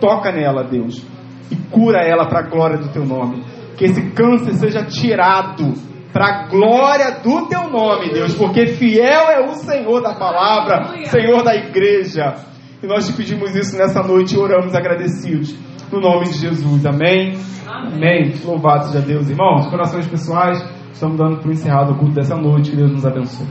toca 0.00 0.32
nela, 0.32 0.64
Deus, 0.64 1.04
e 1.50 1.56
cura 1.70 2.02
ela 2.02 2.26
para 2.26 2.40
a 2.40 2.48
glória 2.48 2.78
do 2.78 2.88
teu 2.88 3.04
nome. 3.04 3.44
Que 3.76 3.84
esse 3.84 4.10
câncer 4.10 4.54
seja 4.54 4.84
tirado 4.84 5.74
para 6.12 6.26
a 6.26 6.48
glória 6.48 7.20
do 7.22 7.46
teu 7.46 7.70
nome, 7.70 8.12
Deus, 8.12 8.34
porque 8.34 8.66
fiel 8.66 9.30
é 9.30 9.44
o 9.46 9.54
Senhor 9.54 10.02
da 10.02 10.14
palavra, 10.14 11.06
Senhor 11.06 11.42
da 11.42 11.54
igreja. 11.54 12.34
E 12.82 12.86
nós 12.86 13.06
te 13.06 13.12
pedimos 13.12 13.54
isso 13.54 13.76
nessa 13.76 14.02
noite 14.02 14.34
e 14.34 14.38
oramos 14.38 14.74
agradecidos. 14.74 15.54
No 15.92 16.00
nome 16.00 16.26
de 16.26 16.38
Jesus. 16.38 16.86
Amém. 16.86 17.38
Amém. 17.68 18.34
Louvado 18.44 18.86
seja 18.86 19.04
Deus, 19.04 19.28
irmãos. 19.28 19.66
Corações 19.68 20.06
pessoais, 20.06 20.62
estamos 20.92 21.16
dando 21.16 21.40
por 21.40 21.50
encerrado 21.50 21.92
o 21.92 21.98
culto 21.98 22.14
dessa 22.14 22.36
noite. 22.36 22.70
Que 22.70 22.76
Deus 22.76 22.92
nos 22.92 23.06
abençoe. 23.06 23.46